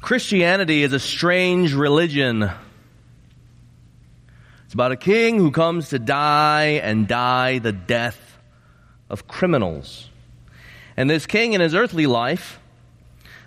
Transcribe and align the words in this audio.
Christianity 0.00 0.82
is 0.82 0.92
a 0.92 0.98
strange 0.98 1.74
religion. 1.74 2.50
It's 4.64 4.74
about 4.74 4.92
a 4.92 4.96
king 4.96 5.36
who 5.36 5.50
comes 5.50 5.90
to 5.90 5.98
die 5.98 6.80
and 6.82 7.06
die 7.06 7.58
the 7.58 7.72
death 7.72 8.38
of 9.08 9.28
criminals. 9.28 10.08
And 10.96 11.10
this 11.10 11.26
king 11.26 11.52
in 11.52 11.60
his 11.60 11.74
earthly 11.74 12.06
life 12.06 12.60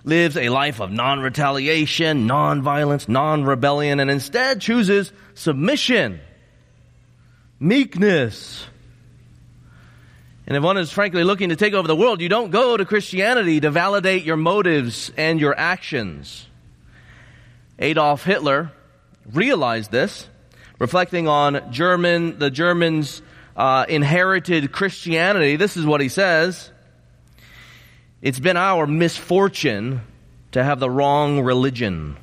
lives 0.04 0.38
a 0.38 0.50
life 0.50 0.80
of 0.82 0.92
non-retaliation, 0.92 2.28
non-violence, 2.28 3.08
non-rebellion, 3.08 4.00
and 4.00 4.12
instead 4.12 4.62
chooses 4.62 5.12
submission, 5.34 6.20
meekness. 7.60 8.66
And 10.46 10.58
if 10.58 10.64
one 10.64 10.78
is 10.78 10.92
frankly 10.92 11.24
looking 11.24 11.50
to 11.50 11.56
take 11.56 11.74
over 11.74 11.88
the 11.88 11.96
world, 11.96 12.20
you 12.20 12.28
don't 12.28 12.52
go 12.52 12.76
to 12.76 12.86
Christianity 12.86 13.62
to 13.62 13.72
validate 13.72 14.24
your 14.24 14.36
motives 14.36 15.12
and 15.16 15.40
your 15.40 15.58
actions. 15.58 16.48
Adolf 17.80 18.24
Hitler 18.24 18.72
realized 19.32 19.92
this, 19.92 20.28
reflecting 20.80 21.28
on 21.28 21.72
German, 21.72 22.40
the 22.40 22.52
Germans' 22.52 23.22
uh, 23.56 23.86
inherited 23.88 24.72
Christianity. 24.72 25.56
This 25.56 25.78
is 25.78 25.86
what 25.86 26.02
he 26.02 26.10
says. 26.10 26.72
It's 28.22 28.40
been 28.40 28.58
our 28.58 28.86
misfortune 28.86 30.02
to 30.52 30.64
have 30.64 30.80
the 30.80 30.90
wrong 30.90 31.42
religion. 31.42 32.18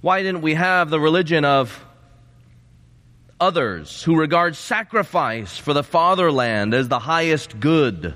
Why 0.00 0.22
didn't 0.22 0.42
we 0.42 0.54
have 0.54 0.90
the 0.90 1.00
religion 1.00 1.44
of 1.44 1.84
others 3.40 4.02
who 4.02 4.16
regard 4.16 4.56
sacrifice 4.56 5.58
for 5.58 5.72
the 5.72 5.82
fatherland 5.82 6.74
as 6.74 6.88
the 6.88 6.98
highest 6.98 7.60
good? 7.60 8.14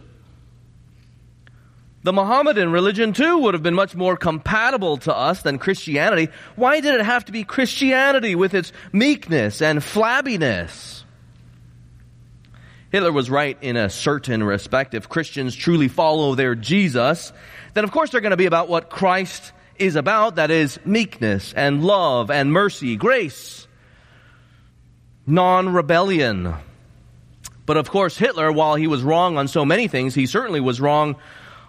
The 2.03 2.13
Mohammedan 2.13 2.73
religion 2.73 3.13
too 3.13 3.39
would 3.39 3.55
have 3.55 3.63
been 3.63 3.75
much 3.75 3.95
more 3.95 4.17
compatible 4.17 4.97
to 4.99 5.15
us 5.15 5.43
than 5.43 5.59
Christianity. 5.59 6.29
Why 6.57 6.81
did 6.81 6.95
it 6.95 7.05
have 7.05 7.25
to 7.27 7.33
be 7.33 7.45
Christianity 7.45 8.35
with 8.35 8.55
its 8.55 8.73
meekness 8.93 9.61
and 9.61 9.81
flabbiness? 9.81 11.03
Hitler 12.91 13.13
was 13.13 13.29
right 13.29 13.59
in 13.61 13.77
a 13.77 13.91
certain 13.91 14.43
respect. 14.43 14.95
If 14.95 15.09
Christians 15.09 15.55
truly 15.55 15.89
follow 15.89 16.35
their 16.35 16.55
Jesus, 16.55 17.33
then 17.75 17.85
of 17.85 17.91
course 17.91 18.11
they're 18.11 18.23
going 18.23 18.31
to 18.31 18.39
be 18.39 18.47
about 18.47 18.69
what 18.69 18.89
Christ 18.89 19.53
is 19.77 19.95
about. 19.95 20.37
That 20.37 20.51
is 20.51 20.81
meekness 20.87 21.53
and 21.53 21.85
love 21.85 22.31
and 22.31 22.51
mercy, 22.51 22.97
grace, 22.97 23.68
non-rebellion. 25.29 26.55
But 27.67 27.77
of 27.77 27.91
course 27.91 28.17
Hitler, 28.17 28.51
while 28.51 28.75
he 28.75 28.87
was 28.87 29.03
wrong 29.03 29.37
on 29.37 29.47
so 29.47 29.65
many 29.65 29.89
things, 29.89 30.15
he 30.15 30.27
certainly 30.27 30.61
was 30.61 30.81
wrong 30.81 31.17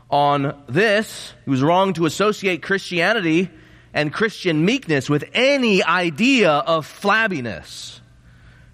on 0.09 0.63
this. 0.67 1.33
He 1.45 1.51
was 1.51 1.61
wrong 1.61 1.93
to 1.93 2.05
associate 2.05 2.63
Christianity 2.63 3.49
and 3.93 4.13
Christian 4.13 4.65
meekness 4.65 5.09
with 5.09 5.25
any 5.33 5.83
idea 5.83 6.51
of 6.51 6.87
flabbiness. 6.87 7.99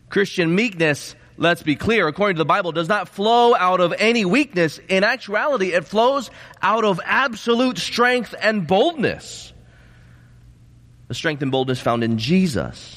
Christian 0.09 0.53
meekness, 0.53 1.15
let's 1.35 1.63
be 1.63 1.75
clear, 1.75 2.07
according 2.07 2.35
to 2.35 2.39
the 2.39 2.45
Bible, 2.45 2.71
does 2.71 2.87
not 2.87 3.09
flow 3.09 3.55
out 3.55 3.81
of 3.81 3.93
any 3.97 4.23
weakness. 4.23 4.79
In 4.87 5.03
actuality, 5.03 5.73
it 5.73 5.85
flows 5.85 6.29
out 6.61 6.85
of 6.85 7.01
absolute 7.03 7.79
strength 7.79 8.35
and 8.39 8.67
boldness. 8.67 9.51
The 11.07 11.15
strength 11.15 11.41
and 11.41 11.51
boldness 11.51 11.79
found 11.79 12.03
in 12.03 12.17
Jesus. 12.17 12.94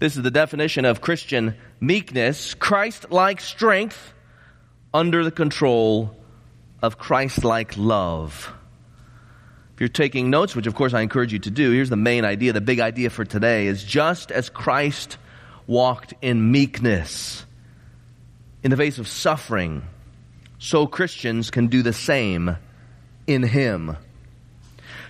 This 0.00 0.16
is 0.16 0.22
the 0.22 0.30
definition 0.30 0.86
of 0.86 1.02
Christian 1.02 1.56
meekness, 1.78 2.54
Christ-like 2.54 3.42
strength 3.42 4.14
under 4.94 5.22
the 5.22 5.30
control 5.30 6.16
of 6.80 6.96
Christ-like 6.96 7.76
love. 7.76 8.50
If 9.74 9.80
you're 9.80 9.88
taking 9.90 10.30
notes, 10.30 10.56
which 10.56 10.66
of 10.66 10.74
course 10.74 10.94
I 10.94 11.02
encourage 11.02 11.34
you 11.34 11.38
to 11.40 11.50
do, 11.50 11.72
here's 11.72 11.90
the 11.90 11.96
main 11.96 12.24
idea, 12.24 12.54
the 12.54 12.62
big 12.62 12.80
idea 12.80 13.10
for 13.10 13.26
today 13.26 13.66
is 13.66 13.84
just 13.84 14.32
as 14.32 14.48
Christ 14.48 15.18
walked 15.66 16.14
in 16.22 16.50
meekness 16.50 17.44
in 18.62 18.70
the 18.70 18.78
face 18.78 18.98
of 18.98 19.06
suffering, 19.06 19.82
so 20.58 20.86
Christians 20.86 21.50
can 21.50 21.66
do 21.66 21.82
the 21.82 21.92
same 21.92 22.56
in 23.26 23.42
Him. 23.42 23.98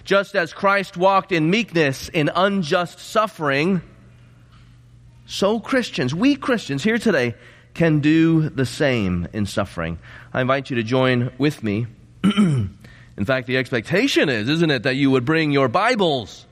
Just 0.05 0.35
as 0.35 0.53
Christ 0.53 0.97
walked 0.97 1.31
in 1.31 1.49
meekness 1.49 2.09
in 2.09 2.29
unjust 2.35 2.99
suffering, 2.99 3.83
so 5.31 5.61
Christians, 5.61 6.13
we 6.13 6.35
Christians 6.35 6.83
here 6.83 6.99
today, 6.99 7.37
can 7.73 8.01
do 8.01 8.49
the 8.49 8.67
same 8.67 9.29
in 9.33 9.47
suffering. 9.47 10.01
I 10.33 10.41
invite 10.41 10.71
you 10.71 10.77
to 10.77 10.83
join 10.83 11.31
with 11.39 11.63
me. 11.63 11.87
in 12.25 13.25
fact, 13.25 13.47
the 13.47 13.57
expectation 13.57 14.29
is, 14.29 14.49
isn't 14.49 14.71
it, 14.73 14.83
that 14.83 14.97
you 14.97 15.09
would 15.13 15.25
bring 15.25 15.53
your 15.53 15.69
Bibles. 15.69 16.47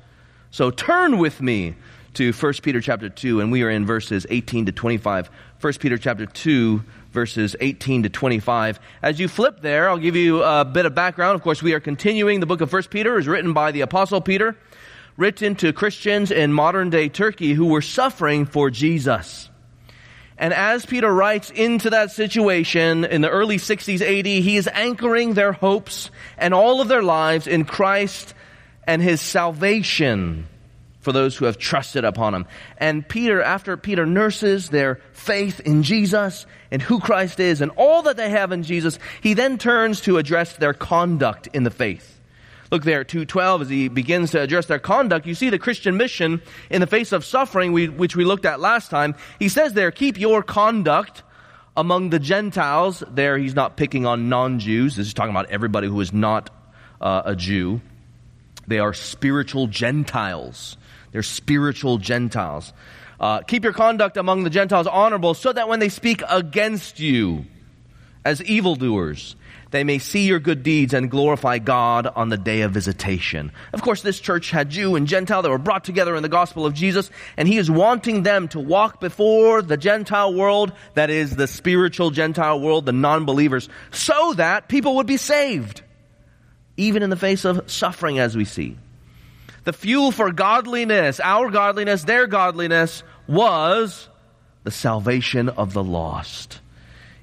So 0.53 0.71
turn 0.71 1.19
with 1.19 1.43
me 1.43 1.75
to 2.15 2.33
1 2.33 2.53
Peter 2.63 2.81
chapter 2.81 3.09
2, 3.09 3.41
and 3.41 3.51
we 3.51 3.65
are 3.65 3.71
in 3.71 3.85
verses 3.85 4.29
18 4.31 4.67
to 4.67 4.73
25. 4.73 5.29
1 5.61 5.73
Peter 5.81 5.99
chapter 5.99 6.27
2, 6.27 6.81
verses 7.11 7.57
18 7.61 8.05
to 8.05 8.09
25. 8.09 8.79
As 9.03 9.19
you 9.19 9.27
flip 9.27 9.61
there, 9.61 9.89
I'll 9.89 9.99
give 9.99 10.15
you 10.15 10.45
a 10.45 10.65
bit 10.65 10.87
of 10.87 10.95
background. 10.95 11.35
Of 11.35 11.43
course, 11.43 11.61
we 11.65 11.75
are 11.75 11.81
continuing 11.81 12.39
the 12.39 12.47
book 12.47 12.61
of 12.61 12.73
1 12.73 12.85
Peter, 12.85 13.19
is 13.19 13.27
written 13.27 13.53
by 13.53 13.73
the 13.73 13.81
Apostle 13.81 14.21
Peter, 14.21 14.57
written 15.19 15.57
to 15.57 15.73
Christians 15.73 16.31
in 16.31 16.53
modern 16.53 16.89
day 16.89 17.09
Turkey 17.09 17.53
who 17.53 17.67
were 17.67 17.83
suffering 17.83 18.47
for 18.47 18.71
Jesus. 18.71 19.51
And 20.39 20.55
as 20.55 20.87
Peter 20.87 21.13
writes 21.13 21.51
into 21.51 21.91
that 21.91 22.13
situation 22.13 23.05
in 23.05 23.21
the 23.23 23.29
early 23.29 23.57
60s 23.57 24.01
AD, 24.01 24.27
he 24.27 24.57
is 24.57 24.69
anchoring 24.73 25.35
their 25.35 25.53
hopes 25.53 26.13
and 26.39 26.55
all 26.55 26.81
of 26.81 26.87
their 26.87 27.03
lives 27.03 27.49
in 27.49 27.65
Christ 27.65 28.33
and 28.87 29.03
his 29.03 29.21
salvation 29.21 30.47
for 31.01 31.11
those 31.13 31.37
who 31.37 31.47
have 31.47 31.59
trusted 31.59 32.05
upon 32.05 32.35
him. 32.35 32.47
And 32.77 33.07
Peter, 33.07 33.43
after 33.43 33.77
Peter 33.77 34.07
nurses 34.07 34.69
their 34.69 35.01
faith 35.13 35.59
in 35.59 35.83
Jesus 35.83 36.47
and 36.71 36.81
who 36.81 37.01
Christ 37.01 37.41
is 37.41 37.61
and 37.61 37.73
all 37.73 38.03
that 38.03 38.17
they 38.17 38.31
have 38.31 38.53
in 38.53 38.63
Jesus, 38.63 39.01
he 39.21 39.35
then 39.35 39.59
turns 39.59 40.03
to 40.03 40.19
address 40.19 40.55
their 40.57 40.75
conduct 40.75 41.49
in 41.53 41.65
the 41.65 41.71
faith. 41.71 42.18
Look 42.71 42.85
there, 42.85 43.03
212, 43.03 43.63
as 43.63 43.69
he 43.69 43.89
begins 43.89 44.33
to 44.33 44.41
address 44.41 44.67
their 44.67 44.79
conduct, 44.79 45.27
you 45.27 45.35
see 45.35 45.49
the 45.49 45.59
Christian 45.59 45.97
mission 45.97 46.43
in 46.71 46.81
the 46.81 46.87
face 46.87 47.13
of 47.13 47.25
suffering, 47.25 47.73
we, 47.73 47.89
which 47.89 48.15
we 48.15 48.25
looked 48.25 48.45
at 48.45 48.61
last 48.61 48.91
time. 48.91 49.15
He 49.39 49.49
says 49.49 49.73
there, 49.73 49.91
keep 49.91 50.19
your 50.19 50.43
conduct 50.43 51.23
among 51.77 52.11
the 52.11 52.19
Gentiles. 52.19 53.03
There, 53.09 53.39
he's 53.39 53.55
not 53.55 53.77
picking 53.77 54.05
on 54.05 54.29
non-Jews. 54.29 54.97
This 54.97 55.07
is 55.07 55.15
talking 55.15 55.31
about 55.31 55.51
everybody 55.51 55.89
who 55.89 56.01
is 56.01 56.13
not 56.13 56.51
uh, 57.01 57.23
a 57.25 57.35
Jew. 57.35 57.81
They 58.67 58.81
are 58.81 58.93
spiritual 58.93 59.67
Gentiles. 59.69 60.77
They're 61.13 61.23
spiritual 61.23 61.97
Gentiles. 61.97 62.75
Uh, 63.19 63.41
keep 63.41 63.65
your 63.65 63.73
conduct 63.73 64.17
among 64.17 64.45
the 64.45 64.51
Gentiles 64.51 64.87
honorable 64.87 65.35
so 65.35 65.53
that 65.53 65.69
when 65.69 65.81
they 65.81 65.89
speak 65.89 66.23
against 66.29 67.01
you 67.01 67.47
as 68.25 68.43
evildoers, 68.43 69.37
they 69.71 69.85
may 69.85 69.99
see 69.99 70.27
your 70.27 70.39
good 70.39 70.63
deeds 70.63 70.95
and 70.95 71.11
glorify 71.11 71.59
God 71.59 72.07
on 72.07 72.31
the 72.31 72.39
day 72.39 72.63
of 72.63 72.73
visitation. 72.73 73.53
Of 73.73 73.83
course, 73.83 74.03
this 74.03 74.19
church 74.19 74.51
had 74.51 74.71
Jew 74.71 74.97
and 74.97 75.07
Gentile 75.07 75.43
that 75.43 75.51
were 75.51 75.59
brought 75.59 75.85
together 75.85 76.17
in 76.17 76.23
the 76.23 76.29
gospel 76.29 76.65
of 76.65 76.75
Jesus, 76.75 77.11
and 77.37 77.47
he 77.47 77.59
is 77.59 77.71
wanting 77.71 78.23
them 78.23 78.49
to 78.49 78.61
walk 78.61 79.01
before 79.01 79.61
the 79.61 79.77
Gentile 79.77 80.33
world, 80.33 80.73
that 80.95 81.11
is 81.11 81.37
the 81.37 81.47
spiritual 81.47 82.11
Gentile 82.11 82.61
world, 82.61 82.87
the 82.87 82.93
non-believers, 82.93 83.69
so 83.91 84.33
that 84.35 84.69
people 84.69 84.97
would 84.97 85.07
be 85.07 85.19
saved, 85.19 85.83
even 86.77 87.03
in 87.03 87.11
the 87.11 87.17
face 87.17 87.45
of 87.45 87.71
suffering 87.71 88.19
as 88.19 88.37
we 88.37 88.45
see. 88.45 88.77
The 89.65 89.73
fuel 89.75 90.13
for 90.13 90.33
godliness, 90.33 91.21
our 91.21 91.51
godliness, 91.51 92.05
their 92.05 92.27
godliness, 92.27 93.03
was 93.27 94.09
the 94.65 94.71
salvation 94.71 95.51
of 95.51 95.75
the 95.75 95.85
lost 95.85 96.61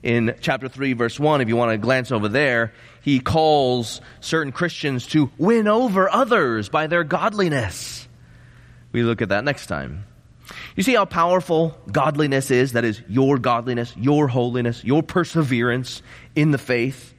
in 0.05 0.35
chapter 0.39 0.69
3 0.69 0.93
verse 0.93 1.19
1, 1.19 1.41
if 1.41 1.49
you 1.49 1.55
want 1.55 1.71
to 1.71 1.77
glance 1.79 2.11
over 2.11 2.29
there, 2.29 2.71
he 3.01 3.19
calls 3.19 4.01
certain 4.21 4.53
Christians 4.53 5.07
to 5.07 5.31
win 5.37 5.67
over 5.67 6.09
others 6.09 6.69
by 6.69 6.85
their 6.85 7.03
godliness. 7.03 8.07
We 8.91 9.01
look 9.01 9.23
at 9.23 9.29
that 9.29 9.43
next 9.43 9.65
time. 9.65 10.05
You 10.75 10.83
see 10.83 10.93
how 10.93 11.05
powerful 11.05 11.75
godliness 11.91 12.51
is? 12.51 12.73
That 12.73 12.85
is 12.85 13.01
your 13.09 13.39
godliness, 13.39 13.95
your 13.97 14.27
holiness, 14.27 14.83
your 14.83 15.01
perseverance 15.01 16.03
in 16.35 16.51
the 16.51 16.59
faith. 16.59 17.13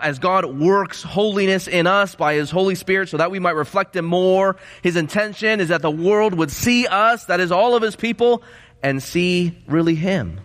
As 0.00 0.20
God 0.20 0.44
works 0.44 1.02
holiness 1.02 1.66
in 1.66 1.88
us 1.88 2.14
by 2.14 2.34
His 2.34 2.52
Holy 2.52 2.76
Spirit 2.76 3.08
so 3.08 3.16
that 3.16 3.32
we 3.32 3.40
might 3.40 3.56
reflect 3.56 3.96
Him 3.96 4.04
more, 4.04 4.56
His 4.82 4.94
intention 4.94 5.60
is 5.60 5.68
that 5.68 5.82
the 5.82 5.90
world 5.90 6.34
would 6.34 6.52
see 6.52 6.86
us, 6.86 7.24
that 7.24 7.40
is 7.40 7.50
all 7.50 7.74
of 7.74 7.82
His 7.82 7.96
people, 7.96 8.44
and 8.80 9.02
see 9.02 9.58
really 9.66 9.96
Him 9.96 10.38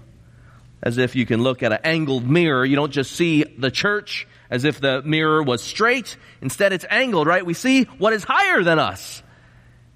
as 0.81 0.97
if 0.97 1.15
you 1.15 1.25
can 1.25 1.41
look 1.41 1.63
at 1.63 1.71
an 1.71 1.79
angled 1.83 2.29
mirror. 2.29 2.65
You 2.65 2.75
don't 2.75 2.91
just 2.91 3.11
see 3.13 3.43
the 3.43 3.71
church 3.71 4.27
as 4.49 4.63
if 4.63 4.79
the 4.79 5.01
mirror 5.01 5.43
was 5.43 5.61
straight. 5.63 6.17
Instead, 6.41 6.73
it's 6.73 6.85
angled, 6.89 7.27
right? 7.27 7.45
We 7.45 7.53
see 7.53 7.83
what 7.83 8.13
is 8.13 8.23
higher 8.23 8.63
than 8.63 8.79
us. 8.79 9.23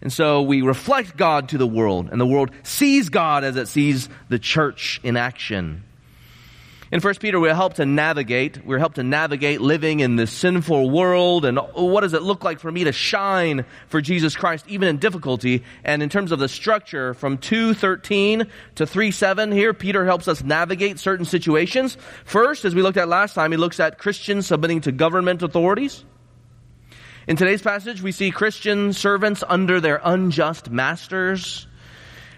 And 0.01 0.11
so 0.11 0.41
we 0.41 0.63
reflect 0.63 1.15
God 1.15 1.49
to 1.49 1.59
the 1.59 1.67
world, 1.67 2.09
and 2.11 2.19
the 2.19 2.25
world 2.25 2.49
sees 2.63 3.09
God 3.09 3.43
as 3.43 3.55
it 3.55 3.67
sees 3.67 4.09
the 4.29 4.39
church 4.39 4.99
in 5.03 5.15
action. 5.15 5.83
In 6.91 6.99
1 6.99 7.15
Peter, 7.15 7.39
we're 7.39 7.55
helped 7.55 7.77
to 7.77 7.85
navigate. 7.85 8.65
We're 8.65 8.77
helped 8.77 8.95
to 8.95 9.03
navigate 9.03 9.61
living 9.61 10.01
in 10.01 10.17
this 10.17 10.29
sinful 10.29 10.89
world 10.89 11.45
and 11.45 11.57
what 11.73 12.01
does 12.01 12.13
it 12.13 12.21
look 12.21 12.43
like 12.43 12.59
for 12.59 12.69
me 12.69 12.83
to 12.83 12.91
shine 12.91 13.63
for 13.87 14.01
Jesus 14.01 14.35
Christ 14.35 14.65
even 14.67 14.89
in 14.89 14.97
difficulty. 14.97 15.63
And 15.85 16.03
in 16.03 16.09
terms 16.09 16.33
of 16.33 16.39
the 16.39 16.49
structure 16.49 17.13
from 17.13 17.37
2.13 17.37 18.49
to 18.75 18.85
3.7 18.85 19.53
here, 19.53 19.73
Peter 19.73 20.05
helps 20.05 20.27
us 20.27 20.43
navigate 20.43 20.99
certain 20.99 21.23
situations. 21.23 21.95
First, 22.25 22.65
as 22.65 22.75
we 22.75 22.81
looked 22.81 22.97
at 22.97 23.07
last 23.07 23.35
time, 23.35 23.51
he 23.51 23.57
looks 23.57 23.79
at 23.79 23.97
Christians 23.97 24.47
submitting 24.47 24.81
to 24.81 24.91
government 24.91 25.43
authorities. 25.43 26.03
In 27.25 27.37
today's 27.37 27.61
passage, 27.61 28.01
we 28.01 28.11
see 28.11 28.31
Christian 28.31 28.91
servants 28.91 29.45
under 29.47 29.79
their 29.79 30.01
unjust 30.03 30.69
masters. 30.69 31.67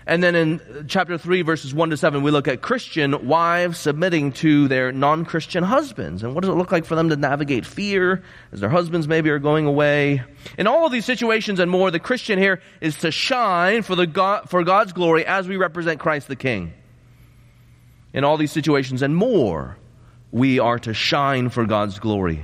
And 0.06 0.22
then 0.22 0.36
in 0.36 0.86
chapter 0.88 1.18
3, 1.18 1.44
verses 1.44 1.74
1 1.74 1.92
to 1.92 1.98
7, 1.98 2.24
we 2.24 2.32
look 2.32 2.50
at 2.50 2.62
Christian 2.62 3.28
wives 3.28 3.80
submitting 3.80 4.34
to 4.34 4.68
their 4.68 4.92
non 4.92 5.24
Christian 5.24 5.64
husbands. 5.64 6.24
And 6.24 6.36
what 6.36 6.42
does 6.42 6.50
it 6.50 6.58
look 6.58 6.72
like 6.72 6.84
for 6.84 6.96
them 6.96 7.10
to 7.10 7.16
navigate 7.16 7.66
fear 7.66 8.22
as 8.52 8.60
their 8.60 8.70
husbands 8.70 9.08
maybe 9.08 9.30
are 9.30 9.40
going 9.40 9.66
away? 9.66 10.22
In 10.58 10.68
all 10.68 10.86
of 10.86 10.92
these 10.92 11.06
situations 11.06 11.60
and 11.60 11.72
more, 11.72 11.90
the 11.90 12.00
Christian 12.00 12.38
here 12.38 12.62
is 12.82 12.98
to 12.98 13.12
shine 13.12 13.82
for, 13.82 13.96
the 13.96 14.06
God, 14.06 14.50
for 14.50 14.64
God's 14.64 14.92
glory 14.92 15.26
as 15.26 15.48
we 15.48 15.56
represent 15.56 16.02
Christ 16.02 16.28
the 16.28 16.36
King. 16.36 16.74
In 18.14 18.26
all 18.26 18.38
these 18.38 18.52
situations 18.52 19.02
and 19.02 19.16
more, 19.16 19.78
we 20.32 20.60
are 20.60 20.80
to 20.80 20.94
shine 20.94 21.50
for 21.50 21.66
God's 21.66 22.00
glory. 22.00 22.44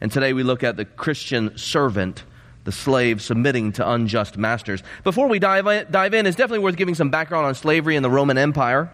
And 0.00 0.10
today 0.10 0.32
we 0.32 0.42
look 0.42 0.62
at 0.62 0.76
the 0.76 0.84
Christian 0.84 1.58
servant 1.58 2.24
the 2.64 2.72
slave 2.72 3.22
submitting 3.22 3.72
to 3.72 3.88
unjust 3.88 4.36
masters. 4.36 4.82
Before 5.04 5.28
we 5.28 5.38
dive 5.38 5.66
in, 5.66 5.86
dive 5.90 6.14
in, 6.14 6.26
it's 6.26 6.36
definitely 6.36 6.64
worth 6.64 6.76
giving 6.76 6.94
some 6.94 7.10
background 7.10 7.46
on 7.46 7.54
slavery 7.54 7.96
in 7.96 8.02
the 8.02 8.10
Roman 8.10 8.38
Empire. 8.38 8.90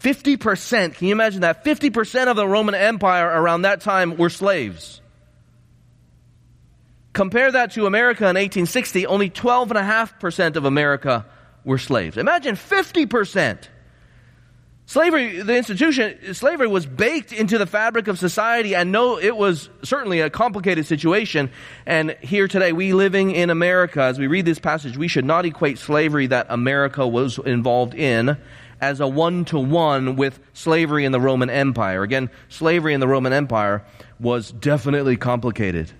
50%, 0.00 0.94
can 0.94 1.06
you 1.06 1.12
imagine 1.12 1.42
that? 1.42 1.64
50% 1.64 2.26
of 2.26 2.36
the 2.36 2.46
Roman 2.46 2.74
Empire 2.74 3.26
around 3.26 3.62
that 3.62 3.80
time 3.80 4.16
were 4.16 4.30
slaves. 4.30 5.00
Compare 7.12 7.52
that 7.52 7.72
to 7.72 7.86
America 7.86 8.24
in 8.24 8.34
1860, 8.34 9.06
only 9.06 9.30
12.5% 9.30 10.56
of 10.56 10.64
America 10.64 11.26
were 11.64 11.78
slaves. 11.78 12.16
Imagine 12.16 12.56
50%. 12.56 13.68
Slavery, 14.86 15.40
the 15.40 15.56
institution, 15.56 16.34
slavery 16.34 16.66
was 16.66 16.84
baked 16.84 17.32
into 17.32 17.56
the 17.56 17.66
fabric 17.66 18.06
of 18.06 18.18
society 18.18 18.74
and 18.74 18.92
no, 18.92 19.18
it 19.18 19.34
was 19.34 19.70
certainly 19.82 20.20
a 20.20 20.28
complicated 20.28 20.84
situation. 20.84 21.50
And 21.86 22.16
here 22.20 22.48
today, 22.48 22.72
we 22.72 22.92
living 22.92 23.30
in 23.30 23.48
America, 23.48 24.02
as 24.02 24.18
we 24.18 24.26
read 24.26 24.44
this 24.44 24.58
passage, 24.58 24.98
we 24.98 25.08
should 25.08 25.24
not 25.24 25.46
equate 25.46 25.78
slavery 25.78 26.26
that 26.26 26.48
America 26.50 27.06
was 27.06 27.38
involved 27.38 27.94
in 27.94 28.36
as 28.78 29.00
a 29.00 29.08
one 29.08 29.46
to 29.46 29.58
one 29.58 30.16
with 30.16 30.38
slavery 30.52 31.06
in 31.06 31.12
the 31.12 31.20
Roman 31.20 31.48
Empire. 31.48 32.02
Again, 32.02 32.28
slavery 32.50 32.92
in 32.92 33.00
the 33.00 33.08
Roman 33.08 33.32
Empire 33.32 33.82
was 34.20 34.52
definitely 34.52 35.16
complicated. 35.16 35.90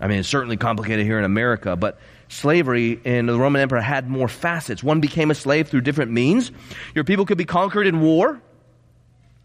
I 0.00 0.06
mean, 0.06 0.20
it's 0.20 0.28
certainly 0.28 0.56
complicated 0.56 1.06
here 1.06 1.18
in 1.18 1.24
America, 1.24 1.74
but 1.74 1.98
slavery 2.32 2.98
in 3.04 3.26
the 3.26 3.38
Roman 3.38 3.62
Empire 3.62 3.80
had 3.80 4.08
more 4.08 4.28
facets. 4.28 4.82
One 4.82 5.00
became 5.00 5.30
a 5.30 5.34
slave 5.34 5.68
through 5.68 5.82
different 5.82 6.10
means. 6.10 6.50
Your 6.94 7.04
people 7.04 7.26
could 7.26 7.38
be 7.38 7.44
conquered 7.44 7.86
in 7.86 8.00
war. 8.00 8.40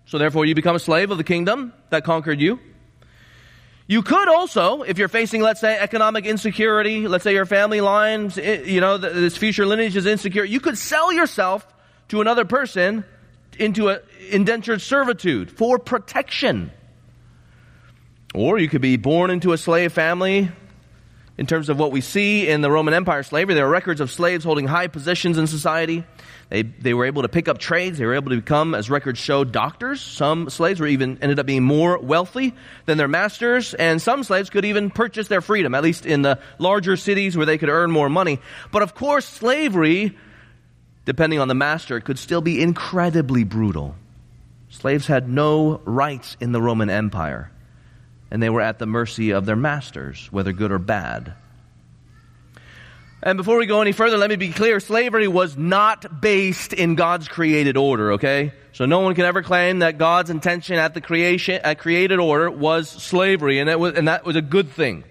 So 0.06 0.18
therefore 0.18 0.46
you 0.46 0.56
become 0.56 0.76
a 0.76 0.80
slave 0.80 1.12
of 1.12 1.18
the 1.18 1.24
kingdom 1.24 1.74
that 1.90 2.06
conquered 2.06 2.40
you. 2.40 2.60
You 3.88 4.02
could 4.02 4.28
also, 4.28 4.82
if 4.82 4.98
you're 4.98 5.08
facing, 5.08 5.42
let's 5.42 5.62
say, 5.62 5.78
economic 5.78 6.26
insecurity, 6.26 7.08
let's 7.08 7.24
say 7.24 7.34
your 7.34 7.46
family 7.46 7.80
lines, 7.80 8.38
eh, 8.38 8.64
you 8.64 8.82
know, 8.82 8.98
this 8.98 9.38
future 9.38 9.66
lineage 9.66 9.96
is 9.96 10.06
insecure, 10.06 10.44
you 10.44 10.60
could 10.60 10.78
sell 10.78 11.12
yourself 11.14 11.66
to 12.10 12.20
another 12.20 12.44
person 12.44 13.06
into 13.58 13.90
an 13.90 14.00
indentured 14.30 14.82
servitude 14.82 15.52
for 15.52 15.80
protection. 15.80 16.72
Or 18.34 18.60
you 18.60 18.68
could 18.68 18.82
be 18.82 18.98
born 18.98 19.30
into 19.30 19.54
a 19.54 19.58
slave 19.58 19.94
family, 19.94 20.52
in 21.38 21.46
terms 21.46 21.70
of 21.70 21.78
what 21.78 21.92
we 21.92 22.02
see 22.02 22.48
in 22.48 22.62
the 22.62 22.72
Roman 22.72 22.94
Empire 22.94 23.22
slavery. 23.22 23.54
There 23.54 23.66
are 23.66 23.70
records 23.70 24.02
of 24.02 24.12
slaves 24.12 24.44
holding 24.44 24.66
high 24.66 24.88
positions 24.88 25.38
in 25.38 25.46
society. 25.46 26.04
They, 26.50 26.64
they 26.64 26.94
were 26.94 27.06
able 27.06 27.22
to 27.22 27.30
pick 27.30 27.48
up 27.48 27.60
trades. 27.60 27.98
They 27.98 28.06
were 28.06 28.16
able 28.16 28.32
to 28.32 28.38
become, 28.38 28.74
as 28.74 28.90
records 28.90 29.20
show, 29.20 29.44
doctors. 29.44 30.02
Some 30.02 30.50
slaves 30.50 30.80
were 30.80 30.88
even 30.88 31.20
ended 31.22 31.40
up 31.40 31.46
being 31.46 31.64
more 31.64 32.00
wealthy 32.00 32.56
than 32.86 32.98
their 32.98 33.08
masters, 33.08 33.74
and 33.74 34.02
some 34.02 34.24
slaves 34.24 34.50
could 34.50 34.66
even 34.66 34.90
purchase 34.90 35.28
their 35.28 35.42
freedom, 35.42 35.76
at 35.76 35.84
least 35.84 36.06
in 36.06 36.22
the 36.22 36.40
larger 36.58 36.96
cities 36.96 37.38
where 37.38 37.46
they 37.46 37.58
could 37.58 37.70
earn 37.70 37.92
more 37.92 38.10
money. 38.10 38.40
But 38.72 38.82
of 38.82 38.96
course, 38.96 39.26
slavery, 39.26 40.18
depending 41.06 41.40
on 41.40 41.50
the 41.50 41.56
master, 41.56 42.00
could 42.00 42.18
still 42.18 42.42
be 42.42 42.62
incredibly 42.62 43.44
brutal. 43.44 43.96
Slaves 44.70 45.06
had 45.06 45.30
no 45.30 45.82
rights 45.86 46.38
in 46.40 46.52
the 46.52 46.62
Roman 46.62 46.90
Empire 46.90 47.52
and 48.32 48.42
they 48.42 48.50
were 48.50 48.62
at 48.62 48.80
the 48.80 48.86
mercy 48.86 49.32
of 49.32 49.46
their 49.46 49.56
masters, 49.56 50.28
whether 50.32 50.52
good 50.52 50.72
or 50.72 50.80
bad. 50.80 51.34
And 53.22 53.38
before 53.38 53.58
we 53.58 53.66
go 53.66 53.82
any 53.82 53.94
further, 53.94 54.18
let 54.18 54.30
me 54.30 54.36
be 54.36 54.52
clear 54.52 54.80
slavery 54.80 55.28
was 55.28 55.58
not 55.58 56.22
based 56.22 56.74
in 56.74 56.96
God's 56.96 57.28
created 57.28 57.76
order, 57.76 58.14
okay? 58.14 58.54
So 58.74 58.86
no 58.86 59.00
one 59.00 59.16
can 59.16 59.26
ever 59.26 59.42
claim 59.42 59.80
that 59.80 59.98
God's 59.98 60.30
intention 60.30 60.76
at 60.76 60.94
the 60.94 61.02
creation, 61.02 61.60
at 61.64 61.80
created 61.80 62.20
order 62.20 62.52
was 62.52 62.88
slavery, 62.90 63.60
and, 63.60 63.80
was, 63.80 63.96
and 63.96 64.08
that 64.08 64.24
was 64.24 64.36
a 64.36 64.42
good 64.42 64.70
thing. 64.70 65.04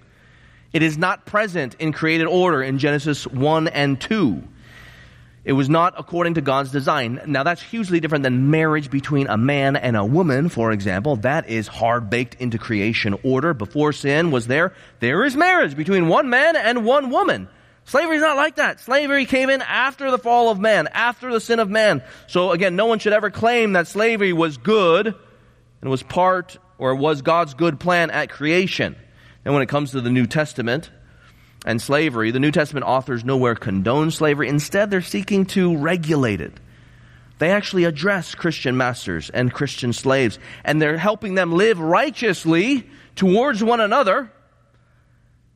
It 0.72 0.82
is 0.82 0.96
not 0.96 1.26
present 1.26 1.74
in 1.80 1.92
created 1.92 2.26
order 2.26 2.62
in 2.62 2.78
Genesis 2.78 3.26
1 3.26 3.68
and 3.68 4.00
2. 4.00 4.42
It 5.46 5.52
was 5.52 5.69
not 5.69 5.94
according 5.96 6.34
to 6.34 6.40
God's 6.40 6.72
design. 6.72 7.20
Now 7.25 7.44
that's 7.44 7.62
hugely 7.62 8.00
different 8.00 8.25
than 8.25 8.50
marriage 8.50 8.90
between 8.90 9.28
a 9.28 9.37
man 9.37 9.76
and 9.76 9.96
a 9.96 10.04
woman, 10.04 10.48
for 10.48 10.72
example. 10.72 11.14
That 11.14 11.48
is 11.48 11.69
hard 11.69 12.10
baked 12.10 12.34
into 12.40 12.58
creation 12.58 13.16
order. 13.22 13.54
Before 13.54 13.93
sin 13.93 14.32
was 14.32 14.48
there, 14.48 14.75
there 14.98 15.25
is 15.25 15.37
marriage 15.37 15.76
between 15.76 16.08
one 16.08 16.28
man 16.31 16.56
and 16.56 16.84
one 16.84 17.10
woman. 17.10 17.48
Slavery 17.84 18.16
is 18.16 18.22
not 18.22 18.34
like 18.34 18.56
that. 18.56 18.81
Slavery 18.81 19.25
came 19.25 19.48
in 19.48 19.62
after 19.62 20.10
the 20.10 20.19
fall 20.19 20.50
of 20.50 20.58
man, 20.58 20.88
after 20.88 21.32
the 21.32 21.40
sin 21.40 21.60
of 21.60 21.70
man. 21.70 22.02
So 22.26 22.50
again, 22.50 22.75
no 22.75 22.87
one 22.87 22.99
should 22.99 23.12
ever 23.12 23.31
claim 23.31 23.75
that 23.75 23.87
slavery 23.87 24.32
was 24.32 24.56
good 24.56 25.14
and 25.81 25.90
was 25.90 26.02
part 26.02 26.58
or 26.76 26.96
was 26.96 27.22
God's 27.22 27.54
good 27.54 27.78
plan 27.78 28.10
at 28.10 28.31
creation. 28.31 28.96
And 29.44 29.54
when 29.54 29.62
it 29.62 29.69
comes 29.69 29.92
to 29.92 30.00
the 30.00 30.10
New 30.10 30.26
Testament, 30.26 30.90
and 31.66 31.82
slavery, 31.82 32.30
the 32.30 32.40
New 32.40 32.52
Testament 32.52 32.86
authors 32.86 33.24
nowhere 33.24 33.56
condone 33.56 34.10
slavery. 34.10 34.48
Instead, 34.48 34.90
they're 34.90 35.02
seeking 35.02 35.44
to 35.46 35.76
regulate 35.76 36.40
it. 36.40 36.52
They 37.38 37.50
actually 37.50 37.84
address 37.84 38.34
Christian 38.34 38.76
masters 38.76 39.28
and 39.28 39.52
Christian 39.52 39.92
slaves, 39.92 40.38
and 40.64 40.80
they're 40.80 40.96
helping 40.96 41.34
them 41.34 41.52
live 41.52 41.78
righteously 41.78 42.88
towards 43.14 43.62
one 43.62 43.80
another. 43.80 44.30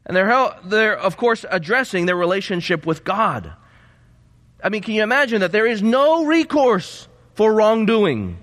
And 0.05 0.17
they're, 0.17 0.55
they're, 0.65 0.99
of 0.99 1.17
course, 1.17 1.47
addressing 1.49 2.05
their 2.07 2.17
relationship 2.17 2.85
with 2.85 3.05
God. 3.05 3.53
I 4.63 4.69
mean, 4.69 4.83
can 4.83 4.95
you 4.95 5.03
imagine 5.03 5.41
that 5.41 5.53
there 5.53 5.67
is 5.67 5.81
no 5.81 6.27
recourse 6.27 7.09
for 7.35 7.55
wrongdoing? 7.55 8.37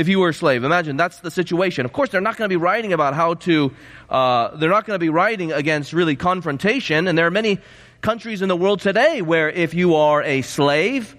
If 0.00 0.08
you 0.08 0.18
were 0.18 0.30
a 0.30 0.34
slave. 0.34 0.64
Imagine 0.64 0.96
that's 0.96 1.20
the 1.20 1.30
situation. 1.30 1.84
Of 1.84 1.92
course, 1.92 2.08
they're 2.08 2.22
not 2.22 2.38
going 2.38 2.48
to 2.48 2.52
be 2.52 2.56
writing 2.56 2.94
about 2.94 3.12
how 3.12 3.34
to, 3.34 3.70
uh, 4.08 4.56
they're 4.56 4.70
not 4.70 4.86
going 4.86 4.94
to 4.94 4.98
be 4.98 5.10
writing 5.10 5.52
against 5.52 5.92
really 5.92 6.16
confrontation. 6.16 7.06
And 7.06 7.18
there 7.18 7.26
are 7.26 7.30
many 7.30 7.58
countries 8.00 8.40
in 8.40 8.48
the 8.48 8.56
world 8.56 8.80
today 8.80 9.20
where 9.20 9.50
if 9.50 9.74
you 9.74 9.96
are 9.96 10.22
a 10.22 10.40
slave, 10.40 11.14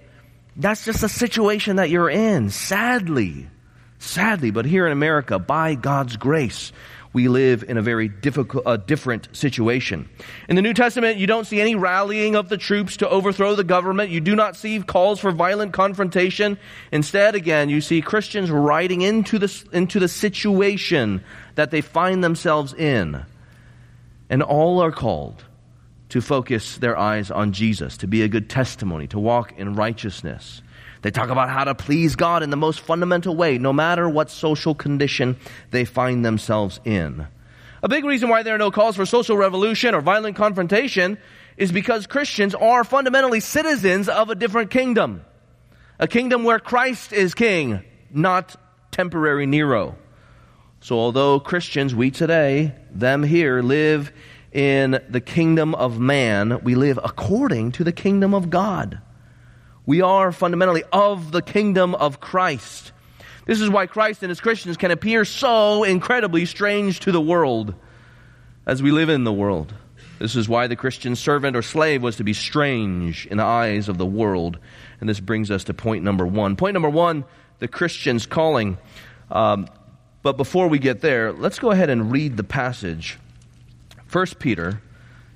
that's 0.56 0.84
just 0.84 1.04
a 1.04 1.10
situation 1.10 1.76
that 1.76 1.92
you're 1.92 2.10
in. 2.10 2.50
Sadly. 2.50 3.48
Sadly. 4.00 4.50
But 4.50 4.66
here 4.66 4.88
in 4.88 4.92
America, 4.92 5.38
by 5.38 5.76
God's 5.76 6.18
grace, 6.18 6.72
we 7.14 7.28
live 7.28 7.64
in 7.68 7.78
a 7.78 7.82
very 7.82 8.08
difficult, 8.08 8.66
uh, 8.66 8.78
different 8.78 9.28
situation. 9.36 10.10
In 10.48 10.56
the 10.56 10.62
New 10.62 10.74
Testament, 10.74 11.18
you 11.18 11.28
don't 11.28 11.46
see 11.46 11.60
any 11.60 11.76
rallying 11.76 12.36
of 12.36 12.48
the 12.48 12.58
troops 12.58 12.98
to 12.98 13.10
overthrow 13.10 13.56
the 13.56 13.66
government. 13.66 14.12
You 14.12 14.22
do 14.22 14.36
not 14.36 14.56
see 14.56 14.80
calls 14.80 15.20
for 15.20 15.32
violent 15.32 15.74
confrontation. 15.74 16.58
Instead, 16.92 17.36
again, 17.36 17.70
you 17.70 17.82
see 17.82 18.02
Christians 18.02 18.50
riding 18.50 19.02
into 19.02 19.40
the, 19.40 19.64
into 19.74 20.00
the 20.00 20.08
situation 20.08 21.24
that 21.56 21.72
they 21.72 21.82
find 21.82 22.24
themselves 22.24 22.74
in. 22.74 23.26
And 24.30 24.42
all 24.42 24.82
are 24.82 24.94
called 24.94 25.44
to 26.10 26.22
focus 26.22 26.78
their 26.78 26.98
eyes 26.98 27.30
on 27.30 27.52
Jesus, 27.52 27.98
to 27.98 28.08
be 28.08 28.22
a 28.22 28.30
good 28.30 28.50
testimony, 28.50 29.08
to 29.08 29.20
walk 29.20 29.54
in 29.58 29.76
righteousness. 29.76 30.62
They 31.02 31.12
talk 31.12 31.30
about 31.30 31.50
how 31.50 31.64
to 31.64 31.74
please 31.74 32.16
God 32.16 32.44
in 32.44 32.52
the 32.52 32.58
most 32.58 32.80
fundamental 32.80 33.36
way, 33.36 33.58
no 33.58 33.74
matter 33.74 34.08
what 34.08 34.30
social 34.30 34.76
condition 34.76 35.38
they 35.72 35.86
find 35.86 36.24
themselves 36.24 36.80
in. 36.86 37.28
A 37.84 37.90
big 37.90 38.06
reason 38.06 38.30
why 38.30 38.44
there 38.44 38.54
are 38.54 38.60
no 38.60 38.70
calls 38.70 38.96
for 38.96 39.06
social 39.08 39.36
revolution 39.36 39.96
or 39.96 40.02
violent 40.02 40.36
confrontation 40.36 41.18
is 41.58 41.72
because 41.72 42.06
Christians 42.06 42.54
are 42.54 42.84
fundamentally 42.84 43.40
citizens 43.40 44.08
of 44.08 44.30
a 44.30 44.36
different 44.36 44.70
kingdom. 44.70 45.26
A 45.98 46.08
kingdom 46.08 46.44
where 46.44 46.60
Christ 46.60 47.12
is 47.14 47.34
king, 47.34 47.84
not 48.12 48.56
temporary 48.92 49.48
Nero. 49.48 49.96
So 50.82 50.98
although 50.98 51.40
Christians, 51.40 51.94
we 51.96 52.12
today, 52.12 52.76
them 52.92 53.24
here, 53.24 53.62
live 53.62 54.12
in 54.52 55.00
the 55.10 55.22
kingdom 55.22 55.74
of 55.76 56.00
man, 56.00 56.64
we 56.64 56.76
live 56.76 57.00
according 57.04 57.72
to 57.74 57.84
the 57.84 57.92
kingdom 57.92 58.34
of 58.34 58.50
God. 58.50 59.02
We 59.86 60.02
are 60.02 60.32
fundamentally 60.32 60.84
of 60.92 61.32
the 61.32 61.42
kingdom 61.42 61.96
of 61.96 62.20
Christ. 62.20 62.92
This 63.46 63.60
is 63.60 63.70
why 63.70 63.88
Christ 63.88 64.22
and 64.24 64.30
his 64.30 64.40
Christians 64.40 64.78
can 64.78 64.92
appear 64.92 65.26
so 65.26 65.84
incredibly 65.84 66.46
strange 66.46 67.00
to 67.02 67.12
the 67.12 67.22
world 67.22 67.74
as 68.66 68.84
we 68.84 68.92
live 68.92 69.10
in 69.10 69.24
the 69.24 69.34
world. 69.34 69.74
This 70.20 70.36
is 70.36 70.48
why 70.48 70.68
the 70.68 70.76
Christian 70.76 71.16
servant 71.16 71.56
or 71.56 71.64
slave 71.64 72.04
was 72.04 72.18
to 72.18 72.24
be 72.24 72.34
strange 72.34 73.26
in 73.26 73.38
the 73.38 73.44
eyes 73.44 73.90
of 73.90 73.98
the 73.98 74.06
world. 74.06 74.60
And 75.00 75.10
this 75.10 75.20
brings 75.20 75.50
us 75.50 75.64
to 75.64 75.74
point 75.74 76.04
number 76.04 76.28
one. 76.28 76.56
Point 76.56 76.74
number 76.74 76.90
one 76.90 77.26
the 77.58 77.68
Christian's 77.68 78.26
calling. 78.26 78.78
Um, 79.32 79.68
but 80.22 80.38
before 80.38 80.68
we 80.68 80.78
get 80.78 81.02
there, 81.02 81.32
let's 81.32 81.58
go 81.58 81.72
ahead 81.72 81.90
and 81.90 82.12
read 82.12 82.38
the 82.38 82.44
passage. 82.44 83.18
1 84.12 84.28
Peter 84.38 84.82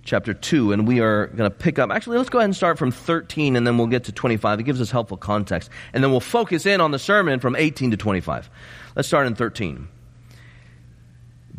chapter 0.05 0.33
2, 0.33 0.71
and 0.71 0.87
we 0.87 1.01
are 1.01 1.27
going 1.27 1.49
to 1.49 1.55
pick 1.55 1.79
up. 1.79 1.89
Actually, 1.91 2.17
let's 2.19 2.29
go 2.29 2.37
ahead 2.37 2.45
and 2.45 2.55
start 2.55 2.77
from 2.77 2.91
13, 2.91 3.55
and 3.55 3.67
then 3.67 3.77
we'll 3.77 3.87
get 3.87 4.05
to 4.05 4.11
25. 4.11 4.59
It 4.59 4.63
gives 4.63 4.79
us 4.79 4.91
helpful 4.91 5.17
context. 5.17 5.69
And 5.93 6.03
then 6.03 6.11
we'll 6.11 6.19
focus 6.19 6.65
in 6.65 6.79
on 6.79 6.91
the 6.91 6.99
sermon 6.99 7.39
from 7.39 7.55
18 7.55 7.91
to 7.91 7.97
25. 7.97 8.49
Let's 8.95 9.07
start 9.07 9.27
in 9.27 9.35
13. 9.35 9.87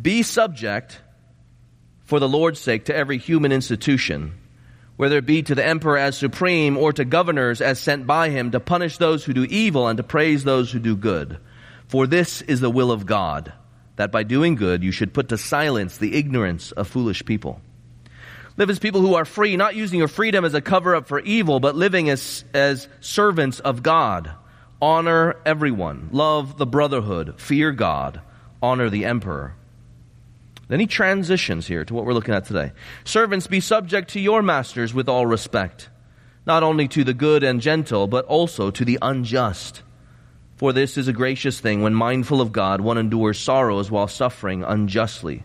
Be 0.00 0.22
subject 0.22 1.00
for 2.04 2.20
the 2.20 2.28
Lord's 2.28 2.60
sake 2.60 2.84
to 2.84 2.96
every 2.96 3.18
human 3.18 3.50
institution, 3.50 4.38
whether 4.96 5.18
it 5.18 5.26
be 5.26 5.42
to 5.42 5.54
the 5.56 5.66
emperor 5.66 5.98
as 5.98 6.16
supreme 6.16 6.76
or 6.76 6.92
to 6.92 7.04
governors 7.04 7.60
as 7.60 7.80
sent 7.80 8.06
by 8.06 8.30
him 8.30 8.52
to 8.52 8.60
punish 8.60 8.98
those 8.98 9.24
who 9.24 9.32
do 9.32 9.44
evil 9.44 9.88
and 9.88 9.96
to 9.96 10.04
praise 10.04 10.44
those 10.44 10.70
who 10.70 10.78
do 10.78 10.96
good. 10.96 11.38
For 11.88 12.06
this 12.06 12.42
is 12.42 12.60
the 12.60 12.70
will 12.70 12.92
of 12.92 13.06
God, 13.06 13.52
that 13.96 14.12
by 14.12 14.22
doing 14.22 14.54
good 14.54 14.84
you 14.84 14.92
should 14.92 15.12
put 15.12 15.30
to 15.30 15.38
silence 15.38 15.98
the 15.98 16.14
ignorance 16.14 16.70
of 16.70 16.86
foolish 16.86 17.24
people. 17.24 17.60
Live 18.58 18.70
as 18.70 18.78
people 18.78 19.02
who 19.02 19.14
are 19.14 19.26
free, 19.26 19.56
not 19.56 19.76
using 19.76 19.98
your 19.98 20.08
freedom 20.08 20.44
as 20.44 20.54
a 20.54 20.62
cover 20.62 20.94
up 20.96 21.06
for 21.06 21.20
evil, 21.20 21.60
but 21.60 21.76
living 21.76 22.08
as, 22.08 22.44
as 22.54 22.88
servants 23.00 23.60
of 23.60 23.82
God. 23.82 24.30
Honor 24.80 25.36
everyone. 25.44 26.08
Love 26.10 26.56
the 26.56 26.66
brotherhood. 26.66 27.38
Fear 27.38 27.72
God. 27.72 28.20
Honor 28.62 28.88
the 28.88 29.04
emperor. 29.04 29.54
Then 30.68 30.80
he 30.80 30.86
transitions 30.86 31.66
here 31.66 31.84
to 31.84 31.94
what 31.94 32.06
we're 32.06 32.14
looking 32.14 32.34
at 32.34 32.46
today. 32.46 32.72
Servants, 33.04 33.46
be 33.46 33.60
subject 33.60 34.10
to 34.10 34.20
your 34.20 34.42
masters 34.42 34.92
with 34.92 35.08
all 35.08 35.26
respect, 35.26 35.90
not 36.46 36.62
only 36.62 36.88
to 36.88 37.04
the 37.04 37.14
good 37.14 37.42
and 37.42 37.60
gentle, 37.60 38.06
but 38.06 38.24
also 38.24 38.70
to 38.70 38.84
the 38.84 38.98
unjust. 39.02 39.82
For 40.56 40.72
this 40.72 40.96
is 40.96 41.08
a 41.08 41.12
gracious 41.12 41.60
thing 41.60 41.82
when 41.82 41.94
mindful 41.94 42.40
of 42.40 42.52
God, 42.52 42.80
one 42.80 42.96
endures 42.96 43.38
sorrows 43.38 43.90
while 43.90 44.08
suffering 44.08 44.64
unjustly. 44.64 45.44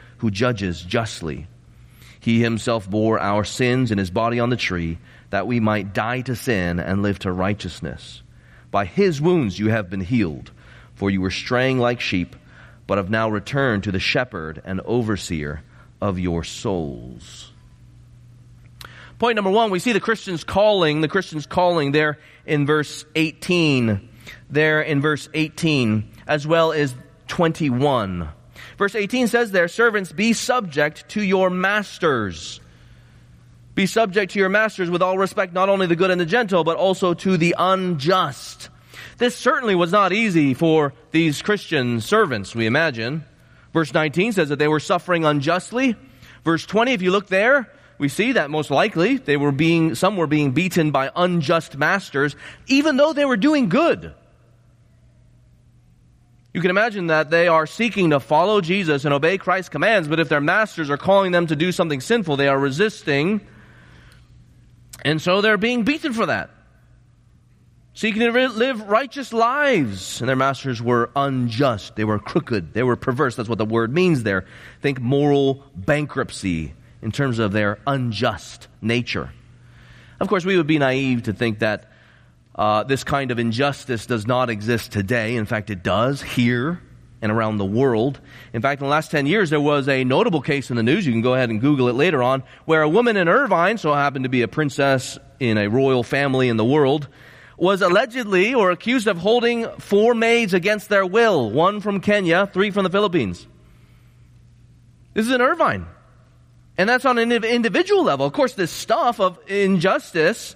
who 0.21 0.29
judges 0.29 0.81
justly. 0.81 1.47
He 2.19 2.41
himself 2.41 2.87
bore 2.87 3.19
our 3.19 3.43
sins 3.43 3.89
in 3.89 3.97
his 3.97 4.11
body 4.11 4.39
on 4.39 4.51
the 4.51 4.55
tree, 4.55 4.99
that 5.31 5.47
we 5.47 5.59
might 5.59 5.93
die 5.93 6.21
to 6.21 6.35
sin 6.35 6.79
and 6.79 7.01
live 7.01 7.17
to 7.19 7.31
righteousness. 7.31 8.21
By 8.69 8.85
his 8.85 9.19
wounds 9.19 9.57
you 9.57 9.69
have 9.69 9.89
been 9.89 10.01
healed, 10.01 10.51
for 10.93 11.09
you 11.09 11.21
were 11.21 11.31
straying 11.31 11.79
like 11.79 11.99
sheep 11.99 12.35
but 12.85 12.97
have 12.99 13.09
now 13.09 13.29
returned 13.29 13.83
to 13.83 13.91
the 13.91 13.99
shepherd 13.99 14.61
and 14.63 14.81
overseer 14.81 15.63
of 15.99 16.19
your 16.19 16.43
souls. 16.43 17.51
Point 19.17 19.37
number 19.37 19.49
one, 19.49 19.71
we 19.71 19.79
see 19.79 19.93
the 19.93 19.99
Christian's 19.99 20.43
calling, 20.43 21.01
the 21.01 21.07
Christian's 21.07 21.45
calling 21.47 21.93
there 21.93 22.19
in 22.45 22.65
verse 22.65 23.05
18, 23.15 24.09
there 24.49 24.81
in 24.81 25.01
verse 25.01 25.29
18, 25.33 26.11
as 26.27 26.45
well 26.45 26.73
as 26.73 26.93
21. 27.27 28.29
Verse 28.81 28.95
18 28.95 29.27
says 29.27 29.51
there, 29.51 29.67
servants, 29.67 30.11
be 30.11 30.33
subject 30.33 31.07
to 31.09 31.21
your 31.21 31.51
masters. 31.51 32.59
Be 33.75 33.85
subject 33.85 34.31
to 34.31 34.39
your 34.39 34.49
masters 34.49 34.89
with 34.89 35.03
all 35.03 35.19
respect, 35.19 35.53
not 35.53 35.69
only 35.69 35.85
the 35.85 35.95
good 35.95 36.09
and 36.09 36.19
the 36.19 36.25
gentle, 36.25 36.63
but 36.63 36.77
also 36.77 37.13
to 37.13 37.37
the 37.37 37.53
unjust. 37.59 38.69
This 39.19 39.35
certainly 39.35 39.75
was 39.75 39.91
not 39.91 40.13
easy 40.13 40.55
for 40.55 40.93
these 41.11 41.43
Christian 41.43 42.01
servants, 42.01 42.55
we 42.55 42.65
imagine. 42.65 43.23
Verse 43.71 43.93
19 43.93 44.31
says 44.31 44.49
that 44.49 44.57
they 44.57 44.67
were 44.67 44.79
suffering 44.79 45.25
unjustly. 45.25 45.95
Verse 46.43 46.65
20, 46.65 46.91
if 46.93 47.03
you 47.03 47.11
look 47.11 47.27
there, 47.27 47.71
we 47.99 48.09
see 48.09 48.31
that 48.31 48.49
most 48.49 48.71
likely 48.71 49.17
they 49.17 49.37
were 49.37 49.51
being, 49.51 49.93
some 49.93 50.17
were 50.17 50.25
being 50.25 50.53
beaten 50.53 50.89
by 50.89 51.11
unjust 51.15 51.77
masters, 51.77 52.35
even 52.65 52.97
though 52.97 53.13
they 53.13 53.25
were 53.25 53.37
doing 53.37 53.69
good. 53.69 54.15
You 56.53 56.61
can 56.61 56.69
imagine 56.69 57.07
that 57.07 57.29
they 57.29 57.47
are 57.47 57.65
seeking 57.65 58.09
to 58.09 58.19
follow 58.19 58.59
Jesus 58.61 59.05
and 59.05 59.13
obey 59.13 59.37
Christ's 59.37 59.69
commands, 59.69 60.07
but 60.07 60.19
if 60.19 60.29
their 60.29 60.41
masters 60.41 60.89
are 60.89 60.97
calling 60.97 61.31
them 61.31 61.47
to 61.47 61.55
do 61.55 61.71
something 61.71 62.01
sinful, 62.01 62.35
they 62.37 62.49
are 62.49 62.59
resisting, 62.59 63.41
and 65.03 65.21
so 65.21 65.41
they're 65.41 65.57
being 65.57 65.83
beaten 65.83 66.13
for 66.13 66.25
that 66.25 66.49
seeking 67.93 68.21
to 68.21 68.49
live 68.49 68.81
righteous 68.89 69.33
lives. 69.33 70.21
And 70.21 70.29
their 70.29 70.35
masters 70.35 70.81
were 70.81 71.11
unjust. 71.15 71.95
They 71.95 72.03
were 72.03 72.19
crooked. 72.19 72.73
They 72.73 72.83
were 72.83 72.95
perverse. 72.95 73.35
That's 73.35 73.49
what 73.49 73.57
the 73.57 73.65
word 73.65 73.93
means 73.93 74.23
there. 74.23 74.45
Think 74.81 74.99
moral 74.99 75.63
bankruptcy 75.75 76.73
in 77.01 77.11
terms 77.11 77.39
of 77.39 77.51
their 77.51 77.79
unjust 77.85 78.67
nature. 78.81 79.31
Of 80.19 80.27
course, 80.27 80.45
we 80.45 80.57
would 80.57 80.67
be 80.67 80.77
naive 80.79 81.23
to 81.23 81.33
think 81.33 81.59
that 81.59 81.90
uh, 82.55 82.83
this 82.83 83.03
kind 83.03 83.31
of 83.31 83.39
injustice 83.39 84.05
does 84.05 84.27
not 84.27 84.49
exist 84.49 84.91
today. 84.91 85.35
In 85.35 85.45
fact, 85.45 85.69
it 85.69 85.83
does 85.83 86.21
here 86.21 86.81
and 87.21 87.31
around 87.31 87.57
the 87.57 87.65
world. 87.65 88.19
In 88.51 88.61
fact, 88.61 88.81
in 88.81 88.87
the 88.87 88.91
last 88.91 89.11
10 89.11 89.25
years, 89.25 89.49
there 89.51 89.61
was 89.61 89.87
a 89.87 90.03
notable 90.03 90.41
case 90.41 90.69
in 90.69 90.75
the 90.75 90.83
news. 90.83 91.05
You 91.05 91.13
can 91.13 91.21
go 91.21 91.33
ahead 91.35 91.49
and 91.49 91.61
Google 91.61 91.87
it 91.87 91.93
later 91.93 92.23
on, 92.23 92.43
where 92.65 92.81
a 92.81 92.89
woman 92.89 93.15
in 93.15 93.27
Irvine, 93.27 93.77
so 93.77 93.93
happened 93.93 94.23
to 94.23 94.29
be 94.29 94.41
a 94.41 94.47
princess 94.47 95.17
in 95.39 95.57
a 95.57 95.69
royal 95.69 96.03
family 96.03 96.49
in 96.49 96.57
the 96.57 96.65
world, 96.65 97.07
was 97.57 97.81
allegedly 97.83 98.55
or 98.55 98.71
accused 98.71 99.07
of 99.07 99.17
holding 99.17 99.69
four 99.77 100.15
maids 100.15 100.53
against 100.53 100.89
their 100.89 101.05
will, 101.05 101.51
one 101.51 101.79
from 101.79 102.01
Kenya, 102.01 102.47
three 102.47 102.71
from 102.71 102.83
the 102.83 102.89
Philippines. 102.89 103.45
This 105.13 105.27
is 105.27 105.31
in 105.31 105.41
Irvine. 105.41 105.85
And 106.77 106.89
that's 106.89 107.05
on 107.05 107.19
an 107.19 107.31
individual 107.31 108.03
level. 108.03 108.25
Of 108.25 108.33
course, 108.33 108.53
this 108.53 108.71
stuff 108.71 109.19
of 109.19 109.37
injustice 109.47 110.55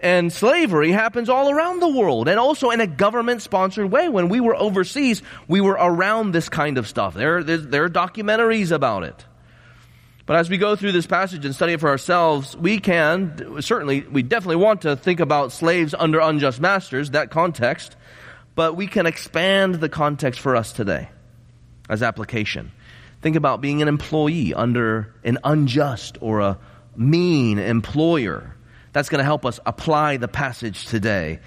and 0.00 0.32
slavery 0.32 0.90
happens 0.92 1.28
all 1.28 1.50
around 1.50 1.80
the 1.80 1.88
world 1.88 2.26
and 2.28 2.38
also 2.38 2.70
in 2.70 2.80
a 2.80 2.86
government 2.86 3.42
sponsored 3.42 3.90
way. 3.90 4.08
When 4.08 4.28
we 4.28 4.40
were 4.40 4.56
overseas, 4.56 5.22
we 5.46 5.60
were 5.60 5.76
around 5.78 6.32
this 6.32 6.48
kind 6.48 6.78
of 6.78 6.88
stuff. 6.88 7.14
There, 7.14 7.42
there 7.42 7.84
are 7.84 7.88
documentaries 7.88 8.72
about 8.72 9.04
it. 9.04 9.26
But 10.24 10.36
as 10.36 10.48
we 10.48 10.58
go 10.58 10.76
through 10.76 10.92
this 10.92 11.06
passage 11.06 11.44
and 11.44 11.54
study 11.54 11.72
it 11.72 11.80
for 11.80 11.88
ourselves, 11.88 12.56
we 12.56 12.78
can, 12.78 13.60
certainly, 13.62 14.02
we 14.02 14.22
definitely 14.22 14.56
want 14.56 14.82
to 14.82 14.96
think 14.96 15.20
about 15.20 15.52
slaves 15.52 15.92
under 15.92 16.20
unjust 16.20 16.60
masters, 16.60 17.10
that 17.10 17.30
context, 17.30 17.96
but 18.54 18.76
we 18.76 18.86
can 18.86 19.06
expand 19.06 19.76
the 19.76 19.88
context 19.88 20.40
for 20.40 20.54
us 20.54 20.72
today 20.72 21.08
as 21.88 22.02
application. 22.02 22.70
Think 23.22 23.36
about 23.36 23.60
being 23.60 23.82
an 23.82 23.88
employee 23.88 24.54
under 24.54 25.14
an 25.24 25.38
unjust 25.42 26.16
or 26.20 26.40
a 26.40 26.58
mean 26.96 27.58
employer. 27.58 28.54
That's 28.92 29.08
going 29.08 29.20
to 29.20 29.24
help 29.24 29.46
us 29.46 29.60
apply 29.64 30.16
the 30.16 30.28
passage 30.28 30.86
today. 30.86 31.40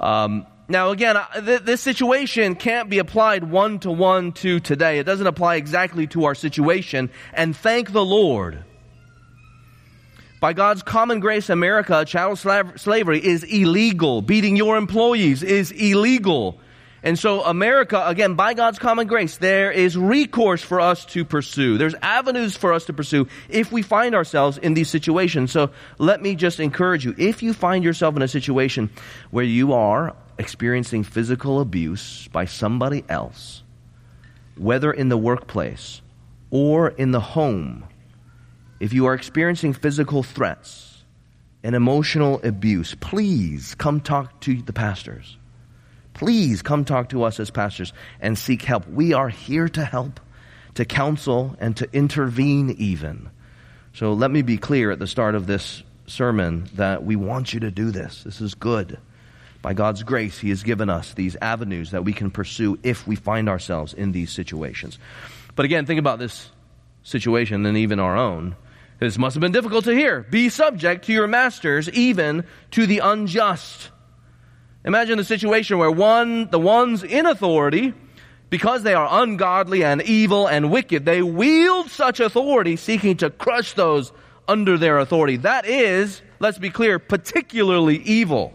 Um, 0.00 0.46
now, 0.68 0.90
again, 0.90 1.16
this 1.42 1.82
situation 1.82 2.54
can't 2.54 2.88
be 2.88 2.98
applied 2.98 3.50
one 3.50 3.80
to 3.80 3.90
one 3.90 4.32
to 4.32 4.60
today. 4.60 4.98
It 4.98 5.04
doesn't 5.04 5.26
apply 5.26 5.56
exactly 5.56 6.06
to 6.08 6.24
our 6.24 6.34
situation. 6.34 7.10
And 7.34 7.54
thank 7.54 7.92
the 7.92 8.04
Lord. 8.04 8.64
By 10.40 10.52
God's 10.52 10.82
common 10.82 11.20
grace, 11.20 11.50
America, 11.50 12.04
chattel 12.04 12.36
slavery 12.36 13.24
is 13.24 13.44
illegal. 13.44 14.22
Beating 14.22 14.56
your 14.56 14.76
employees 14.76 15.42
is 15.42 15.70
illegal. 15.70 16.60
And 17.04 17.18
so, 17.18 17.44
America, 17.44 18.02
again, 18.06 18.32
by 18.32 18.54
God's 18.54 18.78
common 18.78 19.06
grace, 19.06 19.36
there 19.36 19.70
is 19.70 19.94
recourse 19.94 20.62
for 20.62 20.80
us 20.80 21.04
to 21.06 21.22
pursue. 21.26 21.76
There's 21.76 21.94
avenues 22.00 22.56
for 22.56 22.72
us 22.72 22.86
to 22.86 22.94
pursue 22.94 23.28
if 23.50 23.70
we 23.70 23.82
find 23.82 24.14
ourselves 24.14 24.56
in 24.56 24.72
these 24.72 24.88
situations. 24.88 25.52
So, 25.52 25.70
let 25.98 26.22
me 26.22 26.34
just 26.34 26.60
encourage 26.60 27.04
you. 27.04 27.14
If 27.18 27.42
you 27.42 27.52
find 27.52 27.84
yourself 27.84 28.16
in 28.16 28.22
a 28.22 28.28
situation 28.28 28.88
where 29.30 29.44
you 29.44 29.74
are 29.74 30.16
experiencing 30.38 31.04
physical 31.04 31.60
abuse 31.60 32.26
by 32.28 32.46
somebody 32.46 33.04
else, 33.06 33.62
whether 34.56 34.90
in 34.90 35.10
the 35.10 35.18
workplace 35.18 36.00
or 36.50 36.88
in 36.88 37.10
the 37.10 37.20
home, 37.20 37.84
if 38.80 38.94
you 38.94 39.04
are 39.06 39.14
experiencing 39.14 39.74
physical 39.74 40.22
threats 40.22 41.04
and 41.62 41.74
emotional 41.74 42.40
abuse, 42.42 42.94
please 42.94 43.74
come 43.74 44.00
talk 44.00 44.40
to 44.40 44.62
the 44.62 44.72
pastors. 44.72 45.36
Please 46.14 46.62
come 46.62 46.84
talk 46.84 47.10
to 47.10 47.24
us 47.24 47.38
as 47.38 47.50
pastors 47.50 47.92
and 48.20 48.38
seek 48.38 48.62
help. 48.62 48.88
We 48.88 49.12
are 49.12 49.28
here 49.28 49.68
to 49.68 49.84
help, 49.84 50.20
to 50.74 50.84
counsel, 50.84 51.56
and 51.60 51.76
to 51.76 51.88
intervene 51.92 52.70
even. 52.78 53.30
So 53.92 54.12
let 54.12 54.30
me 54.30 54.42
be 54.42 54.56
clear 54.56 54.90
at 54.90 54.98
the 54.98 55.06
start 55.06 55.34
of 55.34 55.46
this 55.46 55.82
sermon 56.06 56.68
that 56.74 57.04
we 57.04 57.16
want 57.16 57.52
you 57.52 57.60
to 57.60 57.70
do 57.70 57.90
this. 57.90 58.22
This 58.24 58.40
is 58.40 58.54
good. 58.54 58.98
By 59.62 59.72
God's 59.72 60.02
grace, 60.02 60.38
He 60.38 60.50
has 60.50 60.62
given 60.62 60.90
us 60.90 61.14
these 61.14 61.36
avenues 61.40 61.92
that 61.92 62.04
we 62.04 62.12
can 62.12 62.30
pursue 62.30 62.78
if 62.82 63.06
we 63.06 63.16
find 63.16 63.48
ourselves 63.48 63.94
in 63.94 64.12
these 64.12 64.30
situations. 64.30 64.98
But 65.56 65.64
again, 65.64 65.86
think 65.86 65.98
about 65.98 66.18
this 66.18 66.50
situation 67.02 67.64
and 67.64 67.76
even 67.78 68.00
our 68.00 68.16
own. 68.16 68.56
This 68.98 69.18
must 69.18 69.34
have 69.34 69.40
been 69.40 69.52
difficult 69.52 69.84
to 69.84 69.94
hear. 69.94 70.22
Be 70.22 70.48
subject 70.48 71.06
to 71.06 71.12
your 71.12 71.26
masters, 71.26 71.88
even 71.90 72.44
to 72.72 72.86
the 72.86 72.98
unjust. 72.98 73.90
Imagine 74.84 75.16
the 75.18 75.24
situation 75.24 75.78
where 75.78 75.90
one, 75.90 76.50
the 76.50 76.58
ones 76.58 77.02
in 77.02 77.26
authority, 77.26 77.94
because 78.50 78.82
they 78.82 78.94
are 78.94 79.22
ungodly 79.22 79.82
and 79.82 80.02
evil 80.02 80.46
and 80.46 80.70
wicked, 80.70 81.04
they 81.04 81.22
wield 81.22 81.90
such 81.90 82.20
authority 82.20 82.76
seeking 82.76 83.16
to 83.16 83.30
crush 83.30 83.72
those 83.72 84.12
under 84.46 84.76
their 84.76 84.98
authority. 84.98 85.38
That 85.38 85.66
is, 85.66 86.20
let's 86.38 86.58
be 86.58 86.70
clear, 86.70 86.98
particularly 86.98 87.96
evil. 87.98 88.52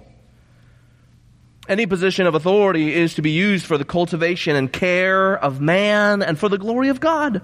Any 1.67 1.86
position 1.86 2.27
of 2.27 2.36
authority 2.36 2.93
is 2.93 3.15
to 3.15 3.21
be 3.21 3.31
used 3.31 3.65
for 3.65 3.77
the 3.77 3.86
cultivation 3.86 4.55
and 4.55 4.71
care 4.71 5.36
of 5.36 5.62
man 5.62 6.21
and 6.21 6.38
for 6.38 6.50
the 6.50 6.57
glory 6.57 6.89
of 6.89 7.00
God. 7.00 7.41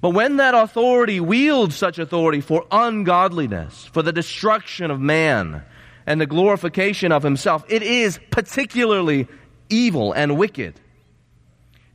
But 0.00 0.10
when 0.10 0.36
that 0.36 0.54
authority 0.54 1.20
wields 1.20 1.76
such 1.76 1.98
authority 1.98 2.40
for 2.40 2.66
ungodliness, 2.70 3.84
for 3.86 4.02
the 4.02 4.12
destruction 4.12 4.90
of 4.90 4.98
man, 4.98 5.62
and 6.10 6.20
the 6.20 6.26
glorification 6.26 7.12
of 7.12 7.22
himself, 7.22 7.64
it 7.68 7.84
is 7.84 8.18
particularly 8.32 9.28
evil 9.68 10.12
and 10.12 10.36
wicked. 10.36 10.74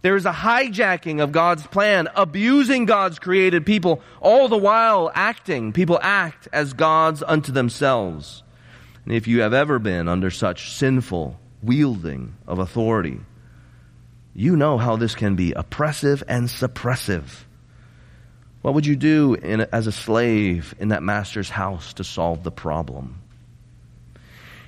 There 0.04 0.16
is 0.16 0.26
a 0.26 0.32
hijacking 0.32 1.22
of 1.22 1.34
God's 1.34 1.68
plan, 1.68 2.08
abusing 2.16 2.86
God's 2.86 3.20
created 3.20 3.66
people, 3.66 4.02
all 4.22 4.48
the 4.48 4.58
while 4.58 5.12
acting. 5.14 5.74
People 5.74 6.00
act 6.02 6.48
as 6.54 6.72
gods 6.72 7.24
unto 7.28 7.52
themselves. 7.52 8.42
And 9.04 9.14
if 9.14 9.28
you 9.28 9.42
have 9.42 9.54
ever 9.54 9.80
been 9.80 10.08
under 10.08 10.32
such 10.32 10.72
sinful 10.72 11.38
wielding 11.62 12.36
of 12.48 12.60
authority, 12.60 13.20
you 14.34 14.56
know 14.56 14.78
how 14.78 14.96
this 14.96 15.14
can 15.14 15.36
be 15.36 15.52
oppressive 15.52 16.24
and 16.30 16.48
suppressive. 16.48 17.44
What 18.62 18.76
would 18.76 18.86
you 18.86 18.96
do 18.96 19.34
in, 19.34 19.60
as 19.74 19.88
a 19.88 19.92
slave 19.92 20.74
in 20.80 20.88
that 20.88 21.04
master's 21.04 21.50
house 21.50 21.96
to 21.96 22.06
solve 22.06 22.46
the 22.46 22.52
problem? 22.52 23.20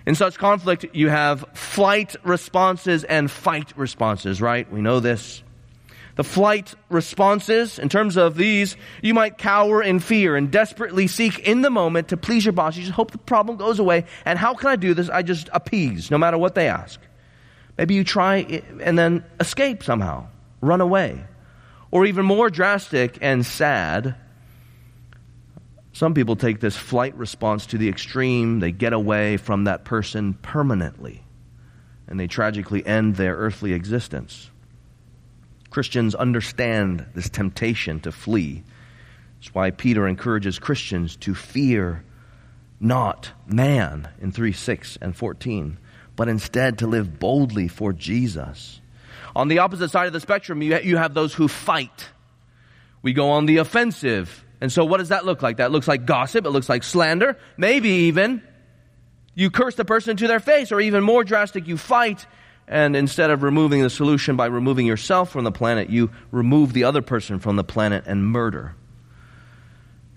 In 0.07 0.15
such 0.15 0.37
conflict, 0.37 0.85
you 0.93 1.09
have 1.09 1.43
flight 1.53 2.15
responses 2.23 3.03
and 3.03 3.29
fight 3.29 3.73
responses, 3.77 4.41
right? 4.41 4.71
We 4.71 4.79
know 4.79 5.01
this. 5.01 5.43
The 6.15 6.23
flight 6.23 6.73
responses, 6.89 7.77
in 7.77 7.89
terms 7.89 8.15
of 8.15 8.37
these, 8.37 8.77
you 9.01 9.13
might 9.13 9.37
cower 9.37 9.83
in 9.83 9.99
fear 9.99 10.37
and 10.37 10.49
desperately 10.49 11.07
seek 11.07 11.39
in 11.39 11.61
the 11.61 11.69
moment 11.69 12.07
to 12.07 12.15
please 12.15 12.45
your 12.45 12.53
boss. 12.53 12.77
You 12.77 12.83
just 12.83 12.95
hope 12.95 13.11
the 13.11 13.17
problem 13.17 13.57
goes 13.57 13.79
away. 13.79 14.05
And 14.23 14.39
how 14.39 14.53
can 14.53 14.69
I 14.69 14.77
do 14.77 14.93
this? 14.93 15.09
I 15.09 15.23
just 15.23 15.49
appease, 15.51 16.09
no 16.09 16.17
matter 16.17 16.37
what 16.37 16.55
they 16.55 16.69
ask. 16.69 17.01
Maybe 17.77 17.93
you 17.93 18.05
try 18.05 18.63
and 18.79 18.97
then 18.97 19.25
escape 19.41 19.83
somehow, 19.83 20.27
run 20.61 20.79
away. 20.79 21.25
Or 21.91 22.05
even 22.05 22.25
more 22.25 22.49
drastic 22.49 23.17
and 23.19 23.45
sad, 23.45 24.15
some 25.97 26.13
people 26.13 26.35
take 26.35 26.59
this 26.59 26.75
flight 26.75 27.15
response 27.15 27.65
to 27.65 27.79
the 27.79 27.89
extreme. 27.89 28.59
They 28.59 28.71
get 28.71 28.93
away 28.93 29.37
from 29.37 29.63
that 29.63 29.83
person 29.83 30.35
permanently, 30.35 31.23
and 32.07 32.19
they 32.19 32.27
tragically 32.27 32.85
end 32.85 33.15
their 33.15 33.33
earthly 33.33 33.73
existence. 33.73 34.51
Christians 35.71 36.13
understand 36.13 37.07
this 37.15 37.31
temptation 37.31 37.99
to 38.01 38.11
flee. 38.11 38.63
That's 39.39 39.55
why 39.55 39.71
Peter 39.71 40.07
encourages 40.07 40.59
Christians 40.59 41.15
to 41.15 41.33
fear 41.33 42.03
not 42.79 43.31
man 43.47 44.07
in 44.21 44.31
3 44.31 44.51
6 44.51 44.99
and 45.01 45.15
14, 45.15 45.79
but 46.15 46.27
instead 46.27 46.77
to 46.77 46.85
live 46.85 47.17
boldly 47.17 47.67
for 47.67 47.91
Jesus. 47.91 48.81
On 49.35 49.47
the 49.47 49.57
opposite 49.57 49.89
side 49.89 50.05
of 50.05 50.13
the 50.13 50.19
spectrum, 50.19 50.61
you, 50.61 50.77
you 50.77 50.97
have 50.97 51.15
those 51.15 51.33
who 51.33 51.47
fight. 51.47 52.09
We 53.01 53.13
go 53.13 53.31
on 53.31 53.47
the 53.47 53.57
offensive. 53.57 54.43
And 54.59 54.71
so, 54.71 54.85
what 54.85 54.97
does 54.97 55.09
that 55.09 55.25
look 55.25 55.41
like? 55.41 55.57
That 55.57 55.71
looks 55.71 55.87
like 55.87 56.05
gossip, 56.05 56.45
it 56.45 56.49
looks 56.49 56.69
like 56.69 56.83
slander, 56.83 57.37
maybe 57.57 57.89
even 57.89 58.41
you 59.35 59.51
curse 59.51 59.75
the 59.75 59.85
person 59.85 60.17
to 60.17 60.27
their 60.27 60.39
face, 60.39 60.71
or 60.71 60.81
even 60.81 61.03
more 61.03 61.23
drastic, 61.23 61.67
you 61.67 61.77
fight 61.77 62.25
and 62.67 62.95
instead 62.95 63.31
of 63.31 63.43
removing 63.43 63.81
the 63.81 63.89
solution 63.89 64.35
by 64.35 64.47
removing 64.47 64.85
yourself 64.85 65.31
from 65.31 65.45
the 65.45 65.51
planet, 65.51 65.89
you 65.89 66.11
remove 66.31 66.73
the 66.73 66.83
other 66.83 67.01
person 67.01 67.39
from 67.39 67.55
the 67.55 67.63
planet 67.63 68.03
and 68.07 68.25
murder. 68.25 68.75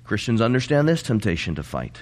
Christians 0.05 0.41
understand 0.41 0.89
this 0.89 1.03
temptation 1.03 1.55
to 1.55 1.63
fight. 1.63 2.01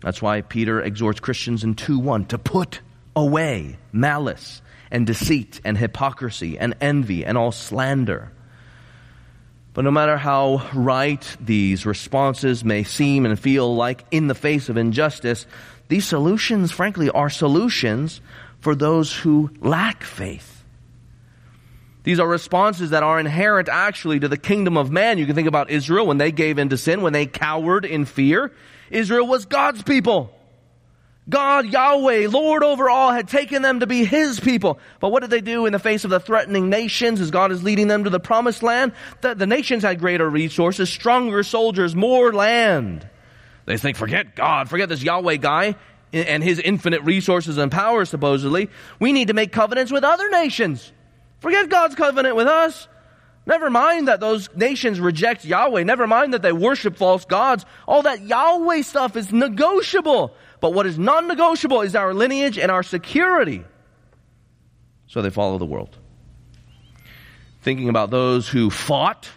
That's 0.00 0.20
why 0.20 0.42
Peter 0.42 0.82
exhorts 0.82 1.20
Christians 1.20 1.64
in 1.64 1.74
2 1.74 1.98
1 1.98 2.26
to 2.26 2.38
put 2.38 2.80
away 3.16 3.78
malice 3.92 4.60
and 4.90 5.06
deceit 5.06 5.60
and 5.64 5.78
hypocrisy 5.78 6.58
and 6.58 6.74
envy 6.82 7.24
and 7.24 7.38
all 7.38 7.52
slander. 7.52 8.30
But 9.74 9.84
no 9.84 9.90
matter 9.90 10.18
how 10.18 10.68
right 10.74 11.36
these 11.40 11.86
responses 11.86 12.64
may 12.64 12.84
seem 12.84 13.24
and 13.24 13.38
feel 13.38 13.74
like 13.74 14.04
in 14.10 14.26
the 14.26 14.34
face 14.34 14.68
of 14.68 14.76
injustice, 14.76 15.46
these 15.88 16.06
solutions, 16.06 16.72
frankly, 16.72 17.08
are 17.10 17.30
solutions 17.30 18.20
for 18.60 18.74
those 18.74 19.14
who 19.14 19.50
lack 19.60 20.02
faith. 20.04 20.64
These 22.04 22.20
are 22.20 22.28
responses 22.28 22.90
that 22.90 23.02
are 23.02 23.18
inherent 23.18 23.68
actually 23.68 24.20
to 24.20 24.28
the 24.28 24.36
kingdom 24.36 24.76
of 24.76 24.90
man. 24.90 25.18
You 25.18 25.26
can 25.26 25.34
think 25.34 25.48
about 25.48 25.70
Israel 25.70 26.06
when 26.06 26.18
they 26.18 26.32
gave 26.32 26.58
in 26.58 26.68
to 26.70 26.76
sin, 26.76 27.00
when 27.00 27.12
they 27.12 27.26
cowered 27.26 27.84
in 27.84 28.04
fear. 28.04 28.52
Israel 28.90 29.26
was 29.26 29.46
God's 29.46 29.82
people. 29.82 30.34
God, 31.32 31.66
Yahweh, 31.66 32.28
Lord 32.28 32.62
over 32.62 32.90
all, 32.90 33.10
had 33.10 33.26
taken 33.26 33.62
them 33.62 33.80
to 33.80 33.86
be 33.86 34.04
His 34.04 34.38
people. 34.38 34.78
But 35.00 35.08
what 35.08 35.22
did 35.22 35.30
they 35.30 35.40
do 35.40 35.64
in 35.64 35.72
the 35.72 35.78
face 35.78 36.04
of 36.04 36.10
the 36.10 36.20
threatening 36.20 36.68
nations 36.68 37.20
as 37.20 37.30
God 37.30 37.50
is 37.50 37.62
leading 37.62 37.88
them 37.88 38.04
to 38.04 38.10
the 38.10 38.20
promised 38.20 38.62
land? 38.62 38.92
The, 39.22 39.34
the 39.34 39.46
nations 39.46 39.82
had 39.82 39.98
greater 39.98 40.28
resources, 40.28 40.90
stronger 40.90 41.42
soldiers, 41.42 41.96
more 41.96 42.34
land. 42.34 43.08
They 43.64 43.78
think, 43.78 43.96
forget 43.96 44.36
God, 44.36 44.68
forget 44.68 44.90
this 44.90 45.02
Yahweh 45.02 45.36
guy 45.36 45.76
and 46.12 46.44
his 46.44 46.58
infinite 46.58 47.02
resources 47.02 47.56
and 47.56 47.72
power, 47.72 48.04
supposedly, 48.04 48.68
we 49.00 49.12
need 49.12 49.28
to 49.28 49.34
make 49.34 49.52
covenants 49.52 49.90
with 49.90 50.04
other 50.04 50.28
nations. 50.28 50.92
Forget 51.40 51.70
God's 51.70 51.94
covenant 51.94 52.36
with 52.36 52.46
us. 52.46 52.88
Never 53.46 53.70
mind 53.70 54.08
that 54.08 54.20
those 54.20 54.54
nations 54.54 55.00
reject 55.00 55.44
Yahweh. 55.44 55.82
Never 55.84 56.06
mind 56.06 56.34
that 56.34 56.42
they 56.42 56.52
worship 56.52 56.96
false 56.96 57.24
gods. 57.24 57.64
All 57.88 58.02
that 58.02 58.20
Yahweh 58.20 58.82
stuff 58.82 59.16
is 59.16 59.32
negotiable. 59.32 60.34
But 60.62 60.74
what 60.74 60.86
is 60.86 60.96
non 60.96 61.26
negotiable 61.26 61.82
is 61.82 61.96
our 61.96 62.14
lineage 62.14 62.56
and 62.56 62.70
our 62.70 62.84
security. 62.84 63.64
So 65.08 65.20
they 65.20 65.28
follow 65.28 65.58
the 65.58 65.66
world. 65.66 65.98
Thinking 67.62 67.88
about 67.88 68.10
those 68.10 68.48
who 68.48 68.70
fought, 68.70 69.28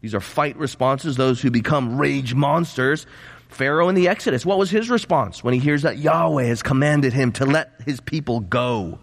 these 0.00 0.14
are 0.14 0.20
fight 0.20 0.56
responses, 0.56 1.16
those 1.16 1.42
who 1.42 1.50
become 1.50 1.98
rage 1.98 2.34
monsters. 2.34 3.04
Pharaoh 3.48 3.88
in 3.88 3.96
the 3.96 4.06
Exodus, 4.06 4.46
what 4.46 4.58
was 4.58 4.70
his 4.70 4.88
response 4.88 5.42
when 5.42 5.54
he 5.54 5.60
hears 5.60 5.82
that 5.82 5.98
Yahweh 5.98 6.44
has 6.44 6.62
commanded 6.62 7.12
him 7.12 7.32
to 7.32 7.44
let 7.44 7.72
his 7.84 8.00
people 8.00 8.38
go? 8.38 9.00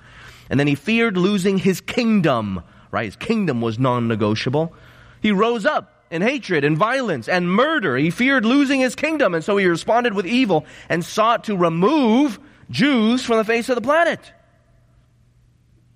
And 0.50 0.58
then 0.58 0.68
he 0.68 0.76
feared 0.76 1.18
losing 1.18 1.58
his 1.58 1.82
kingdom, 1.82 2.64
right? 2.92 3.06
His 3.06 3.18
kingdom 3.18 3.60
was 3.60 3.78
non 3.78 4.08
negotiable. 4.08 4.74
He 5.22 5.34
rose 5.34 5.66
up 5.66 5.99
in 6.12 6.22
hatred 6.22 6.64
and 6.64 6.78
violence 6.78 7.28
and 7.28 7.52
murder. 7.52 7.98
He 7.98 8.10
feared 8.10 8.46
losing 8.46 8.80
his 8.80 8.96
kingdom, 8.96 9.34
and 9.34 9.44
so 9.44 9.58
he 9.58 9.66
responded 9.66 10.14
with 10.14 10.26
evil 10.26 10.66
and 10.90 11.04
sought 11.04 11.46
to 11.46 11.56
remove 11.56 12.40
Jews 12.70 13.26
from 13.26 13.38
the 13.38 13.44
face 13.44 13.70
of 13.70 13.76
the 13.76 13.82
planet. 13.82 14.20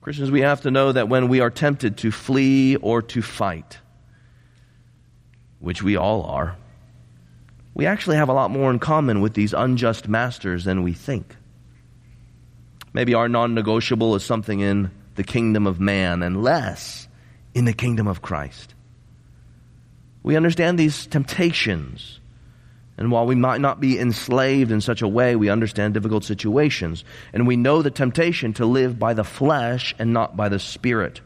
Christians, 0.02 0.32
we 0.32 0.42
have 0.42 0.62
to 0.62 0.72
know 0.72 0.92
that 0.92 1.08
when 1.08 1.30
we 1.30 1.40
are 1.40 1.50
tempted 1.50 1.98
to 2.00 2.12
flee 2.12 2.76
or 2.76 3.02
to 3.02 3.22
fight, 3.22 3.80
which 5.60 5.82
we 5.82 5.96
all 5.96 6.24
are, 6.24 6.58
we 7.74 7.86
actually 7.86 8.18
have 8.18 8.30
a 8.30 8.34
lot 8.34 8.52
more 8.52 8.70
in 8.70 8.80
common 8.80 9.22
with 9.22 9.34
these 9.34 9.54
unjust 9.54 10.08
masters 10.08 10.66
than 10.66 10.84
we 10.84 10.94
think. 10.94 11.36
Maybe 12.92 13.14
our 13.14 13.28
non 13.28 13.56
negotiable 13.56 14.16
is 14.16 14.24
something 14.24 14.60
in 14.60 14.92
the 15.16 15.24
kingdom 15.24 15.66
of 15.68 15.80
man 15.80 16.22
and 16.22 16.44
less 16.44 17.08
in 17.54 17.66
the 17.66 17.74
kingdom 17.74 18.08
of 18.08 18.22
Christ. 18.22 18.76
We 20.24 20.36
understand 20.38 20.80
these 20.80 21.06
temptations. 21.06 22.20
And 22.98 23.12
while 23.12 23.26
we 23.26 23.36
might 23.36 23.62
not 23.62 23.80
be 23.80 24.00
enslaved 24.00 24.72
in 24.72 24.80
such 24.80 25.02
a 25.02 25.08
way, 25.08 25.36
we 25.36 25.50
understand 25.50 25.94
difficult 25.94 26.24
situations. 26.24 27.04
And 27.34 27.46
we 27.46 27.58
know 27.58 27.82
the 27.82 27.92
temptation 27.92 28.54
to 28.54 28.66
live 28.66 28.98
by 28.98 29.14
the 29.14 29.24
flesh 29.24 29.94
and 30.00 30.14
not 30.14 30.38
by 30.38 30.50
the 30.50 30.60
spirit. 30.60 31.22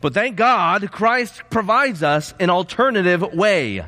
But 0.00 0.14
thank 0.14 0.36
God, 0.36 0.90
Christ 0.90 1.42
provides 1.50 2.02
us 2.02 2.34
an 2.40 2.50
alternative 2.50 3.22
way. 3.34 3.78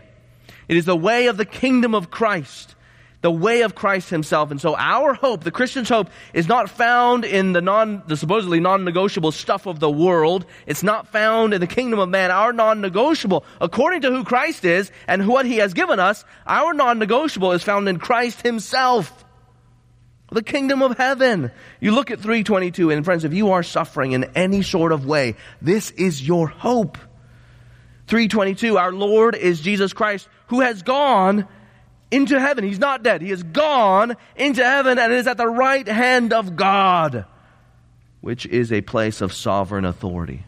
It 0.69 0.77
is 0.77 0.85
the 0.85 0.97
way 0.97 1.27
of 1.27 1.37
the 1.37 1.45
kingdom 1.45 1.95
of 1.95 2.11
Christ. 2.11 2.76
The 3.23 3.31
way 3.31 3.63
of 3.63 3.75
Christ 3.75 4.11
himself. 4.11 4.51
And 4.51 4.61
so 4.61 4.77
our 4.77 5.15
hope, 5.15 5.43
the 5.43 5.51
Christian's 5.51 5.89
hope, 5.89 6.11
is 6.33 6.49
not 6.49 6.71
found 6.71 7.25
in 7.25 7.53
the 7.53 7.61
non, 7.61 8.03
the 8.07 8.17
supposedly 8.17 8.61
non-negotiable 8.61 9.33
stuff 9.33 9.67
of 9.67 9.81
the 9.81 9.91
world. 9.91 10.47
It's 10.67 10.83
not 10.83 11.09
found 11.09 11.55
in 11.55 11.61
the 11.61 11.67
kingdom 11.67 11.99
of 11.99 12.09
man. 12.09 12.31
Our 12.31 12.53
non-negotiable, 12.53 13.45
according 13.61 14.03
to 14.03 14.11
who 14.11 14.25
Christ 14.25 14.65
is 14.65 14.91
and 15.09 15.27
what 15.27 15.47
he 15.47 15.57
has 15.57 15.75
given 15.75 15.99
us, 15.99 16.25
our 16.47 16.75
non-negotiable 16.75 17.53
is 17.53 17.63
found 17.63 17.89
in 17.89 17.99
Christ 17.99 18.43
himself. 18.43 19.25
The 20.31 20.43
kingdom 20.43 20.83
of 20.83 20.99
heaven. 20.99 21.53
You 21.81 21.93
look 21.93 22.11
at 22.11 22.19
322 22.19 22.91
and 22.91 23.05
friends, 23.05 23.25
if 23.25 23.33
you 23.33 23.53
are 23.53 23.63
suffering 23.63 24.13
in 24.13 24.25
any 24.35 24.63
sort 24.63 24.93
of 24.93 25.07
way, 25.07 25.37
this 25.63 25.93
is 25.93 26.27
your 26.27 26.49
hope. 26.49 26.99
322, 28.09 28.77
our 28.77 28.93
Lord 28.93 29.35
is 29.35 29.61
Jesus 29.61 29.93
Christ 29.93 30.29
who 30.49 30.61
has 30.61 30.83
gone 30.83 31.47
into 32.11 32.39
heaven. 32.41 32.65
He's 32.65 32.79
not 32.79 33.03
dead. 33.03 33.23
He 33.23 33.31
has 33.31 33.43
gone 33.43 34.17
into 34.37 34.65
heaven 34.65 34.99
and 34.99 35.13
is 35.13 35.27
at 35.27 35.37
the 35.37 35.47
right 35.47 35.87
hand 35.87 36.33
of 36.33 36.57
God, 36.57 37.25
which 38.21 38.47
is 38.47 38.73
a 38.73 38.81
place 38.81 39.21
of 39.21 39.33
sovereign 39.33 39.85
authority. 39.85 40.45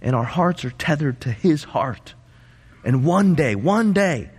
And 0.00 0.16
our 0.16 0.24
hearts 0.24 0.64
are 0.64 0.70
tethered 0.70 1.20
to 1.22 1.30
His 1.30 1.64
heart. 1.64 2.14
And 2.84 3.04
one 3.04 3.34
day, 3.34 3.54
one 3.54 3.92
day, 3.92 4.30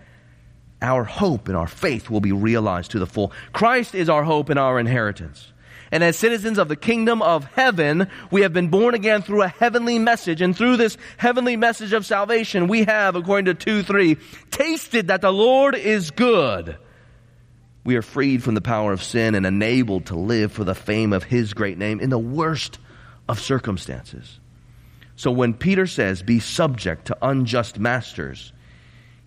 our 0.81 1.05
hope 1.05 1.47
and 1.47 1.55
our 1.55 1.67
faith 1.67 2.09
will 2.09 2.19
be 2.19 2.33
realized 2.33 2.91
to 2.91 2.99
the 2.99 3.07
full. 3.07 3.31
Christ 3.53 3.95
is 3.95 4.09
our 4.09 4.23
hope 4.23 4.49
and 4.49 4.59
our 4.59 4.79
inheritance. 4.79 5.52
And 5.93 6.03
as 6.03 6.17
citizens 6.17 6.57
of 6.57 6.69
the 6.69 6.75
kingdom 6.75 7.21
of 7.21 7.45
heaven, 7.53 8.07
we 8.31 8.41
have 8.41 8.51
been 8.51 8.69
born 8.69 8.95
again 8.95 9.21
through 9.21 9.43
a 9.43 9.47
heavenly 9.47 9.99
message. 9.99 10.41
And 10.41 10.57
through 10.57 10.77
this 10.77 10.97
heavenly 11.17 11.55
message 11.55 11.93
of 11.93 12.03
salvation, 12.03 12.67
we 12.67 12.85
have, 12.85 13.15
according 13.15 13.45
to 13.45 13.53
2 13.53 13.83
3, 13.83 14.17
tasted 14.49 15.09
that 15.09 15.21
the 15.21 15.31
Lord 15.31 15.75
is 15.75 16.09
good. 16.09 16.79
We 17.83 17.95
are 17.95 18.01
freed 18.01 18.41
from 18.41 18.55
the 18.55 18.59
power 18.59 18.91
of 18.91 19.03
sin 19.03 19.35
and 19.35 19.45
enabled 19.45 20.07
to 20.07 20.15
live 20.15 20.51
for 20.51 20.63
the 20.63 20.73
fame 20.73 21.13
of 21.13 21.23
His 21.23 21.53
great 21.53 21.77
name 21.77 21.99
in 21.99 22.09
the 22.09 22.17
worst 22.17 22.79
of 23.29 23.39
circumstances. 23.39 24.39
So 25.15 25.29
when 25.29 25.53
Peter 25.53 25.85
says, 25.85 26.23
be 26.23 26.39
subject 26.39 27.05
to 27.05 27.17
unjust 27.21 27.77
masters, 27.77 28.51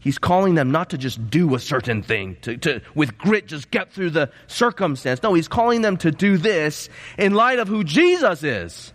He's 0.07 0.19
calling 0.19 0.55
them 0.55 0.71
not 0.71 0.91
to 0.91 0.99
just 0.99 1.31
do 1.31 1.57
a 1.57 1.59
certain 1.59 2.01
thing, 2.01 2.37
to, 2.43 2.57
to, 2.59 2.81
with 2.95 3.19
grit, 3.19 3.49
just 3.49 3.73
get 3.73 3.93
through 3.93 4.11
the 4.11 4.31
circumstance. 4.47 5.21
No, 5.21 5.35
he's 5.35 5.49
calling 5.49 5.83
them 5.83 5.97
to 5.97 6.13
do 6.13 6.37
this 6.37 6.89
in 7.19 7.35
light 7.35 7.59
of 7.59 7.67
who 7.67 7.83
Jesus 7.83 8.45
is 8.45 8.93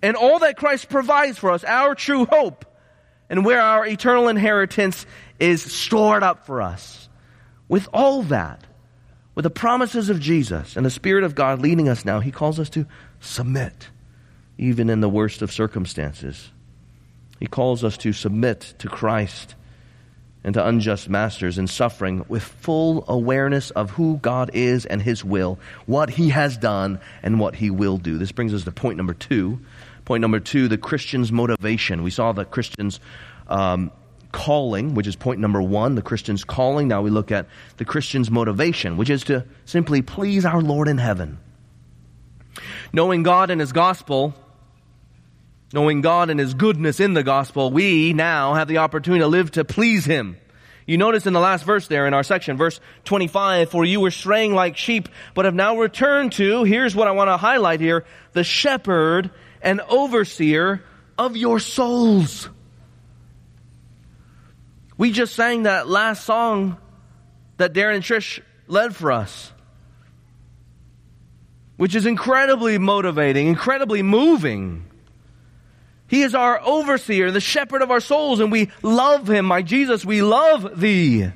and 0.00 0.14
all 0.14 0.38
that 0.38 0.56
Christ 0.56 0.88
provides 0.88 1.38
for 1.38 1.50
us, 1.50 1.64
our 1.64 1.96
true 1.96 2.24
hope, 2.24 2.64
and 3.28 3.44
where 3.44 3.60
our 3.60 3.84
eternal 3.84 4.28
inheritance 4.28 5.06
is 5.40 5.60
stored 5.60 6.22
up 6.22 6.46
for 6.46 6.62
us. 6.62 7.08
With 7.66 7.88
all 7.92 8.22
that, 8.22 8.64
with 9.34 9.42
the 9.42 9.50
promises 9.50 10.08
of 10.08 10.20
Jesus 10.20 10.76
and 10.76 10.86
the 10.86 10.90
Spirit 10.90 11.24
of 11.24 11.34
God 11.34 11.60
leading 11.60 11.88
us 11.88 12.04
now, 12.04 12.20
he 12.20 12.30
calls 12.30 12.60
us 12.60 12.70
to 12.70 12.86
submit, 13.18 13.88
even 14.56 14.88
in 14.88 15.00
the 15.00 15.08
worst 15.08 15.42
of 15.42 15.50
circumstances. 15.50 16.52
He 17.40 17.48
calls 17.48 17.82
us 17.82 17.96
to 17.96 18.12
submit 18.12 18.74
to 18.78 18.88
Christ 18.88 19.56
and 20.44 20.54
to 20.54 20.66
unjust 20.66 21.08
masters 21.08 21.58
in 21.58 21.66
suffering 21.66 22.24
with 22.28 22.42
full 22.42 23.04
awareness 23.08 23.70
of 23.70 23.90
who 23.90 24.18
God 24.18 24.50
is 24.54 24.86
and 24.86 25.00
His 25.00 25.24
will, 25.24 25.58
what 25.86 26.10
He 26.10 26.30
has 26.30 26.56
done, 26.56 27.00
and 27.22 27.38
what 27.38 27.54
He 27.54 27.70
will 27.70 27.98
do. 27.98 28.18
This 28.18 28.32
brings 28.32 28.52
us 28.52 28.64
to 28.64 28.72
point 28.72 28.96
number 28.96 29.14
two. 29.14 29.60
Point 30.04 30.20
number 30.20 30.40
two 30.40 30.68
the 30.68 30.78
Christian's 30.78 31.30
motivation. 31.30 32.02
We 32.02 32.10
saw 32.10 32.32
the 32.32 32.44
Christian's 32.44 32.98
um, 33.48 33.92
calling, 34.32 34.94
which 34.94 35.06
is 35.06 35.14
point 35.14 35.40
number 35.40 35.62
one, 35.62 35.94
the 35.94 36.02
Christian's 36.02 36.42
calling. 36.42 36.88
Now 36.88 37.02
we 37.02 37.10
look 37.10 37.30
at 37.30 37.46
the 37.76 37.84
Christian's 37.84 38.30
motivation, 38.30 38.96
which 38.96 39.10
is 39.10 39.24
to 39.24 39.44
simply 39.64 40.02
please 40.02 40.44
our 40.44 40.60
Lord 40.60 40.88
in 40.88 40.98
heaven. 40.98 41.38
Knowing 42.92 43.22
God 43.22 43.50
and 43.50 43.60
His 43.60 43.72
gospel 43.72 44.34
Knowing 45.72 46.00
God 46.00 46.30
and 46.30 46.38
His 46.38 46.54
goodness 46.54 47.00
in 47.00 47.14
the 47.14 47.22
gospel, 47.22 47.70
we 47.70 48.12
now 48.12 48.54
have 48.54 48.68
the 48.68 48.78
opportunity 48.78 49.20
to 49.20 49.28
live 49.28 49.50
to 49.52 49.64
please 49.64 50.04
Him. 50.04 50.36
You 50.86 50.98
notice 50.98 51.26
in 51.26 51.32
the 51.32 51.40
last 51.40 51.64
verse 51.64 51.86
there 51.86 52.06
in 52.06 52.14
our 52.14 52.24
section, 52.24 52.56
verse 52.56 52.80
25, 53.04 53.70
for 53.70 53.84
you 53.84 54.00
were 54.00 54.10
straying 54.10 54.54
like 54.54 54.76
sheep, 54.76 55.08
but 55.34 55.44
have 55.44 55.54
now 55.54 55.78
returned 55.78 56.32
to, 56.32 56.64
here's 56.64 56.94
what 56.94 57.08
I 57.08 57.12
want 57.12 57.28
to 57.28 57.36
highlight 57.36 57.80
here, 57.80 58.04
the 58.32 58.44
shepherd 58.44 59.30
and 59.62 59.80
overseer 59.80 60.82
of 61.16 61.36
your 61.36 61.60
souls. 61.60 62.48
We 64.98 65.12
just 65.12 65.34
sang 65.34 65.64
that 65.64 65.88
last 65.88 66.24
song 66.24 66.76
that 67.56 67.72
Darren 67.72 67.96
and 67.96 68.04
Trish 68.04 68.40
led 68.66 68.94
for 68.94 69.12
us, 69.12 69.52
which 71.76 71.94
is 71.94 72.06
incredibly 72.06 72.78
motivating, 72.78 73.46
incredibly 73.46 74.02
moving. 74.02 74.84
He 76.12 76.24
is 76.24 76.34
our 76.34 76.60
overseer, 76.60 77.30
the 77.30 77.40
shepherd 77.40 77.80
of 77.80 77.90
our 77.90 77.98
souls, 77.98 78.38
and 78.38 78.52
we 78.52 78.68
love 78.82 79.30
him. 79.30 79.46
My 79.46 79.62
Jesus, 79.62 80.04
we 80.04 80.20
love 80.20 80.78
thee. 80.78 81.30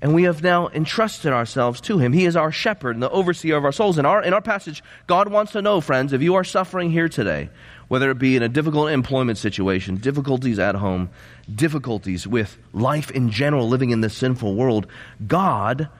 And 0.00 0.14
we 0.14 0.22
have 0.22 0.42
now 0.42 0.68
entrusted 0.68 1.34
ourselves 1.34 1.82
to 1.82 1.98
him. 1.98 2.14
He 2.14 2.24
is 2.24 2.34
our 2.34 2.50
shepherd 2.50 2.96
and 2.96 3.02
the 3.02 3.10
overseer 3.10 3.58
of 3.58 3.66
our 3.66 3.72
souls. 3.72 3.98
In 3.98 4.06
our, 4.06 4.22
in 4.22 4.32
our 4.32 4.40
passage, 4.40 4.82
God 5.06 5.28
wants 5.28 5.52
to 5.52 5.60
know, 5.60 5.82
friends, 5.82 6.14
if 6.14 6.22
you 6.22 6.36
are 6.36 6.44
suffering 6.44 6.90
here 6.90 7.10
today, 7.10 7.50
whether 7.88 8.10
it 8.10 8.18
be 8.18 8.36
in 8.36 8.42
a 8.42 8.48
difficult 8.48 8.88
employment 8.88 9.36
situation, 9.36 9.96
difficulties 9.96 10.58
at 10.58 10.74
home, 10.74 11.10
difficulties 11.54 12.26
with 12.26 12.56
life 12.72 13.10
in 13.10 13.30
general, 13.30 13.68
living 13.68 13.90
in 13.90 14.00
this 14.00 14.16
sinful 14.16 14.54
world, 14.54 14.86
God 15.26 15.90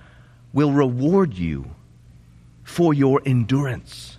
will 0.54 0.72
reward 0.72 1.35
you 1.35 1.70
for 2.64 2.94
your 2.94 3.20
endurance. 3.26 4.17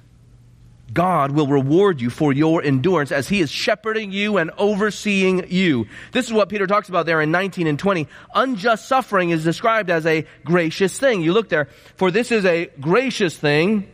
God 0.94 1.32
will 1.32 1.48
reward 1.48 2.02
you 2.02 2.10
for 2.10 2.34
your 2.34 2.64
endurance 2.64 3.12
as 3.12 3.28
He 3.28 3.42
is 3.42 3.52
shepherding 3.52 4.12
you 4.12 4.38
and 4.38 4.52
overseeing 4.58 5.46
you. 5.50 5.88
This 6.12 6.26
is 6.26 6.34
what 6.34 6.50
Peter 6.50 6.68
talks 6.68 6.90
about 6.90 7.06
there 7.06 7.22
in 7.22 7.32
19 7.32 7.68
and 7.68 7.78
20. 7.78 8.08
Unjust 8.34 8.88
suffering 8.88 9.30
is 9.30 9.44
described 9.44 9.90
as 9.90 10.06
a 10.06 10.26
gracious 10.44 10.98
thing. 10.98 11.22
You 11.22 11.34
look 11.34 11.50
there, 11.50 11.70
for 11.96 12.12
this 12.12 12.32
is 12.32 12.46
a 12.46 12.68
gracious 12.80 13.38
thing, 13.38 13.90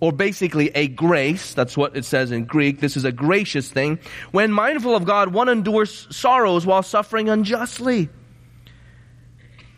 or 0.00 0.12
basically 0.12 0.70
a 0.74 0.88
grace. 0.88 1.54
That's 1.54 1.76
what 1.76 1.96
it 1.96 2.04
says 2.04 2.32
in 2.32 2.44
Greek. 2.44 2.80
This 2.80 2.96
is 2.96 3.04
a 3.04 3.12
gracious 3.12 3.68
thing. 3.68 3.98
When 4.32 4.50
mindful 4.52 4.96
of 4.96 5.04
God, 5.04 5.32
one 5.32 5.48
endures 5.48 6.06
sorrows 6.14 6.64
while 6.64 6.82
suffering 6.82 7.28
unjustly. 7.28 8.08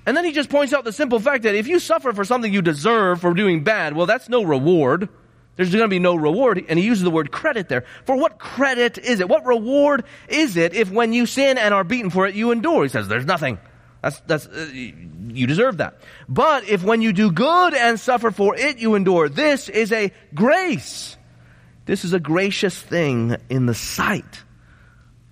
And 0.04 0.16
then 0.16 0.24
he 0.24 0.32
just 0.32 0.50
points 0.50 0.72
out 0.72 0.84
the 0.84 0.92
simple 0.92 1.20
fact 1.20 1.44
that 1.44 1.54
if 1.54 1.68
you 1.68 1.78
suffer 1.78 2.12
for 2.12 2.24
something 2.24 2.52
you 2.52 2.62
deserve 2.62 3.20
for 3.20 3.34
doing 3.34 3.62
bad, 3.62 3.94
well, 3.94 4.06
that's 4.06 4.28
no 4.28 4.42
reward. 4.42 5.08
There's 5.56 5.70
going 5.70 5.82
to 5.82 5.88
be 5.88 5.98
no 5.98 6.14
reward. 6.14 6.64
And 6.68 6.78
he 6.78 6.84
uses 6.84 7.04
the 7.04 7.10
word 7.10 7.30
credit 7.30 7.68
there. 7.68 7.84
For 8.04 8.16
what 8.16 8.38
credit 8.38 8.98
is 8.98 9.20
it? 9.20 9.28
What 9.28 9.44
reward 9.44 10.04
is 10.28 10.56
it 10.56 10.74
if 10.74 10.90
when 10.90 11.12
you 11.12 11.26
sin 11.26 11.58
and 11.58 11.74
are 11.74 11.84
beaten 11.84 12.10
for 12.10 12.26
it, 12.26 12.34
you 12.34 12.52
endure? 12.52 12.84
He 12.84 12.88
says, 12.88 13.08
there's 13.08 13.26
nothing. 13.26 13.58
That's, 14.02 14.20
that's, 14.20 14.46
uh, 14.46 14.68
you 14.72 15.46
deserve 15.46 15.76
that. 15.76 15.98
But 16.28 16.68
if 16.68 16.82
when 16.82 17.02
you 17.02 17.12
do 17.12 17.30
good 17.30 17.74
and 17.74 18.00
suffer 18.00 18.30
for 18.30 18.56
it, 18.56 18.78
you 18.78 18.94
endure, 18.94 19.28
this 19.28 19.68
is 19.68 19.92
a 19.92 20.10
grace. 20.34 21.16
This 21.84 22.04
is 22.04 22.12
a 22.12 22.20
gracious 22.20 22.80
thing 22.80 23.36
in 23.48 23.66
the 23.66 23.74
sight 23.74 24.42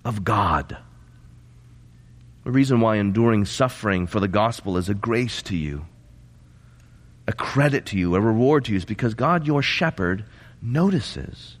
of 0.05 0.23
God. 0.23 0.77
The 2.43 2.51
reason 2.51 2.79
why 2.79 2.97
enduring 2.97 3.45
suffering 3.45 4.07
for 4.07 4.19
the 4.19 4.27
gospel 4.27 4.77
is 4.77 4.89
a 4.89 4.93
grace 4.93 5.41
to 5.43 5.55
you 5.55 5.85
a 7.31 7.33
credit 7.33 7.85
to 7.87 7.97
you, 7.97 8.15
a 8.15 8.19
reward 8.21 8.65
to 8.65 8.71
you, 8.71 8.77
is 8.77 8.83
because 8.83 9.13
God, 9.13 9.47
your 9.47 9.61
shepherd, 9.61 10.25
notices. 10.61 11.57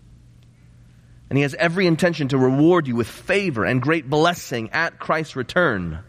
And 1.29 1.37
he 1.37 1.43
has 1.43 1.55
every 1.55 1.87
intention 1.87 2.27
to 2.27 2.37
reward 2.37 2.87
you 2.87 2.95
with 2.97 3.07
favor 3.07 3.63
and 3.63 3.81
great 3.81 4.09
blessing 4.09 4.69
at 4.71 4.99
Christ's 4.99 5.37
return. 5.37 5.99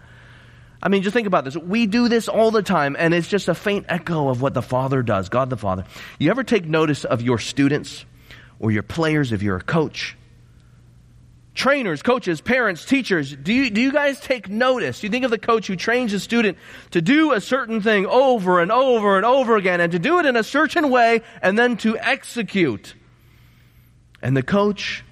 I 0.83 0.88
mean, 0.88 1.03
just 1.03 1.14
think 1.14 1.29
about 1.29 1.44
this. 1.44 1.57
We 1.57 1.87
do 1.87 2.09
this 2.09 2.29
all 2.29 2.51
the 2.51 2.62
time, 2.62 2.96
and 2.98 3.14
it's 3.14 3.29
just 3.29 3.46
a 3.46 3.55
faint 3.55 3.87
echo 3.88 4.31
of 4.31 4.42
what 4.42 4.53
the 4.53 4.62
Father 4.62 5.01
does, 5.05 5.29
God 5.29 5.48
the 5.48 5.57
Father. 5.57 5.85
You 6.18 6.31
ever 6.31 6.42
take 6.42 6.64
notice 6.64 7.05
of 7.05 7.22
your 7.22 7.38
students 7.38 8.05
or 8.59 8.72
your 8.72 8.83
players 8.83 9.31
if 9.31 9.42
you're 9.42 9.59
a 9.59 9.62
coach? 9.62 10.16
Trainers, 11.55 12.03
coaches, 12.03 12.41
parents, 12.41 12.85
teachers, 12.85 13.35
do 13.35 13.53
you, 13.53 13.71
do 13.71 13.81
you 13.81 13.93
guys 13.93 14.19
take 14.21 14.49
notice? 14.49 15.01
Do 15.01 15.07
you 15.07 15.11
think 15.11 15.25
of 15.25 15.31
the 15.31 15.38
coach 15.38 15.67
who 15.67 15.77
trains 15.77 16.12
a 16.12 16.21
student 16.21 16.59
to 16.93 17.03
do 17.03 17.33
a 17.33 17.41
certain 17.41 17.81
thing 17.83 18.07
over 18.07 18.61
and 18.61 18.73
over 18.73 19.17
and 19.17 19.27
over 19.27 19.57
again 19.57 19.81
and 19.81 19.93
to 19.93 19.99
do 19.99 20.19
it 20.19 20.27
in 20.27 20.37
a 20.37 20.43
certain 20.43 20.91
way 20.91 21.23
and 21.43 21.59
then 21.59 21.77
to 21.79 21.99
execute? 21.99 22.95
And 24.23 24.37
the 24.37 24.43
coach, 24.43 25.05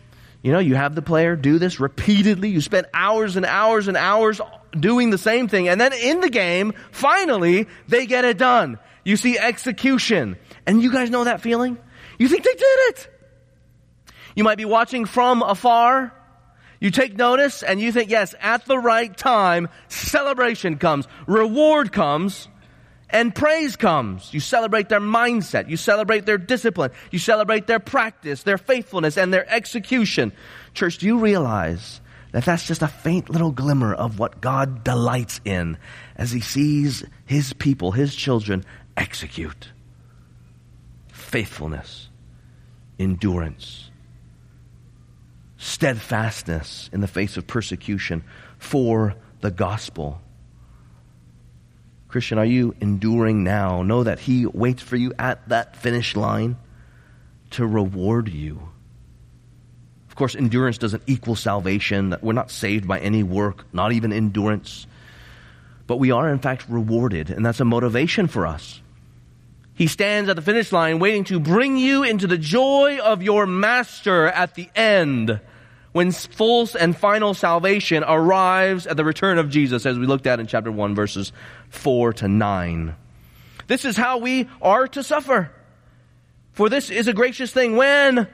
you 0.42 0.52
know, 0.52 0.60
you 0.60 0.76
have 0.76 0.94
the 0.94 1.02
player 1.02 1.36
do 1.36 1.58
this 1.58 1.78
repeatedly. 1.78 2.48
You 2.48 2.60
spend 2.60 2.86
hours 2.94 3.36
and 3.36 3.44
hours 3.44 3.88
and 3.88 3.96
hours 3.96 4.40
doing 4.78 5.10
the 5.10 5.18
same 5.18 5.48
thing. 5.48 5.68
And 5.68 5.80
then 5.80 5.92
in 5.92 6.20
the 6.20 6.30
game, 6.30 6.72
finally, 6.90 7.66
they 7.88 8.06
get 8.06 8.24
it 8.24 8.38
done. 8.38 8.78
You 9.04 9.16
see 9.16 9.38
execution. 9.38 10.36
And 10.66 10.82
you 10.82 10.92
guys 10.92 11.10
know 11.10 11.24
that 11.24 11.40
feeling? 11.40 11.76
You 12.18 12.28
think 12.28 12.44
they 12.44 12.54
did 12.54 12.78
it. 12.88 13.08
You 14.36 14.44
might 14.44 14.58
be 14.58 14.64
watching 14.64 15.04
from 15.04 15.42
afar 15.42 16.14
You 16.80 16.90
take 16.90 17.16
notice 17.16 17.62
and 17.62 17.78
you 17.78 17.92
think, 17.92 18.10
yes, 18.10 18.34
at 18.40 18.64
the 18.64 18.78
right 18.78 19.14
time, 19.14 19.68
celebration 19.88 20.78
comes, 20.78 21.06
reward 21.26 21.92
comes, 21.92 22.48
and 23.10 23.34
praise 23.34 23.76
comes. 23.76 24.32
You 24.32 24.40
celebrate 24.40 24.88
their 24.88 25.00
mindset. 25.00 25.68
You 25.68 25.76
celebrate 25.76 26.24
their 26.24 26.38
discipline. 26.38 26.92
You 27.10 27.18
celebrate 27.18 27.66
their 27.66 27.80
practice, 27.80 28.44
their 28.44 28.58
faithfulness, 28.58 29.18
and 29.18 29.32
their 29.32 29.48
execution. 29.52 30.32
Church, 30.72 30.98
do 30.98 31.06
you 31.06 31.18
realize 31.18 32.00
that 32.32 32.44
that's 32.44 32.66
just 32.66 32.82
a 32.82 32.88
faint 32.88 33.28
little 33.28 33.50
glimmer 33.50 33.92
of 33.92 34.18
what 34.18 34.40
God 34.40 34.84
delights 34.84 35.40
in 35.44 35.76
as 36.16 36.30
He 36.30 36.40
sees 36.40 37.04
His 37.26 37.52
people, 37.52 37.92
His 37.92 38.14
children, 38.14 38.64
execute? 38.96 39.70
Faithfulness, 41.08 42.08
endurance, 42.98 43.89
steadfastness 45.60 46.88
in 46.90 47.02
the 47.02 47.06
face 47.06 47.36
of 47.36 47.46
persecution 47.46 48.24
for 48.58 49.14
the 49.42 49.50
gospel. 49.50 50.20
Christian, 52.08 52.38
are 52.38 52.46
you 52.46 52.74
enduring 52.80 53.44
now? 53.44 53.82
Know 53.82 54.02
that 54.02 54.18
He 54.18 54.46
waits 54.46 54.82
for 54.82 54.96
you 54.96 55.12
at 55.18 55.48
that 55.50 55.76
finish 55.76 56.16
line 56.16 56.56
to 57.50 57.66
reward 57.66 58.28
you. 58.30 58.68
Of 60.08 60.16
course, 60.16 60.34
endurance 60.34 60.78
doesn't 60.78 61.02
equal 61.06 61.36
salvation. 61.36 62.16
We're 62.22 62.32
not 62.32 62.50
saved 62.50 62.88
by 62.88 62.98
any 62.98 63.22
work, 63.22 63.66
not 63.72 63.92
even 63.92 64.12
endurance. 64.12 64.86
But 65.86 65.98
we 65.98 66.10
are, 66.10 66.32
in 66.32 66.38
fact, 66.38 66.64
rewarded, 66.68 67.30
and 67.30 67.44
that's 67.44 67.60
a 67.60 67.64
motivation 67.64 68.28
for 68.28 68.46
us. 68.46 68.80
He 69.74 69.86
stands 69.86 70.30
at 70.30 70.36
the 70.36 70.42
finish 70.42 70.72
line 70.72 70.98
waiting 70.98 71.24
to 71.24 71.38
bring 71.38 71.76
you 71.76 72.02
into 72.02 72.26
the 72.26 72.38
joy 72.38 72.98
of 72.98 73.22
your 73.22 73.46
master 73.46 74.26
at 74.26 74.54
the 74.54 74.68
end 74.74 75.40
when 75.92 76.12
full 76.12 76.68
and 76.78 76.96
final 76.96 77.34
salvation 77.34 78.04
arrives 78.06 78.86
at 78.86 78.96
the 78.96 79.04
return 79.04 79.38
of 79.38 79.50
Jesus, 79.50 79.86
as 79.86 79.98
we 79.98 80.06
looked 80.06 80.26
at 80.26 80.40
in 80.40 80.46
chapter 80.46 80.70
1, 80.70 80.94
verses 80.94 81.32
4 81.70 82.12
to 82.14 82.28
9. 82.28 82.94
This 83.66 83.84
is 83.84 83.96
how 83.96 84.18
we 84.18 84.48
are 84.62 84.86
to 84.88 85.02
suffer. 85.02 85.50
For 86.52 86.68
this 86.68 86.90
is 86.90 87.08
a 87.08 87.12
gracious 87.12 87.52
thing 87.52 87.76
when 87.76 88.28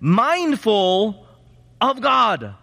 mindful 0.00 1.26
of 1.80 2.00
God. 2.00 2.54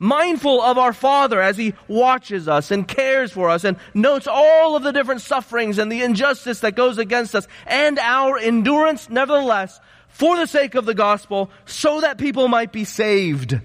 Mindful 0.00 0.62
of 0.62 0.78
our 0.78 0.92
Father 0.92 1.40
as 1.40 1.56
He 1.56 1.74
watches 1.88 2.46
us 2.46 2.70
and 2.70 2.86
cares 2.86 3.32
for 3.32 3.50
us 3.50 3.64
and 3.64 3.76
notes 3.94 4.28
all 4.30 4.76
of 4.76 4.84
the 4.84 4.92
different 4.92 5.22
sufferings 5.22 5.78
and 5.78 5.90
the 5.90 6.02
injustice 6.02 6.60
that 6.60 6.76
goes 6.76 6.98
against 6.98 7.34
us 7.34 7.48
and 7.66 7.98
our 7.98 8.38
endurance, 8.38 9.10
nevertheless, 9.10 9.80
for 10.18 10.36
the 10.36 10.46
sake 10.46 10.74
of 10.74 10.84
the 10.84 10.94
gospel, 10.94 11.48
so 11.64 12.00
that 12.00 12.18
people 12.18 12.48
might 12.48 12.72
be 12.72 12.82
saved. 12.82 13.60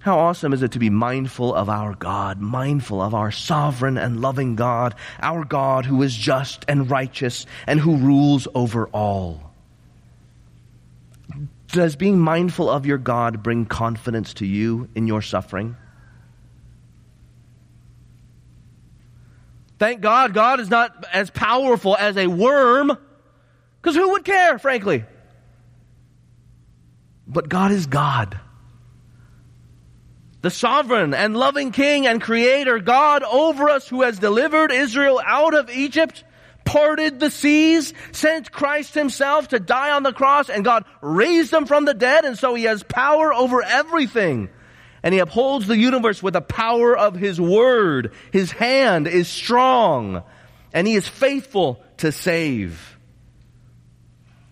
How 0.00 0.18
awesome 0.18 0.52
is 0.52 0.62
it 0.62 0.72
to 0.72 0.78
be 0.78 0.90
mindful 0.90 1.54
of 1.54 1.70
our 1.70 1.94
God, 1.94 2.38
mindful 2.40 3.00
of 3.00 3.14
our 3.14 3.30
sovereign 3.30 3.96
and 3.96 4.20
loving 4.20 4.54
God, 4.54 4.94
our 5.18 5.46
God 5.46 5.86
who 5.86 6.02
is 6.02 6.14
just 6.14 6.66
and 6.68 6.90
righteous 6.90 7.46
and 7.66 7.80
who 7.80 7.96
rules 7.96 8.46
over 8.54 8.86
all. 8.88 9.50
Does 11.68 11.96
being 11.96 12.18
mindful 12.18 12.68
of 12.68 12.84
your 12.84 12.98
God 12.98 13.42
bring 13.42 13.64
confidence 13.64 14.34
to 14.34 14.46
you 14.46 14.90
in 14.94 15.06
your 15.06 15.22
suffering? 15.22 15.74
Thank 19.78 20.02
God, 20.02 20.34
God 20.34 20.60
is 20.60 20.68
not 20.68 21.06
as 21.14 21.30
powerful 21.30 21.96
as 21.96 22.18
a 22.18 22.26
worm, 22.26 22.98
because 23.84 23.96
who 23.96 24.12
would 24.12 24.24
care, 24.24 24.58
frankly? 24.58 25.04
But 27.26 27.50
God 27.50 27.70
is 27.70 27.86
God 27.86 28.40
the 30.44 30.50
sovereign 30.50 31.14
and 31.14 31.34
loving 31.34 31.72
King 31.72 32.06
and 32.06 32.20
Creator, 32.20 32.80
God 32.80 33.22
over 33.22 33.70
us 33.70 33.88
who 33.88 34.02
has 34.02 34.18
delivered 34.18 34.72
Israel 34.72 35.18
out 35.24 35.54
of 35.54 35.70
Egypt, 35.70 36.22
parted 36.66 37.18
the 37.18 37.30
seas, 37.30 37.94
sent 38.12 38.52
Christ 38.52 38.92
Himself 38.92 39.48
to 39.48 39.58
die 39.58 39.92
on 39.92 40.02
the 40.02 40.12
cross, 40.12 40.50
and 40.50 40.62
God 40.62 40.84
raised 41.00 41.50
Him 41.50 41.64
from 41.64 41.86
the 41.86 41.94
dead, 41.94 42.26
and 42.26 42.36
so 42.36 42.54
He 42.54 42.64
has 42.64 42.82
power 42.82 43.32
over 43.32 43.62
everything. 43.62 44.50
And 45.02 45.14
He 45.14 45.20
upholds 45.20 45.66
the 45.66 45.78
universe 45.78 46.22
with 46.22 46.34
the 46.34 46.42
power 46.42 46.94
of 46.94 47.14
His 47.14 47.40
Word. 47.40 48.12
His 48.30 48.52
hand 48.52 49.08
is 49.08 49.28
strong, 49.28 50.24
and 50.74 50.86
He 50.86 50.94
is 50.94 51.08
faithful 51.08 51.82
to 51.98 52.12
save. 52.12 52.93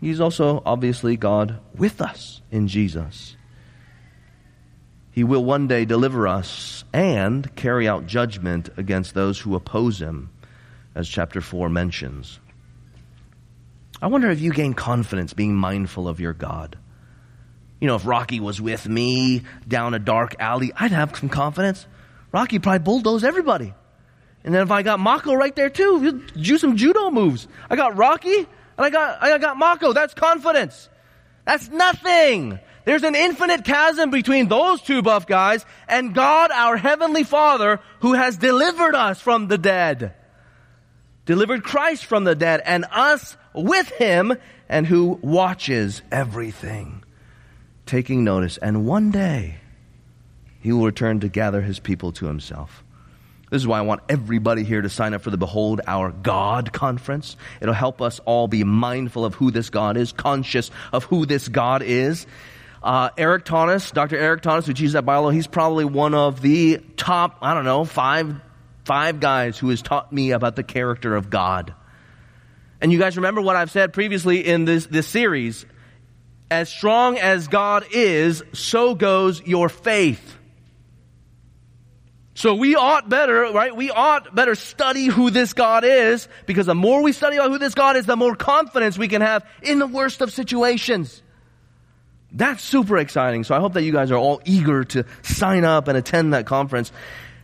He's 0.02 0.20
also 0.20 0.60
obviously 0.66 1.16
God 1.16 1.60
with 1.76 2.00
us 2.00 2.42
in 2.50 2.66
Jesus. 2.66 3.36
He 5.12 5.22
will 5.22 5.44
one 5.44 5.68
day 5.68 5.84
deliver 5.84 6.26
us 6.26 6.82
and 6.92 7.54
carry 7.54 7.86
out 7.86 8.06
judgment 8.06 8.68
against 8.76 9.14
those 9.14 9.38
who 9.38 9.54
oppose 9.54 10.02
him, 10.02 10.30
as 10.96 11.08
chapter 11.08 11.40
4 11.40 11.68
mentions. 11.68 12.40
I 14.02 14.08
wonder 14.08 14.28
if 14.28 14.40
you 14.40 14.52
gain 14.52 14.74
confidence 14.74 15.34
being 15.34 15.54
mindful 15.54 16.08
of 16.08 16.18
your 16.18 16.32
God. 16.32 16.76
You 17.80 17.86
know, 17.86 17.94
if 17.94 18.04
Rocky 18.04 18.40
was 18.40 18.60
with 18.60 18.88
me 18.88 19.42
down 19.68 19.94
a 19.94 20.00
dark 20.00 20.34
alley, 20.40 20.72
I'd 20.74 20.90
have 20.90 21.16
some 21.16 21.28
confidence. 21.28 21.86
Rocky 22.32 22.58
probably 22.58 22.80
bulldoze 22.80 23.22
everybody. 23.22 23.72
And 24.42 24.52
then 24.52 24.62
if 24.62 24.72
I 24.72 24.82
got 24.82 24.98
Mako 24.98 25.34
right 25.34 25.54
there 25.54 25.70
too, 25.70 26.22
do 26.36 26.58
some 26.58 26.76
judo 26.76 27.12
moves. 27.12 27.46
I 27.70 27.76
got 27.76 27.96
Rocky 27.96 28.48
and 28.76 28.86
I 28.86 28.90
got, 28.90 29.22
I 29.22 29.38
got 29.38 29.56
Mako. 29.56 29.92
That's 29.92 30.14
confidence. 30.14 30.88
That's 31.44 31.68
nothing. 31.68 32.58
There's 32.84 33.04
an 33.04 33.14
infinite 33.14 33.64
chasm 33.64 34.10
between 34.10 34.48
those 34.48 34.82
two 34.82 35.02
buff 35.02 35.26
guys 35.26 35.64
and 35.88 36.14
God, 36.14 36.50
our 36.50 36.76
Heavenly 36.76 37.24
Father, 37.24 37.80
who 38.00 38.14
has 38.14 38.36
delivered 38.36 38.94
us 38.94 39.20
from 39.20 39.48
the 39.48 39.58
dead. 39.58 40.14
Delivered 41.24 41.62
Christ 41.62 42.04
from 42.04 42.24
the 42.24 42.34
dead 42.34 42.60
and 42.64 42.84
us 42.90 43.36
with 43.54 43.88
Him 43.90 44.34
and 44.68 44.86
who 44.86 45.20
watches 45.22 46.02
everything. 46.10 47.04
Taking 47.86 48.24
notice. 48.24 48.56
And 48.56 48.86
one 48.86 49.10
day, 49.10 49.60
He 50.60 50.72
will 50.72 50.86
return 50.86 51.20
to 51.20 51.28
gather 51.28 51.60
His 51.60 51.78
people 51.78 52.10
to 52.12 52.26
Himself. 52.26 52.82
This 53.52 53.60
is 53.60 53.68
why 53.68 53.80
I 53.80 53.82
want 53.82 54.00
everybody 54.08 54.64
here 54.64 54.80
to 54.80 54.88
sign 54.88 55.12
up 55.12 55.20
for 55.20 55.28
the 55.28 55.36
Behold 55.36 55.82
Our 55.86 56.10
God 56.10 56.72
conference. 56.72 57.36
It'll 57.60 57.74
help 57.74 58.00
us 58.00 58.18
all 58.24 58.48
be 58.48 58.64
mindful 58.64 59.26
of 59.26 59.34
who 59.34 59.50
this 59.50 59.68
God 59.68 59.98
is, 59.98 60.10
conscious 60.10 60.70
of 60.90 61.04
who 61.04 61.26
this 61.26 61.48
God 61.48 61.82
is. 61.82 62.26
Uh, 62.82 63.10
Eric 63.18 63.44
Thomas, 63.44 63.90
Dr. 63.90 64.16
Eric 64.16 64.40
Thomas, 64.40 64.64
who 64.64 64.72
teaches 64.72 64.94
at 64.94 65.04
Bible, 65.04 65.28
he's 65.28 65.46
probably 65.46 65.84
one 65.84 66.14
of 66.14 66.40
the 66.40 66.78
top, 66.96 67.36
I 67.42 67.52
don't 67.52 67.66
know, 67.66 67.84
five, 67.84 68.34
five 68.86 69.20
guys 69.20 69.58
who 69.58 69.68
has 69.68 69.82
taught 69.82 70.10
me 70.10 70.30
about 70.30 70.56
the 70.56 70.64
character 70.64 71.14
of 71.14 71.28
God. 71.28 71.74
And 72.80 72.90
you 72.90 72.98
guys 72.98 73.16
remember 73.16 73.42
what 73.42 73.56
I've 73.56 73.70
said 73.70 73.92
previously 73.92 74.46
in 74.46 74.64
this, 74.64 74.86
this 74.86 75.06
series. 75.06 75.66
As 76.50 76.70
strong 76.70 77.18
as 77.18 77.48
God 77.48 77.84
is, 77.92 78.42
so 78.54 78.94
goes 78.94 79.42
your 79.46 79.68
faith. 79.68 80.38
So 82.34 82.54
we 82.54 82.76
ought 82.76 83.08
better, 83.08 83.42
right? 83.52 83.76
We 83.76 83.90
ought 83.90 84.34
better 84.34 84.54
study 84.54 85.06
who 85.06 85.30
this 85.30 85.52
God 85.52 85.84
is 85.84 86.28
because 86.46 86.66
the 86.66 86.74
more 86.74 87.02
we 87.02 87.12
study 87.12 87.36
about 87.36 87.50
who 87.50 87.58
this 87.58 87.74
God 87.74 87.96
is, 87.96 88.06
the 88.06 88.16
more 88.16 88.34
confidence 88.34 88.96
we 88.96 89.08
can 89.08 89.20
have 89.20 89.46
in 89.62 89.78
the 89.78 89.86
worst 89.86 90.22
of 90.22 90.32
situations. 90.32 91.22
That's 92.32 92.62
super 92.62 92.96
exciting. 92.96 93.44
So 93.44 93.54
I 93.54 93.60
hope 93.60 93.74
that 93.74 93.82
you 93.82 93.92
guys 93.92 94.10
are 94.10 94.16
all 94.16 94.40
eager 94.46 94.84
to 94.84 95.04
sign 95.20 95.64
up 95.64 95.88
and 95.88 95.98
attend 95.98 96.32
that 96.32 96.46
conference. 96.46 96.90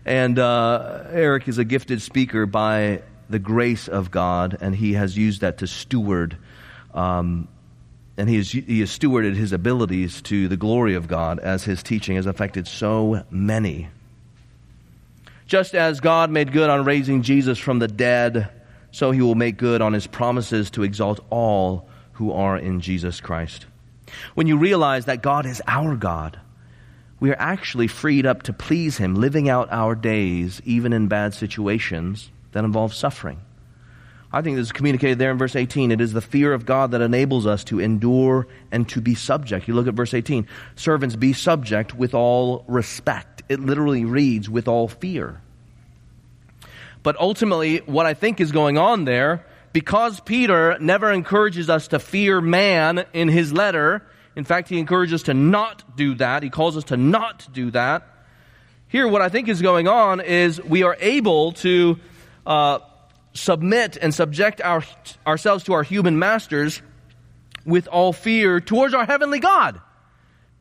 And 0.06 0.38
uh, 0.38 1.04
Eric 1.10 1.48
is 1.48 1.58
a 1.58 1.64
gifted 1.64 2.00
speaker 2.00 2.46
by 2.46 3.02
the 3.28 3.38
grace 3.38 3.88
of 3.88 4.10
God, 4.10 4.56
and 4.62 4.74
he 4.74 4.94
has 4.94 5.14
used 5.14 5.42
that 5.42 5.58
to 5.58 5.66
steward, 5.66 6.38
um, 6.94 7.46
and 8.16 8.26
he 8.26 8.36
has, 8.36 8.50
he 8.50 8.80
has 8.80 8.90
stewarded 8.90 9.36
his 9.36 9.52
abilities 9.52 10.22
to 10.22 10.48
the 10.48 10.56
glory 10.56 10.94
of 10.94 11.08
God 11.08 11.38
as 11.38 11.64
his 11.64 11.82
teaching 11.82 12.16
has 12.16 12.24
affected 12.24 12.66
so 12.66 13.24
many. 13.30 13.88
Just 15.48 15.74
as 15.74 16.00
God 16.00 16.30
made 16.30 16.52
good 16.52 16.70
on 16.70 16.84
raising 16.84 17.22
Jesus 17.22 17.58
from 17.58 17.80
the 17.80 17.88
dead, 17.88 18.50
so 18.92 19.10
he 19.10 19.22
will 19.22 19.34
make 19.34 19.56
good 19.56 19.80
on 19.80 19.94
his 19.94 20.06
promises 20.06 20.70
to 20.72 20.82
exalt 20.84 21.20
all 21.30 21.88
who 22.12 22.32
are 22.32 22.56
in 22.56 22.80
Jesus 22.80 23.20
Christ. 23.20 23.66
When 24.34 24.46
you 24.46 24.58
realize 24.58 25.06
that 25.06 25.22
God 25.22 25.46
is 25.46 25.62
our 25.66 25.96
God, 25.96 26.38
we 27.20 27.30
are 27.30 27.38
actually 27.38 27.88
freed 27.88 28.26
up 28.26 28.44
to 28.44 28.52
please 28.52 28.96
Him, 28.98 29.16
living 29.16 29.48
out 29.48 29.72
our 29.72 29.94
days, 29.94 30.60
even 30.64 30.92
in 30.92 31.08
bad 31.08 31.34
situations 31.34 32.30
that 32.52 32.64
involve 32.64 32.94
suffering. 32.94 33.40
I 34.30 34.42
think 34.42 34.56
this 34.56 34.66
is 34.66 34.72
communicated 34.72 35.18
there 35.18 35.30
in 35.30 35.38
verse 35.38 35.56
18. 35.56 35.90
It 35.90 36.00
is 36.00 36.12
the 36.12 36.20
fear 36.20 36.52
of 36.52 36.66
God 36.66 36.90
that 36.90 37.00
enables 37.00 37.46
us 37.46 37.64
to 37.64 37.80
endure 37.80 38.46
and 38.70 38.88
to 38.90 39.00
be 39.00 39.14
subject. 39.14 39.66
You 39.66 39.74
look 39.74 39.88
at 39.88 39.94
verse 39.94 40.12
18. 40.12 40.46
Servants, 40.76 41.16
be 41.16 41.32
subject 41.32 41.94
with 41.94 42.14
all 42.14 42.64
respect. 42.68 43.37
It 43.48 43.60
literally 43.60 44.04
reads, 44.04 44.48
with 44.48 44.68
all 44.68 44.88
fear. 44.88 45.40
But 47.02 47.18
ultimately, 47.18 47.78
what 47.78 48.06
I 48.06 48.14
think 48.14 48.40
is 48.40 48.52
going 48.52 48.76
on 48.76 49.04
there 49.04 49.44
because 49.72 50.20
Peter 50.20 50.76
never 50.80 51.12
encourages 51.12 51.68
us 51.70 51.88
to 51.88 51.98
fear 51.98 52.40
man 52.40 53.04
in 53.12 53.28
his 53.28 53.52
letter, 53.52 54.02
In 54.34 54.44
fact, 54.44 54.68
he 54.68 54.78
encourages 54.78 55.14
us 55.14 55.22
to 55.24 55.34
not 55.34 55.96
do 55.96 56.14
that. 56.14 56.42
He 56.42 56.50
calls 56.50 56.76
us 56.76 56.84
to 56.84 56.96
not 56.96 57.48
do 57.52 57.72
that. 57.72 58.06
Here, 58.86 59.06
what 59.06 59.20
I 59.20 59.28
think 59.28 59.48
is 59.48 59.60
going 59.60 59.88
on 59.88 60.20
is 60.20 60.62
we 60.62 60.84
are 60.84 60.96
able 61.00 61.52
to 61.52 61.98
uh, 62.46 62.78
submit 63.34 63.96
and 64.00 64.14
subject 64.14 64.60
our, 64.60 64.84
ourselves 65.26 65.64
to 65.64 65.72
our 65.72 65.82
human 65.82 66.18
masters 66.18 66.80
with 67.64 67.88
all 67.88 68.12
fear 68.12 68.60
towards 68.60 68.94
our 68.94 69.04
heavenly 69.04 69.40
God 69.40 69.80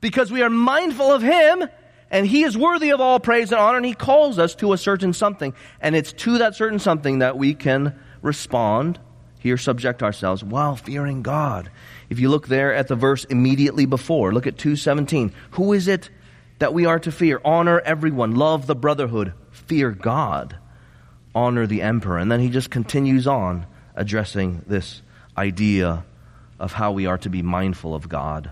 because 0.01 0.31
we 0.31 0.41
are 0.41 0.49
mindful 0.49 1.11
of 1.11 1.21
Him 1.21 1.69
and 2.09 2.25
He 2.25 2.43
is 2.43 2.57
worthy 2.57 2.91
of 2.91 3.01
all 3.01 3.19
praise 3.19 3.51
and 3.51 3.59
honor 3.59 3.77
and 3.77 3.85
He 3.85 3.93
calls 3.93 4.39
us 4.39 4.55
to 4.55 4.73
a 4.73 4.77
certain 4.77 5.13
something. 5.13 5.53
And 5.81 5.95
it's 5.95 6.13
to 6.13 6.39
that 6.39 6.55
certain 6.55 6.79
something 6.79 7.19
that 7.19 7.37
we 7.37 7.53
can 7.53 7.97
respond, 8.21 8.99
here 9.39 9.57
subject 9.57 10.03
ourselves 10.03 10.43
while 10.43 10.75
fearing 10.75 11.21
God. 11.21 11.69
If 12.09 12.19
you 12.19 12.29
look 12.29 12.47
there 12.47 12.73
at 12.73 12.87
the 12.87 12.95
verse 12.95 13.25
immediately 13.25 13.85
before, 13.85 14.33
look 14.33 14.47
at 14.47 14.57
217. 14.57 15.33
Who 15.51 15.73
is 15.73 15.87
it 15.87 16.09
that 16.59 16.73
we 16.73 16.85
are 16.85 16.99
to 16.99 17.11
fear? 17.11 17.41
Honor 17.43 17.79
everyone, 17.81 18.35
love 18.35 18.67
the 18.67 18.75
brotherhood, 18.75 19.33
fear 19.51 19.91
God, 19.91 20.57
honor 21.35 21.67
the 21.67 21.81
emperor. 21.81 22.17
And 22.17 22.31
then 22.31 22.39
he 22.39 22.49
just 22.49 22.69
continues 22.69 23.27
on 23.27 23.65
addressing 23.95 24.63
this 24.67 25.01
idea 25.37 26.05
of 26.59 26.73
how 26.73 26.91
we 26.91 27.05
are 27.05 27.17
to 27.19 27.29
be 27.29 27.41
mindful 27.41 27.93
of 27.93 28.09
God. 28.09 28.51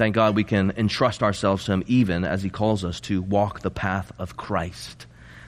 Thank 0.00 0.14
God 0.14 0.34
we 0.34 0.44
can 0.44 0.72
entrust 0.78 1.22
ourselves 1.22 1.66
to 1.66 1.72
Him 1.72 1.84
even 1.86 2.24
as 2.24 2.42
He 2.42 2.48
calls 2.48 2.86
us 2.86 3.00
to 3.00 3.20
walk 3.20 3.60
the 3.60 3.70
path 3.70 4.10
of 4.18 4.34
Christ. 4.34 5.04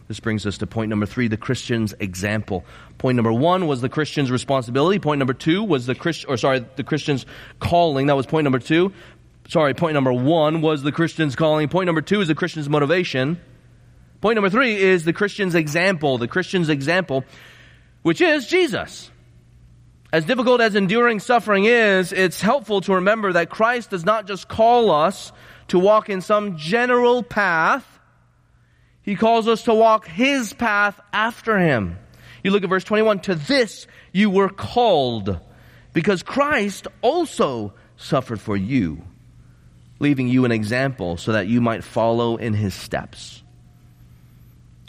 This 0.08 0.20
brings 0.20 0.44
us 0.44 0.58
to 0.58 0.66
point 0.66 0.90
number 0.90 1.06
three, 1.06 1.26
the 1.28 1.38
Christian's 1.38 1.94
example. 1.98 2.66
Point 2.98 3.16
number 3.16 3.32
one 3.32 3.66
was 3.66 3.80
the 3.80 3.88
Christian's 3.88 4.30
responsibility. 4.30 4.98
Point 4.98 5.20
number 5.20 5.32
two 5.32 5.64
was 5.64 5.86
the 5.86 5.94
Christ, 5.94 6.26
or 6.28 6.36
sorry, 6.36 6.66
the 6.76 6.84
Christian's 6.84 7.24
calling. 7.60 8.08
That 8.08 8.16
was 8.18 8.26
point 8.26 8.44
number 8.44 8.58
two. 8.58 8.92
Sorry, 9.48 9.72
point 9.72 9.94
number 9.94 10.12
one 10.12 10.60
was 10.60 10.82
the 10.82 10.92
Christian's 10.92 11.34
calling. 11.34 11.70
Point 11.70 11.86
number 11.86 12.02
two 12.02 12.20
is 12.20 12.28
the 12.28 12.34
Christian's 12.34 12.68
motivation. 12.68 13.40
Point 14.20 14.34
number 14.34 14.50
three 14.50 14.76
is 14.76 15.06
the 15.06 15.14
Christian's 15.14 15.54
example. 15.54 16.18
The 16.18 16.28
Christian's 16.28 16.68
example, 16.68 17.24
which 18.02 18.20
is 18.20 18.48
Jesus. 18.48 19.10
As 20.12 20.26
difficult 20.26 20.60
as 20.60 20.74
enduring 20.74 21.20
suffering 21.20 21.64
is, 21.64 22.12
it's 22.12 22.42
helpful 22.42 22.82
to 22.82 22.96
remember 22.96 23.32
that 23.32 23.48
Christ 23.48 23.88
does 23.88 24.04
not 24.04 24.26
just 24.26 24.46
call 24.46 24.90
us 24.90 25.32
to 25.68 25.78
walk 25.78 26.10
in 26.10 26.20
some 26.20 26.58
general 26.58 27.22
path. 27.22 27.86
He 29.02 29.16
calls 29.16 29.48
us 29.48 29.62
to 29.62 29.74
walk 29.74 30.06
His 30.06 30.52
path 30.52 31.00
after 31.14 31.58
Him. 31.58 31.98
You 32.44 32.50
look 32.50 32.62
at 32.62 32.68
verse 32.68 32.84
21, 32.84 33.20
to 33.20 33.34
this 33.34 33.86
you 34.12 34.28
were 34.28 34.50
called, 34.50 35.40
because 35.94 36.22
Christ 36.22 36.88
also 37.00 37.72
suffered 37.96 38.40
for 38.40 38.56
you, 38.56 39.02
leaving 39.98 40.28
you 40.28 40.44
an 40.44 40.52
example 40.52 41.16
so 41.16 41.32
that 41.32 41.46
you 41.46 41.62
might 41.62 41.84
follow 41.84 42.36
in 42.36 42.52
His 42.52 42.74
steps. 42.74 43.42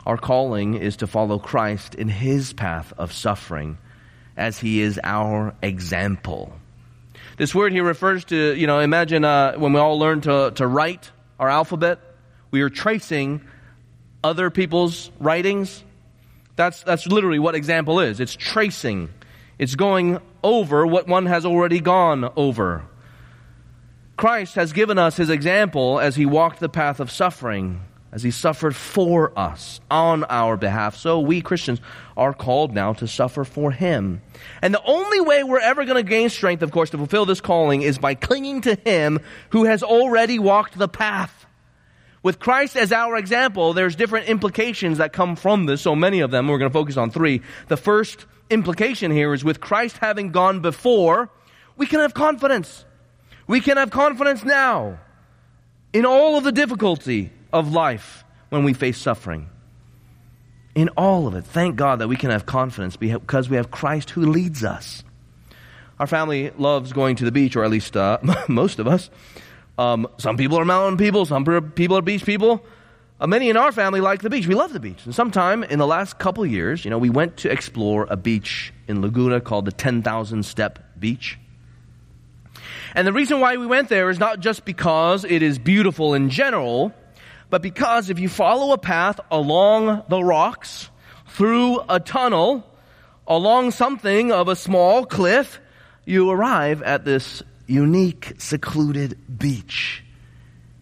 Our 0.05 0.17
calling 0.17 0.73
is 0.73 0.97
to 0.97 1.07
follow 1.07 1.39
Christ 1.39 1.95
in 1.95 2.09
His 2.09 2.51
path 2.51 2.91
of 2.97 3.13
suffering 3.13 3.77
as 4.35 4.59
he 4.59 4.81
is 4.81 4.99
our 5.03 5.53
example. 5.61 6.53
This 7.37 7.53
word 7.53 7.71
here 7.71 7.83
refers 7.83 8.25
to, 8.25 8.53
you 8.53 8.67
know, 8.67 8.79
imagine 8.79 9.25
uh, 9.25 9.53
when 9.55 9.73
we 9.73 9.79
all 9.79 9.97
learn 9.97 10.21
to, 10.21 10.51
to 10.55 10.67
write 10.67 11.11
our 11.39 11.49
alphabet, 11.49 11.99
we 12.51 12.61
are 12.61 12.69
tracing 12.69 13.41
other 14.23 14.49
people's 14.49 15.11
writings. 15.19 15.83
That's, 16.55 16.83
that's 16.83 17.07
literally 17.07 17.39
what 17.39 17.55
example 17.55 17.99
is. 17.99 18.19
It's 18.19 18.35
tracing. 18.35 19.09
It's 19.57 19.75
going 19.75 20.19
over 20.43 20.85
what 20.85 21.07
one 21.07 21.25
has 21.25 21.45
already 21.45 21.79
gone 21.79 22.31
over. 22.35 22.83
Christ 24.15 24.55
has 24.55 24.73
given 24.73 24.99
us 24.99 25.17
his 25.17 25.29
example 25.29 25.99
as 25.99 26.15
he 26.15 26.25
walked 26.25 26.59
the 26.59 26.69
path 26.69 26.99
of 26.99 27.09
suffering 27.09 27.81
as 28.13 28.21
he 28.21 28.29
suffered 28.29 28.75
for 28.75 29.37
us 29.37 29.81
on 29.89 30.23
our 30.25 30.55
behalf. 30.55 30.95
So 30.95 31.19
we 31.19 31.41
Christians 31.41 31.81
are 32.15 32.31
called 32.31 32.71
now 32.71 32.93
to 32.93 33.07
suffer 33.07 33.43
for 33.43 33.71
him. 33.71 34.21
And 34.61 34.71
the 34.71 34.83
only 34.85 35.19
way 35.19 35.43
we're 35.43 35.59
ever 35.59 35.83
going 35.83 35.97
to 35.97 36.07
gain 36.07 36.29
strength, 36.29 36.61
of 36.61 36.69
course, 36.71 36.91
to 36.91 36.97
fulfill 36.97 37.25
this 37.25 37.41
calling 37.41 37.81
is 37.81 37.97
by 37.97 38.13
clinging 38.13 38.61
to 38.61 38.75
him 38.75 39.19
who 39.49 39.63
has 39.63 39.81
already 39.81 40.37
walked 40.37 40.77
the 40.77 40.87
path. 40.87 41.47
With 42.21 42.39
Christ 42.39 42.77
as 42.77 42.91
our 42.91 43.17
example, 43.17 43.73
there's 43.73 43.95
different 43.95 44.27
implications 44.27 44.99
that 44.99 45.11
come 45.11 45.35
from 45.35 45.65
this. 45.65 45.81
So 45.81 45.95
many 45.95 46.19
of 46.19 46.29
them, 46.29 46.47
we're 46.47 46.59
going 46.59 46.69
to 46.69 46.73
focus 46.73 46.97
on 46.97 47.09
three. 47.09 47.41
The 47.67 47.77
first 47.77 48.27
implication 48.51 49.11
here 49.11 49.33
is 49.33 49.43
with 49.43 49.59
Christ 49.59 49.97
having 49.97 50.31
gone 50.31 50.59
before, 50.59 51.31
we 51.75 51.87
can 51.87 51.99
have 51.99 52.13
confidence. 52.13 52.85
We 53.47 53.59
can 53.59 53.77
have 53.77 53.89
confidence 53.89 54.43
now 54.43 54.99
in 55.91 56.05
all 56.05 56.37
of 56.37 56.43
the 56.43 56.51
difficulty 56.51 57.31
of 57.53 57.71
life 57.71 58.25
when 58.49 58.63
we 58.63 58.73
face 58.73 58.97
suffering. 58.97 59.49
In 60.75 60.89
all 60.97 61.27
of 61.27 61.35
it, 61.35 61.45
thank 61.45 61.75
God 61.75 61.99
that 61.99 62.07
we 62.07 62.15
can 62.15 62.31
have 62.31 62.45
confidence 62.45 62.97
because 62.97 63.49
we 63.49 63.57
have 63.57 63.71
Christ 63.71 64.09
who 64.09 64.25
leads 64.25 64.63
us. 64.63 65.03
Our 65.99 66.07
family 66.07 66.51
loves 66.57 66.91
going 66.91 67.15
to 67.17 67.25
the 67.25 67.31
beach, 67.31 67.55
or 67.55 67.63
at 67.63 67.69
least 67.69 67.95
uh, 67.95 68.17
most 68.49 68.79
of 68.79 68.87
us. 68.87 69.09
Um, 69.77 70.07
some 70.17 70.35
people 70.35 70.57
are 70.57 70.65
mountain 70.65 70.97
people, 70.97 71.25
some 71.25 71.45
people 71.71 71.97
are 71.97 72.01
beach 72.01 72.25
people. 72.25 72.65
Uh, 73.19 73.27
many 73.27 73.49
in 73.49 73.55
our 73.55 73.71
family 73.71 74.01
like 74.01 74.21
the 74.21 74.29
beach. 74.29 74.47
We 74.47 74.55
love 74.55 74.73
the 74.73 74.79
beach. 74.79 75.05
And 75.05 75.13
sometime 75.13 75.63
in 75.63 75.79
the 75.79 75.87
last 75.87 76.17
couple 76.17 76.45
years, 76.45 76.83
you 76.83 76.91
know, 76.91 76.97
we 76.97 77.09
went 77.09 77.37
to 77.37 77.51
explore 77.51 78.07
a 78.09 78.17
beach 78.17 78.73
in 78.87 79.01
Laguna 79.01 79.39
called 79.39 79.65
the 79.65 79.71
10,000 79.71 80.43
Step 80.43 80.79
Beach. 80.99 81.37
And 82.95 83.07
the 83.07 83.13
reason 83.13 83.39
why 83.39 83.55
we 83.57 83.65
went 83.65 83.89
there 83.89 84.09
is 84.09 84.19
not 84.19 84.39
just 84.39 84.65
because 84.65 85.23
it 85.23 85.41
is 85.41 85.57
beautiful 85.57 86.13
in 86.13 86.29
general, 86.29 86.93
but 87.53 87.61
because 87.61 88.09
if 88.09 88.17
you 88.17 88.29
follow 88.29 88.73
a 88.73 88.79
path 88.79 89.19
along 89.29 90.01
the 90.09 90.23
rocks, 90.23 90.89
through 91.27 91.81
a 91.87 91.99
tunnel, 91.99 92.65
along 93.27 93.69
something 93.69 94.31
of 94.31 94.47
a 94.47 94.55
small 94.55 95.05
cliff, 95.05 95.59
you 96.03 96.31
arrive 96.31 96.81
at 96.81 97.05
this 97.05 97.43
unique, 97.67 98.33
secluded 98.39 99.19
beach. 99.37 100.03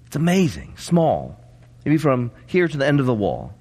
It's 0.08 0.16
amazing, 0.16 0.76
small, 0.78 1.38
maybe 1.84 1.98
from 1.98 2.32
here 2.48 2.70
to 2.70 2.78
the 2.78 2.88
end 2.88 3.02
of 3.02 3.06
the 3.06 3.14
wall, 3.14 3.54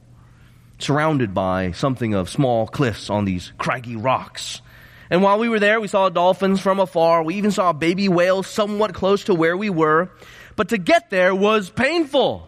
surrounded 0.79 1.35
by 1.35 1.73
something 1.73 2.15
of 2.15 2.31
small 2.31 2.69
cliffs 2.69 3.11
on 3.11 3.25
these 3.25 3.53
craggy 3.59 3.97
rocks. 3.97 4.63
And 5.11 5.21
while 5.21 5.41
we 5.41 5.49
were 5.49 5.59
there, 5.59 5.81
we 5.81 5.89
saw 5.89 6.11
dolphins 6.11 6.61
from 6.61 6.79
afar. 6.79 7.25
We 7.25 7.35
even 7.35 7.51
saw 7.51 7.71
a 7.71 7.75
baby 7.75 8.09
whale 8.09 8.45
somewhat 8.45 8.95
close 8.95 9.25
to 9.25 9.35
where 9.35 9.57
we 9.57 9.69
were. 9.69 10.13
But 10.55 10.69
to 10.69 10.79
get 10.79 11.11
there 11.11 11.35
was 11.35 11.71
painful. 11.71 12.47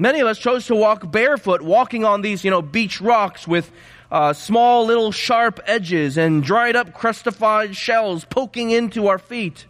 Many 0.00 0.20
of 0.20 0.26
us 0.26 0.38
chose 0.38 0.66
to 0.68 0.74
walk 0.74 1.12
barefoot, 1.12 1.60
walking 1.60 2.06
on 2.06 2.22
these, 2.22 2.42
you 2.42 2.50
know, 2.50 2.62
beach 2.62 3.02
rocks 3.02 3.46
with 3.46 3.70
uh, 4.10 4.32
small 4.32 4.86
little 4.86 5.12
sharp 5.12 5.60
edges 5.66 6.16
and 6.16 6.42
dried 6.42 6.74
up 6.74 6.94
crustified 6.94 7.76
shells 7.76 8.24
poking 8.24 8.70
into 8.70 9.08
our 9.08 9.18
feet. 9.18 9.66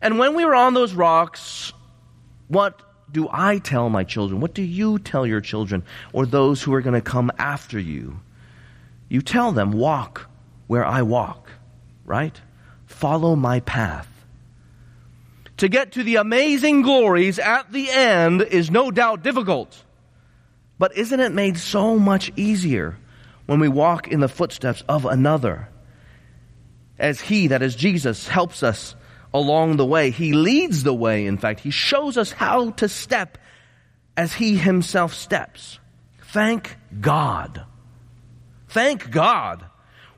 And 0.00 0.18
when 0.18 0.34
we 0.34 0.46
were 0.46 0.54
on 0.54 0.72
those 0.72 0.94
rocks, 0.94 1.74
what 2.48 2.80
do 3.12 3.28
I 3.30 3.58
tell 3.58 3.90
my 3.90 4.02
children? 4.02 4.40
What 4.40 4.54
do 4.54 4.62
you 4.62 4.98
tell 4.98 5.26
your 5.26 5.42
children 5.42 5.82
or 6.14 6.24
those 6.24 6.62
who 6.62 6.72
are 6.72 6.80
going 6.80 6.94
to 6.94 7.02
come 7.02 7.30
after 7.36 7.78
you? 7.78 8.18
You 9.10 9.20
tell 9.20 9.52
them, 9.52 9.72
walk 9.72 10.26
where 10.68 10.86
I 10.86 11.02
walk, 11.02 11.50
right? 12.06 12.40
Follow 12.86 13.36
my 13.36 13.60
path 13.60 14.09
to 15.60 15.68
get 15.68 15.92
to 15.92 16.02
the 16.02 16.16
amazing 16.16 16.80
glories 16.80 17.38
at 17.38 17.70
the 17.70 17.90
end 17.90 18.40
is 18.40 18.70
no 18.70 18.90
doubt 18.90 19.22
difficult. 19.22 19.84
But 20.78 20.96
isn't 20.96 21.20
it 21.20 21.32
made 21.32 21.58
so 21.58 21.98
much 21.98 22.32
easier 22.34 22.96
when 23.44 23.60
we 23.60 23.68
walk 23.68 24.08
in 24.08 24.20
the 24.20 24.28
footsteps 24.28 24.82
of 24.88 25.04
another? 25.04 25.68
As 26.98 27.20
He, 27.20 27.48
that 27.48 27.60
is 27.60 27.76
Jesus, 27.76 28.26
helps 28.26 28.62
us 28.62 28.94
along 29.34 29.76
the 29.76 29.84
way. 29.84 30.10
He 30.10 30.32
leads 30.32 30.82
the 30.82 30.94
way, 30.94 31.26
in 31.26 31.36
fact. 31.36 31.60
He 31.60 31.70
shows 31.70 32.16
us 32.16 32.32
how 32.32 32.70
to 32.70 32.88
step 32.88 33.36
as 34.16 34.32
He 34.32 34.56
Himself 34.56 35.12
steps. 35.12 35.78
Thank 36.22 36.74
God. 37.02 37.66
Thank 38.68 39.10
God. 39.10 39.66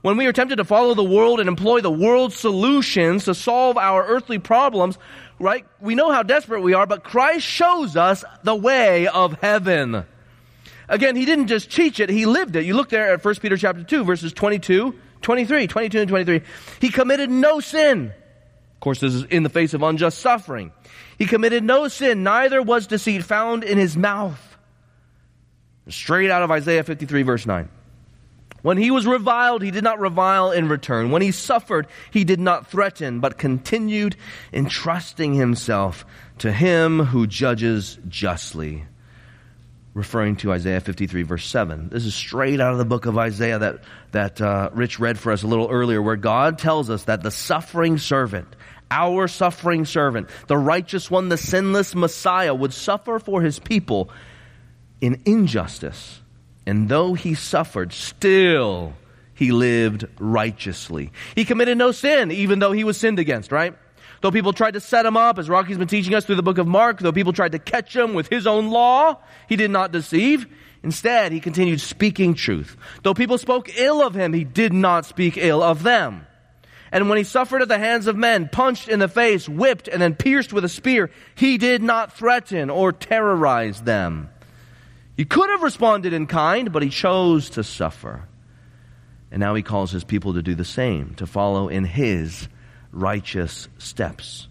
When 0.03 0.17
we 0.17 0.27
are 0.27 0.33
tempted 0.33 0.57
to 0.57 0.65
follow 0.65 0.95
the 0.95 1.05
world 1.05 1.39
and 1.39 1.49
employ 1.49 1.81
the 1.81 1.91
world's 1.91 2.37
solutions 2.37 3.25
to 3.25 3.35
solve 3.35 3.79
our 3.79 4.05
earthly 4.05 4.41
problems, 4.41 4.99
right? 5.43 5.67
We 5.81 5.97
know 5.97 6.13
how 6.13 6.23
desperate 6.23 6.61
we 6.61 6.73
are, 6.73 6.87
but 6.87 7.03
Christ 7.03 7.45
shows 7.45 7.97
us 7.97 8.25
the 8.45 8.55
way 8.55 9.09
of 9.09 9.35
heaven. 9.41 10.07
Again, 10.89 11.17
he 11.17 11.25
didn't 11.25 11.49
just 11.49 11.71
teach 11.71 12.01
it, 12.01 12.09
he 12.09 12.27
lived 12.27 12.55
it. 12.55 12.65
You 12.65 12.75
look 12.75 12.89
there 12.89 13.13
at 13.13 13.25
1 13.25 13.35
Peter 13.37 13.57
chapter 13.57 13.83
2, 13.83 14.05
verses 14.05 14.33
22, 14.33 14.95
23, 15.21 15.67
22 15.67 16.01
and 16.01 16.09
23. 16.09 16.43
He 16.81 16.89
committed 16.91 17.29
no 17.29 17.61
sin. 17.61 18.13
Of 18.75 18.81
course, 18.81 19.01
this 19.01 19.15
is 19.15 19.25
in 19.25 19.43
the 19.43 19.49
face 19.49 19.75
of 19.75 19.83
unjust 19.83 20.19
suffering. 20.19 20.73
He 21.19 21.27
committed 21.27 21.65
no 21.65 21.89
sin, 21.89 22.23
neither 22.23 22.63
was 22.63 22.87
deceit 22.87 23.25
found 23.25 23.65
in 23.65 23.79
his 23.79 23.97
mouth. 23.97 24.41
Straight 25.89 26.31
out 26.31 26.43
of 26.43 26.51
Isaiah 26.53 26.85
53, 26.85 27.23
verse 27.23 27.47
9. 27.47 27.69
When 28.63 28.79
he 28.79 28.93
was 28.93 29.07
reviled, 29.07 29.63
he 29.63 29.73
did 29.73 29.83
not 29.83 29.99
revile 29.99 30.53
in 30.53 30.69
return. 30.69 31.11
When 31.11 31.21
he 31.21 31.33
suffered, 31.33 31.89
he 32.13 32.23
did 32.23 32.39
not 32.39 32.69
threaten, 32.69 33.19
but 33.19 33.37
continued 33.37 34.17
entrusting 34.53 35.35
himself 35.35 36.07
to 36.39 36.53
him 36.53 37.01
who 37.01 37.27
judges 37.27 37.99
justly. 38.09 38.85
Referring 39.95 40.37
to 40.37 40.53
Isaiah 40.53 40.81
53, 40.81 41.23
verse 41.23 41.47
7. 41.47 41.91
This 41.91 42.07
is 42.07 42.15
straight 42.15 42.61
out 42.61 42.73
of 42.73 42.79
the 42.79 42.85
book 42.85 43.05
of 43.05 43.19
Isaiah 43.19 43.59
that, 43.59 43.81
that 44.13 44.41
uh, 44.41 44.71
Rich 44.73 44.99
read 44.99 45.19
for 45.19 45.33
us 45.33 45.43
a 45.43 45.47
little 45.47 45.69
earlier, 45.69 46.01
where 46.01 46.17
God 46.17 46.59
tells 46.59 46.89
us 46.89 47.05
that 47.05 47.23
the 47.23 47.31
suffering 47.31 47.99
servant, 47.99 48.49
our 48.91 49.29
suffering 49.29 49.85
servant, 49.85 50.31
the 50.47 50.57
righteous 50.57 51.11
one, 51.11 51.29
the 51.29 51.37
sinless 51.37 51.95
Messiah, 51.95 52.55
would 52.55 52.73
suffer 52.73 53.19
for 53.19 53.43
his 53.43 53.59
people 53.59 54.09
in 55.03 55.21
injustice 55.27 56.22
and 56.67 56.89
though 56.89 57.15
he 57.15 57.35
suffered, 57.35 57.93
still 57.93 58.95
he 59.35 59.53
lived 59.53 60.07
righteously. 60.19 61.13
He 61.35 61.45
committed 61.45 61.79
no 61.79 61.93
sin, 61.93 62.31
even 62.31 62.59
though 62.59 62.73
he 62.73 62.85
was 62.85 62.97
sinned 62.97 63.19
against, 63.19 63.51
right? 63.51 63.75
Though 64.21 64.31
people 64.31 64.53
tried 64.53 64.75
to 64.75 64.81
set 64.81 65.05
him 65.05 65.17
up, 65.17 65.39
as 65.39 65.49
Rocky's 65.49 65.79
been 65.79 65.89
teaching 65.89 66.15
us 66.15 66.25
through 66.25 66.37
the 66.37 66.45
book 66.45 66.59
of 66.59 66.69
Mark, 66.69 67.01
though 67.01 67.13
people 67.13 67.33
tried 67.33 67.53
to 67.53 67.59
catch 67.59 67.95
him 67.95 68.15
with 68.15 68.29
his 68.29 68.47
own 68.47 68.69
law, 68.69 69.19
he 69.49 69.57
did 69.57 69.73
not 69.73 69.91
deceive. 69.91 70.47
Instead, 70.85 71.33
he 71.33 71.41
continued 71.41 71.81
speaking 71.81 72.35
truth. 72.35 72.77
Though 73.03 73.15
people 73.15 73.39
spoke 73.39 73.77
ill 73.77 74.01
of 74.01 74.15
him, 74.15 74.33
he 74.33 74.45
did 74.45 74.73
not 74.73 75.07
speak 75.07 75.37
ill 75.37 75.63
of 75.63 75.83
them. 75.83 76.27
And 76.93 77.09
when 77.09 77.19
he 77.19 77.25
suffered 77.25 77.63
at 77.63 77.69
the 77.69 77.79
hands 77.79 78.07
of 78.07 78.17
men, 78.17 78.49
punched 78.53 78.89
in 78.89 78.99
the 78.99 79.09
face, 79.09 79.49
whipped, 79.49 79.89
and 79.89 80.01
then 80.01 80.15
pierced 80.15 80.53
with 80.53 80.65
a 80.65 80.69
spear, 80.69 81.11
he 81.35 81.59
did 81.59 81.83
not 81.83 82.17
threaten 82.17 82.71
or 82.71 82.93
terrorize 82.93 83.81
them. 83.81 84.29
He 85.23 85.27
could 85.27 85.51
have 85.51 85.63
responded 85.63 86.13
in 86.15 86.27
kind, 86.27 86.73
but 86.73 86.83
he 86.83 86.89
chose 86.89 87.51
to 87.51 87.63
suffer. 87.63 88.27
And 89.31 89.39
now 89.39 89.55
he 89.55 89.63
calls 89.63 89.93
his 89.93 90.03
people 90.03 90.35
to 90.35 90.43
do 90.43 90.57
the 90.57 90.65
same, 90.65 91.15
to 91.15 91.29
follow 91.29 91.69
in 91.69 91.85
his 91.85 92.49
righteous 92.91 93.69
steps. 93.79 94.49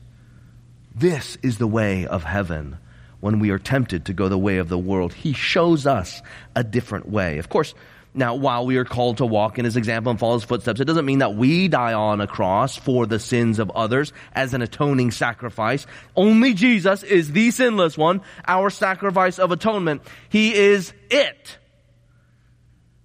This 0.96 1.38
is 1.44 1.58
the 1.58 1.68
way 1.68 2.06
of 2.06 2.24
heaven 2.24 2.78
when 3.20 3.40
we 3.40 3.50
are 3.50 3.60
tempted 3.60 4.06
to 4.06 4.14
go 4.14 4.30
the 4.30 4.38
way 4.38 4.60
of 4.60 4.70
the 4.70 4.78
world. 4.78 5.12
He 5.12 5.34
shows 5.34 5.86
us 5.86 6.22
a 6.56 6.64
different 6.64 7.10
way. 7.10 7.38
Of 7.38 7.50
course, 7.50 7.74
now, 8.14 8.36
while 8.36 8.66
we 8.66 8.76
are 8.76 8.84
called 8.84 9.18
to 9.18 9.26
walk 9.26 9.58
in 9.58 9.64
his 9.64 9.78
example 9.78 10.10
and 10.10 10.20
follow 10.20 10.34
his 10.34 10.44
footsteps, 10.44 10.82
it 10.82 10.86
doesn't 10.86 11.06
mean 11.06 11.20
that 11.20 11.36
we 11.36 11.70
die 11.70 11.94
on 11.94 12.20
a 12.20 12.28
cross 12.28 12.76
for 12.76 13.06
the 13.06 13.20
sins 13.20 13.58
of 13.58 13.72
others 13.72 14.12
as 14.34 14.54
an 14.54 14.62
atoning 14.62 15.12
sacrifice. 15.12 15.88
Only 16.16 16.54
Jesus 16.54 17.04
is 17.04 17.32
the 17.32 17.52
sinless 17.52 17.98
one, 17.98 18.22
our 18.46 18.70
sacrifice 18.70 19.40
of 19.40 19.52
atonement. 19.52 20.02
He 20.28 20.54
is 20.54 20.92
it. 21.10 21.58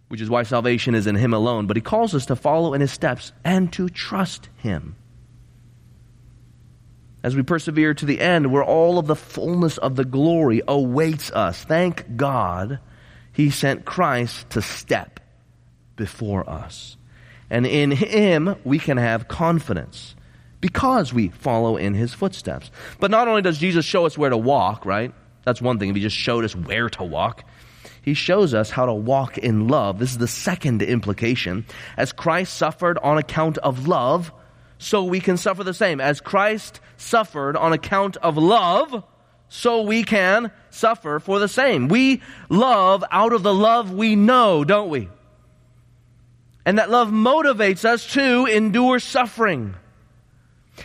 Which 0.08 0.20
is 0.20 0.28
why 0.28 0.42
salvation 0.42 0.96
is 0.96 1.06
in 1.06 1.14
him 1.14 1.32
alone. 1.32 1.68
But 1.68 1.76
he 1.76 1.82
calls 1.82 2.12
us 2.12 2.26
to 2.26 2.36
follow 2.36 2.74
in 2.74 2.80
his 2.80 2.92
steps 2.92 3.32
and 3.44 3.72
to 3.74 3.88
trust 3.88 4.48
him. 4.56 4.96
As 7.22 7.36
we 7.36 7.42
persevere 7.42 7.94
to 7.94 8.06
the 8.06 8.20
end, 8.20 8.52
where 8.52 8.64
all 8.64 8.98
of 8.98 9.06
the 9.06 9.16
fullness 9.16 9.78
of 9.78 9.94
the 9.94 10.04
glory 10.04 10.62
awaits 10.66 11.30
us. 11.30 11.62
Thank 11.62 12.16
God 12.16 12.80
he 13.36 13.50
sent 13.50 13.84
Christ 13.84 14.48
to 14.50 14.62
step 14.62 15.20
before 15.94 16.48
us. 16.48 16.96
And 17.50 17.66
in 17.66 17.90
Him, 17.90 18.56
we 18.64 18.78
can 18.78 18.96
have 18.96 19.28
confidence 19.28 20.16
because 20.62 21.12
we 21.12 21.28
follow 21.28 21.76
in 21.76 21.92
His 21.92 22.14
footsteps. 22.14 22.70
But 22.98 23.10
not 23.10 23.28
only 23.28 23.42
does 23.42 23.58
Jesus 23.58 23.84
show 23.84 24.06
us 24.06 24.16
where 24.16 24.30
to 24.30 24.38
walk, 24.38 24.86
right? 24.86 25.12
That's 25.44 25.60
one 25.60 25.78
thing. 25.78 25.90
If 25.90 25.96
He 25.96 26.00
just 26.00 26.16
showed 26.16 26.46
us 26.46 26.56
where 26.56 26.88
to 26.88 27.04
walk, 27.04 27.44
He 28.00 28.14
shows 28.14 28.54
us 28.54 28.70
how 28.70 28.86
to 28.86 28.94
walk 28.94 29.36
in 29.36 29.68
love. 29.68 29.98
This 29.98 30.12
is 30.12 30.18
the 30.18 30.26
second 30.26 30.80
implication. 30.80 31.66
As 31.98 32.12
Christ 32.12 32.54
suffered 32.54 32.96
on 33.02 33.18
account 33.18 33.58
of 33.58 33.86
love, 33.86 34.32
so 34.78 35.04
we 35.04 35.20
can 35.20 35.36
suffer 35.36 35.62
the 35.62 35.74
same. 35.74 36.00
As 36.00 36.22
Christ 36.22 36.80
suffered 36.96 37.54
on 37.54 37.74
account 37.74 38.16
of 38.16 38.38
love, 38.38 39.04
so 39.48 39.82
we 39.82 40.02
can 40.02 40.50
suffer 40.70 41.18
for 41.20 41.38
the 41.38 41.48
same. 41.48 41.88
We 41.88 42.22
love 42.48 43.04
out 43.10 43.32
of 43.32 43.42
the 43.42 43.54
love 43.54 43.92
we 43.92 44.16
know, 44.16 44.64
don't 44.64 44.90
we? 44.90 45.08
And 46.64 46.78
that 46.78 46.90
love 46.90 47.08
motivates 47.08 47.84
us 47.84 48.06
to 48.14 48.46
endure 48.46 48.98
suffering. 48.98 49.74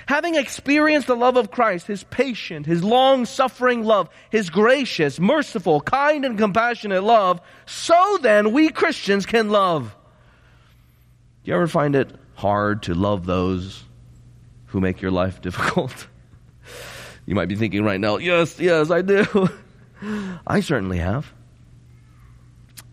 Having 0.06 0.36
experienced 0.36 1.08
the 1.08 1.16
love 1.16 1.38
of 1.38 1.52
Christ, 1.52 1.88
His 1.88 2.04
patient, 2.04 2.66
His 2.66 2.84
long 2.84 3.26
suffering 3.26 3.84
love, 3.84 4.10
His 4.30 4.50
gracious, 4.50 5.20
merciful, 5.20 5.82
kind, 5.82 6.24
and 6.24 6.38
compassionate 6.38 7.04
love, 7.04 7.42
so 7.66 8.20
then 8.22 8.54
we 8.54 8.70
Christians 8.70 9.26
can 9.26 9.50
love. 9.50 9.96
Do 11.44 11.52
you 11.52 11.56
ever 11.56 11.68
find 11.68 11.96
it 11.96 12.14
hard 12.36 12.84
to 12.84 12.94
love 12.94 13.26
those 13.26 13.84
who 14.68 14.80
make 14.80 15.02
your 15.02 15.12
life 15.12 15.42
difficult? 15.42 16.08
You 17.32 17.36
might 17.36 17.48
be 17.48 17.56
thinking 17.56 17.86
right 17.86 17.98
now, 17.98 18.18
yes, 18.18 18.60
yes, 18.60 18.92
I 18.92 19.02
do. 19.02 19.50
I 20.46 20.60
certainly 20.60 20.98
have. 20.98 21.32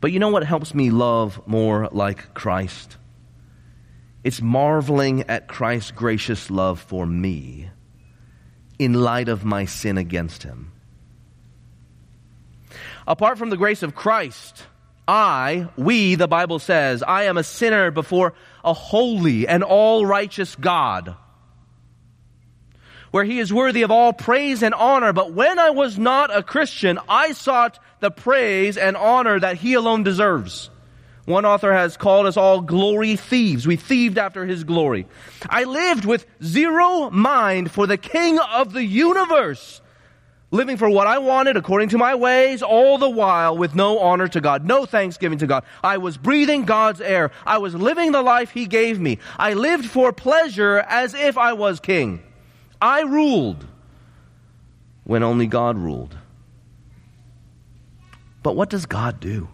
But 0.01 0.13
you 0.13 0.21
know 0.21 0.29
what 0.29 0.45
helps 0.45 0.73
me 0.73 0.91
love 0.93 1.43
more 1.45 1.89
like 1.91 2.35
Christ? 2.35 2.99
It's 4.23 4.41
marveling 4.41 5.25
at 5.29 5.49
Christ's 5.49 5.91
gracious 5.91 6.53
love 6.53 6.79
for 6.79 7.05
me 7.05 7.69
in 8.79 8.93
light 8.95 9.29
of 9.29 9.45
my 9.45 9.65
sin 9.65 9.99
against 9.99 10.45
him. 10.45 10.71
Apart 13.09 13.39
from 13.39 13.51
the 13.51 13.57
grace 13.57 13.83
of 13.83 13.97
Christ, 13.97 14.63
I, 15.09 15.67
we, 15.77 16.15
the 16.15 16.29
Bible 16.29 16.61
says, 16.61 17.03
I 17.03 17.25
am 17.25 17.39
a 17.39 17.43
sinner 17.43 17.91
before 17.91 18.35
a 18.65 18.73
holy 18.73 19.49
and 19.49 19.65
all 19.65 20.07
righteous 20.07 20.55
God 20.55 21.17
where 23.11 23.25
he 23.25 23.39
is 23.39 23.53
worthy 23.53 23.83
of 23.83 23.91
all 23.91 24.13
praise 24.13 24.63
and 24.63 24.75
honor. 24.75 25.13
But 25.13 25.33
when 25.33 25.59
I 25.59 25.71
was 25.71 25.99
not 25.99 26.37
a 26.37 26.43
Christian, 26.43 26.99
I 27.09 27.33
sought 27.33 27.79
the 28.01 28.11
praise 28.11 28.77
and 28.77 28.97
honor 28.97 29.41
that 29.41 29.57
he 29.57 29.75
alone 29.75 30.03
deserves. 30.03 30.71
One 31.25 31.45
author 31.45 31.75
has 31.75 31.99
called 31.99 32.25
us 32.25 32.39
all 32.39 32.63
glory 32.63 33.17
thieves. 33.17 33.67
We 33.67 33.77
thieved 33.77 34.17
after 34.17 34.47
his 34.47 34.65
glory. 34.65 35.07
I 35.51 35.65
lived 35.65 36.07
with 36.07 36.25
zero 36.43 37.11
mind 37.11 37.71
for 37.71 37.87
the 37.87 37.99
king 37.99 38.39
of 38.39 38.73
the 38.73 38.83
universe, 38.83 39.83
living 40.51 40.79
for 40.79 40.89
what 40.89 41.07
I 41.07 41.19
wanted 41.19 41.59
according 41.59 41.91
to 41.91 41.99
my 41.99 42.15
ways, 42.15 42.63
all 42.63 42.97
the 42.97 43.11
while 43.11 43.59
with 43.59 43.75
no 43.75 43.99
honor 43.99 44.29
to 44.29 44.41
God, 44.41 44.65
no 44.65 44.87
thanksgiving 44.87 45.37
to 45.41 45.47
God. 45.47 45.65
I 45.85 45.99
was 45.99 46.17
breathing 46.17 46.65
God's 46.65 47.03
air. 47.03 47.31
I 47.45 47.59
was 47.59 47.75
living 47.75 48.13
the 48.13 48.23
life 48.23 48.51
he 48.51 48.65
gave 48.65 48.99
me. 48.99 49.19
I 49.39 49.53
lived 49.53 49.85
for 49.85 50.15
pleasure 50.15 50.79
as 50.79 51.13
if 51.13 51.37
I 51.37 51.53
was 51.53 51.79
king. 51.79 52.23
I 52.81 53.03
ruled 53.03 53.67
when 55.05 55.23
only 55.23 55.47
God 55.47 55.77
ruled. 55.79 56.17
But 58.43 58.57
what 58.57 58.71
does 58.71 58.87
God 58.87 59.21
do? 59.21 59.49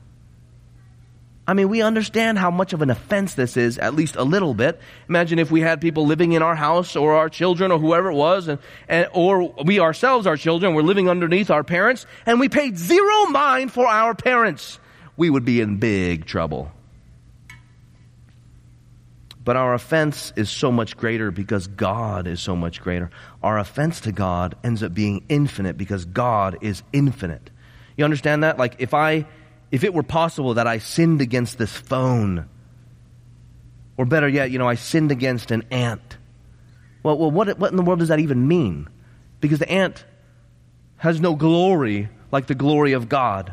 I 1.47 1.53
mean, 1.53 1.69
we 1.69 1.83
understand 1.83 2.39
how 2.39 2.51
much 2.51 2.73
of 2.73 2.81
an 2.81 2.89
offense 2.91 3.35
this 3.35 3.57
is, 3.57 3.77
at 3.79 3.95
least 3.95 4.17
a 4.17 4.25
little 4.25 4.55
bit. 4.55 4.81
Imagine 5.09 5.39
if 5.39 5.51
we 5.51 5.61
had 5.61 5.81
people 5.81 6.07
living 6.07 6.33
in 6.33 6.43
our 6.43 6.55
house 6.55 6.97
or 6.97 7.15
our 7.15 7.29
children 7.29 7.71
or 7.71 7.79
whoever 7.79 8.11
it 8.11 8.15
was, 8.15 8.49
and, 8.49 8.59
and, 8.89 9.09
or 9.13 9.53
we 9.63 9.79
ourselves, 9.79 10.27
our 10.27 10.39
children, 10.39 10.75
were 10.75 10.83
living 10.83 11.09
underneath 11.09 11.51
our 11.51 11.63
parents, 11.63 12.07
and 12.25 12.41
we 12.41 12.49
paid 12.49 12.79
zero 12.79 13.27
mind 13.27 13.73
for 13.73 13.87
our 13.87 14.15
parents. 14.15 14.79
We 15.19 15.29
would 15.29 15.45
be 15.45 15.61
in 15.61 15.77
big 15.77 16.25
trouble. 16.25 16.73
But 19.45 19.57
our 19.57 19.75
offense 19.75 20.33
is 20.37 20.51
so 20.51 20.73
much 20.73 20.97
greater 20.97 21.31
because 21.31 21.67
God 21.67 22.27
is 22.27 22.41
so 22.41 22.57
much 22.57 22.81
greater. 22.81 23.11
Our 23.43 23.59
offense 23.59 24.01
to 24.03 24.13
God 24.13 24.57
ends 24.65 24.83
up 24.83 24.95
being 24.95 25.25
infinite 25.29 25.77
because 25.77 26.07
God 26.07 26.59
is 26.63 26.83
infinite. 26.93 27.51
You 27.97 28.05
understand 28.05 28.43
that? 28.43 28.59
Like 28.59 28.77
if 28.79 28.95
I 28.95 29.27
if 29.71 29.85
it 29.85 29.93
were 29.93 30.03
possible 30.03 30.55
that 30.55 30.67
I 30.67 30.79
sinned 30.79 31.21
against 31.21 31.59
this 31.59 31.73
phone, 31.73 32.49
or 33.97 34.07
better 34.07 34.29
yet, 34.29 34.51
you 34.51 34.59
know, 34.59 34.69
I 34.69 34.77
sinned 34.77 35.13
against 35.13 35.51
an 35.51 35.65
ant. 35.71 36.17
Well, 37.03 37.19
well 37.19 37.31
what, 37.31 37.59
what 37.59 37.71
in 37.71 37.77
the 37.77 37.83
world 37.83 37.99
does 37.99 38.09
that 38.09 38.21
even 38.21 38.49
mean? 38.49 38.89
Because 39.41 39.59
the 39.59 39.71
ant 39.71 40.05
has 40.97 41.21
no 41.21 41.35
glory 41.35 42.09
like 42.33 42.47
the 42.47 42.55
glory 42.55 42.93
of 42.93 43.09
God. 43.09 43.53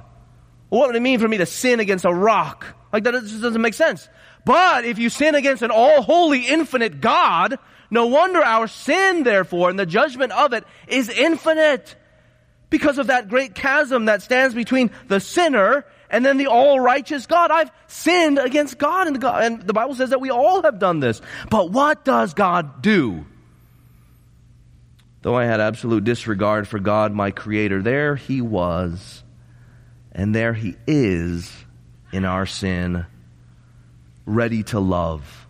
What 0.70 0.88
would 0.88 0.96
it 0.96 1.02
mean 1.02 1.20
for 1.20 1.28
me 1.28 1.38
to 1.38 1.46
sin 1.46 1.82
against 1.82 2.06
a 2.06 2.14
rock? 2.14 2.66
Like 2.94 3.04
that 3.04 3.14
just 3.14 3.42
doesn't 3.42 3.62
make 3.62 3.74
sense. 3.74 4.08
But 4.46 4.86
if 4.86 4.98
you 4.98 5.10
sin 5.10 5.36
against 5.36 5.62
an 5.62 5.72
all 5.72 6.02
holy, 6.02 6.48
infinite 6.48 7.02
God, 7.02 7.60
no 7.90 8.08
wonder 8.08 8.42
our 8.44 8.68
sin, 8.68 9.24
therefore, 9.24 9.70
and 9.70 9.78
the 9.78 9.86
judgment 9.86 10.32
of 10.32 10.54
it 10.54 10.64
is 10.88 11.10
infinite. 11.10 11.96
Because 12.70 12.98
of 12.98 13.08
that 13.08 13.28
great 13.28 13.54
chasm 13.54 14.06
that 14.06 14.22
stands 14.22 14.56
between 14.56 14.92
the 15.10 15.20
sinner 15.20 15.86
and 16.10 16.26
then 16.26 16.38
the 16.38 16.48
all 16.48 16.80
righteous 16.80 17.26
God. 17.26 17.52
I've 17.52 17.72
sinned 17.88 18.40
against 18.40 18.78
God 18.78 19.08
and, 19.08 19.20
God 19.20 19.44
and 19.44 19.62
the 19.62 19.74
Bible 19.74 19.94
says 19.96 20.12
that 20.12 20.22
we 20.22 20.30
all 20.30 20.64
have 20.64 20.80
done 20.80 21.02
this. 21.02 21.22
But 21.50 21.72
what 21.72 22.06
does 22.06 22.34
God 22.34 22.82
do? 22.82 23.26
Though 25.22 25.36
I 25.36 25.46
had 25.46 25.60
absolute 25.60 26.04
disregard 26.04 26.68
for 26.68 26.80
God, 26.80 27.14
my 27.14 27.32
creator, 27.32 27.82
there 27.82 28.16
he 28.16 28.42
was, 28.42 29.24
and 30.12 30.34
there 30.34 30.54
he 30.54 30.76
is 30.88 31.52
in 32.12 32.26
our 32.26 32.46
sin 32.46 33.06
ready 34.26 34.64
to 34.64 34.80
love, 34.80 35.48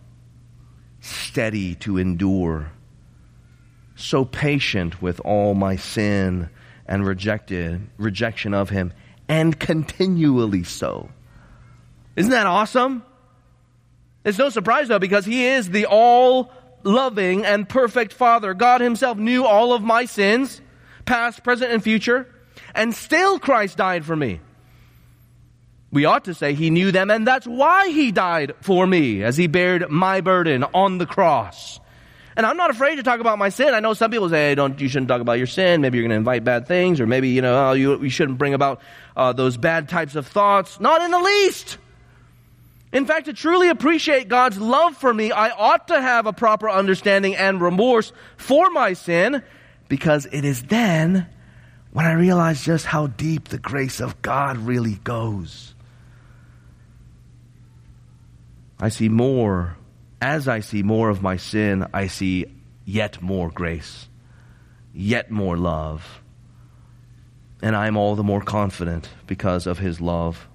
steady 1.00 1.74
to 1.76 1.98
endure, 1.98 2.70
so 3.94 4.24
patient 4.24 5.00
with 5.00 5.20
all 5.20 5.54
my 5.54 5.76
sin 5.76 6.48
and 6.86 7.06
rejected 7.06 7.86
rejection 7.96 8.54
of 8.54 8.70
him, 8.70 8.92
and 9.28 9.58
continually 9.58 10.64
so. 10.64 11.08
Isn't 12.16 12.32
that 12.32 12.46
awesome? 12.46 13.04
It's 14.24 14.38
no 14.38 14.50
surprise 14.50 14.88
though, 14.88 14.98
because 14.98 15.24
he 15.24 15.46
is 15.46 15.70
the 15.70 15.86
all 15.86 16.50
loving 16.82 17.44
and 17.44 17.68
perfect 17.68 18.12
Father. 18.12 18.54
God 18.54 18.80
himself 18.80 19.16
knew 19.18 19.44
all 19.44 19.72
of 19.72 19.82
my 19.82 20.04
sins, 20.04 20.60
past, 21.04 21.44
present, 21.44 21.72
and 21.72 21.82
future, 21.82 22.28
and 22.74 22.94
still 22.94 23.38
Christ 23.38 23.76
died 23.76 24.04
for 24.04 24.16
me. 24.16 24.40
We 25.92 26.06
ought 26.06 26.24
to 26.24 26.34
say 26.34 26.54
he 26.54 26.70
knew 26.70 26.90
them 26.90 27.10
and 27.10 27.26
that's 27.26 27.46
why 27.46 27.90
he 27.90 28.10
died 28.10 28.54
for 28.62 28.86
me 28.86 29.22
as 29.22 29.36
he 29.36 29.46
bared 29.46 29.90
my 29.90 30.22
burden 30.22 30.64
on 30.74 30.98
the 30.98 31.06
cross. 31.06 31.78
And 32.34 32.46
I'm 32.46 32.56
not 32.56 32.70
afraid 32.70 32.96
to 32.96 33.02
talk 33.02 33.20
about 33.20 33.38
my 33.38 33.50
sin. 33.50 33.74
I 33.74 33.80
know 33.80 33.92
some 33.92 34.10
people 34.10 34.30
say, 34.30 34.48
hey, 34.48 34.54
don't, 34.54 34.80
you 34.80 34.88
shouldn't 34.88 35.08
talk 35.08 35.20
about 35.20 35.36
your 35.36 35.46
sin. 35.46 35.82
Maybe 35.82 35.98
you're 35.98 36.04
going 36.04 36.12
to 36.12 36.16
invite 36.16 36.44
bad 36.44 36.66
things, 36.66 36.98
or 36.98 37.06
maybe, 37.06 37.28
you 37.28 37.42
know, 37.42 37.68
oh, 37.68 37.72
you, 37.74 38.02
you 38.02 38.08
shouldn't 38.08 38.38
bring 38.38 38.54
about 38.54 38.80
uh, 39.14 39.34
those 39.34 39.58
bad 39.58 39.90
types 39.90 40.14
of 40.14 40.26
thoughts. 40.26 40.80
Not 40.80 41.02
in 41.02 41.10
the 41.10 41.18
least. 41.18 41.76
In 42.90 43.04
fact, 43.04 43.26
to 43.26 43.34
truly 43.34 43.68
appreciate 43.68 44.28
God's 44.28 44.58
love 44.58 44.96
for 44.96 45.12
me, 45.12 45.30
I 45.30 45.50
ought 45.50 45.88
to 45.88 46.00
have 46.00 46.24
a 46.26 46.32
proper 46.32 46.70
understanding 46.70 47.36
and 47.36 47.60
remorse 47.60 48.14
for 48.38 48.70
my 48.70 48.94
sin, 48.94 49.42
because 49.88 50.26
it 50.32 50.46
is 50.46 50.62
then 50.62 51.26
when 51.92 52.06
I 52.06 52.12
realize 52.12 52.64
just 52.64 52.86
how 52.86 53.08
deep 53.08 53.48
the 53.48 53.58
grace 53.58 54.00
of 54.00 54.22
God 54.22 54.56
really 54.56 54.94
goes. 54.94 55.74
I 58.82 58.88
see 58.88 59.08
more. 59.08 59.76
As 60.20 60.48
I 60.48 60.58
see 60.58 60.82
more 60.82 61.08
of 61.08 61.22
my 61.22 61.36
sin, 61.36 61.86
I 61.94 62.08
see 62.08 62.46
yet 62.84 63.22
more 63.22 63.48
grace, 63.48 64.08
yet 64.92 65.30
more 65.30 65.56
love. 65.56 66.20
And 67.62 67.76
I 67.76 67.86
am 67.86 67.96
all 67.96 68.16
the 68.16 68.24
more 68.24 68.40
confident 68.40 69.08
because 69.28 69.68
of 69.68 69.78
his 69.78 70.00
love. 70.00 70.48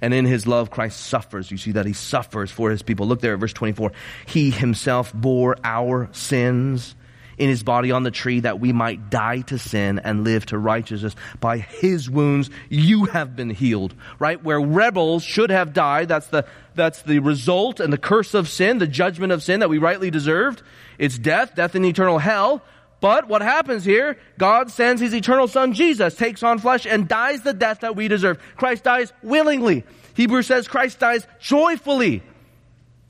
And 0.00 0.12
in 0.12 0.24
his 0.24 0.48
love, 0.48 0.72
Christ 0.72 1.00
suffers. 1.00 1.52
You 1.52 1.56
see 1.56 1.70
that 1.72 1.86
he 1.86 1.92
suffers 1.92 2.50
for 2.50 2.70
his 2.70 2.82
people. 2.82 3.06
Look 3.06 3.20
there 3.20 3.34
at 3.34 3.38
verse 3.38 3.52
24. 3.52 3.92
He 4.26 4.50
himself 4.50 5.14
bore 5.14 5.56
our 5.62 6.08
sins 6.10 6.96
in 7.42 7.48
his 7.48 7.64
body 7.64 7.90
on 7.90 8.04
the 8.04 8.12
tree 8.12 8.38
that 8.38 8.60
we 8.60 8.72
might 8.72 9.10
die 9.10 9.40
to 9.40 9.58
sin 9.58 9.98
and 9.98 10.22
live 10.22 10.46
to 10.46 10.56
righteousness. 10.56 11.16
By 11.40 11.58
his 11.58 12.08
wounds 12.08 12.50
you 12.68 13.06
have 13.06 13.34
been 13.34 13.50
healed. 13.50 13.96
Right? 14.20 14.40
Where 14.40 14.60
rebels 14.60 15.24
should 15.24 15.50
have 15.50 15.72
died, 15.72 16.06
that's 16.06 16.28
the, 16.28 16.46
that's 16.76 17.02
the 17.02 17.18
result 17.18 17.80
and 17.80 17.92
the 17.92 17.98
curse 17.98 18.34
of 18.34 18.48
sin, 18.48 18.78
the 18.78 18.86
judgment 18.86 19.32
of 19.32 19.42
sin 19.42 19.58
that 19.58 19.68
we 19.68 19.78
rightly 19.78 20.08
deserved. 20.08 20.62
It's 20.98 21.18
death, 21.18 21.56
death 21.56 21.74
in 21.74 21.84
eternal 21.84 22.18
hell. 22.18 22.62
But 23.00 23.26
what 23.26 23.42
happens 23.42 23.84
here? 23.84 24.18
God 24.38 24.70
sends 24.70 25.02
his 25.02 25.12
eternal 25.12 25.48
son 25.48 25.72
Jesus, 25.72 26.14
takes 26.14 26.44
on 26.44 26.60
flesh 26.60 26.86
and 26.86 27.08
dies 27.08 27.42
the 27.42 27.52
death 27.52 27.80
that 27.80 27.96
we 27.96 28.06
deserve. 28.06 28.38
Christ 28.54 28.84
dies 28.84 29.12
willingly. 29.20 29.82
Hebrews 30.14 30.46
says 30.46 30.68
Christ 30.68 31.00
dies 31.00 31.26
joyfully 31.40 32.22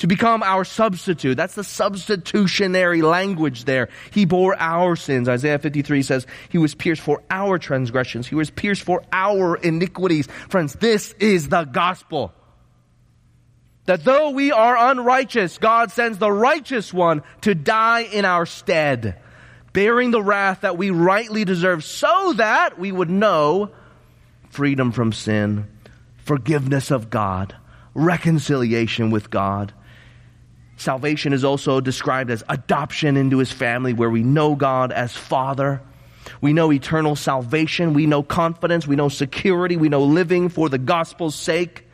to 0.02 0.08
become 0.08 0.42
our 0.42 0.64
substitute. 0.64 1.36
That's 1.36 1.54
the 1.54 1.62
substitutionary 1.62 3.02
language 3.02 3.66
there. 3.66 3.88
He 4.10 4.24
bore 4.24 4.56
our 4.58 4.96
sins. 4.96 5.28
Isaiah 5.28 5.60
53 5.60 6.02
says 6.02 6.26
he 6.48 6.58
was 6.58 6.74
pierced 6.74 7.02
for 7.02 7.22
our 7.30 7.56
transgressions. 7.56 8.26
He 8.26 8.34
was 8.34 8.50
pierced 8.50 8.82
for 8.82 9.04
our 9.12 9.54
iniquities. 9.54 10.26
Friends, 10.48 10.72
this 10.72 11.12
is 11.20 11.50
the 11.50 11.62
gospel. 11.62 12.32
That 13.84 14.02
though 14.02 14.30
we 14.30 14.50
are 14.50 14.90
unrighteous, 14.90 15.58
God 15.58 15.92
sends 15.92 16.18
the 16.18 16.32
righteous 16.32 16.92
one 16.92 17.22
to 17.42 17.54
die 17.54 18.00
in 18.00 18.24
our 18.24 18.44
stead, 18.44 19.20
bearing 19.72 20.10
the 20.10 20.20
wrath 20.20 20.62
that 20.62 20.76
we 20.76 20.90
rightly 20.90 21.44
deserve 21.44 21.84
so 21.84 22.32
that 22.38 22.76
we 22.76 22.90
would 22.90 23.08
know 23.08 23.70
freedom 24.50 24.90
from 24.90 25.12
sin, 25.12 25.68
forgiveness 26.16 26.90
of 26.90 27.08
God, 27.08 27.54
reconciliation 27.94 29.12
with 29.12 29.30
God, 29.30 29.72
Salvation 30.82 31.32
is 31.32 31.44
also 31.44 31.80
described 31.80 32.28
as 32.28 32.42
adoption 32.48 33.16
into 33.16 33.38
his 33.38 33.52
family 33.52 33.92
where 33.92 34.10
we 34.10 34.24
know 34.24 34.56
God 34.56 34.90
as 34.90 35.16
Father. 35.16 35.80
We 36.40 36.52
know 36.52 36.72
eternal 36.72 37.14
salvation. 37.14 37.94
We 37.94 38.06
know 38.06 38.24
confidence. 38.24 38.84
We 38.84 38.96
know 38.96 39.08
security. 39.08 39.76
We 39.76 39.88
know 39.88 40.02
living 40.02 40.48
for 40.48 40.68
the 40.68 40.78
gospel's 40.78 41.36
sake. 41.36 41.86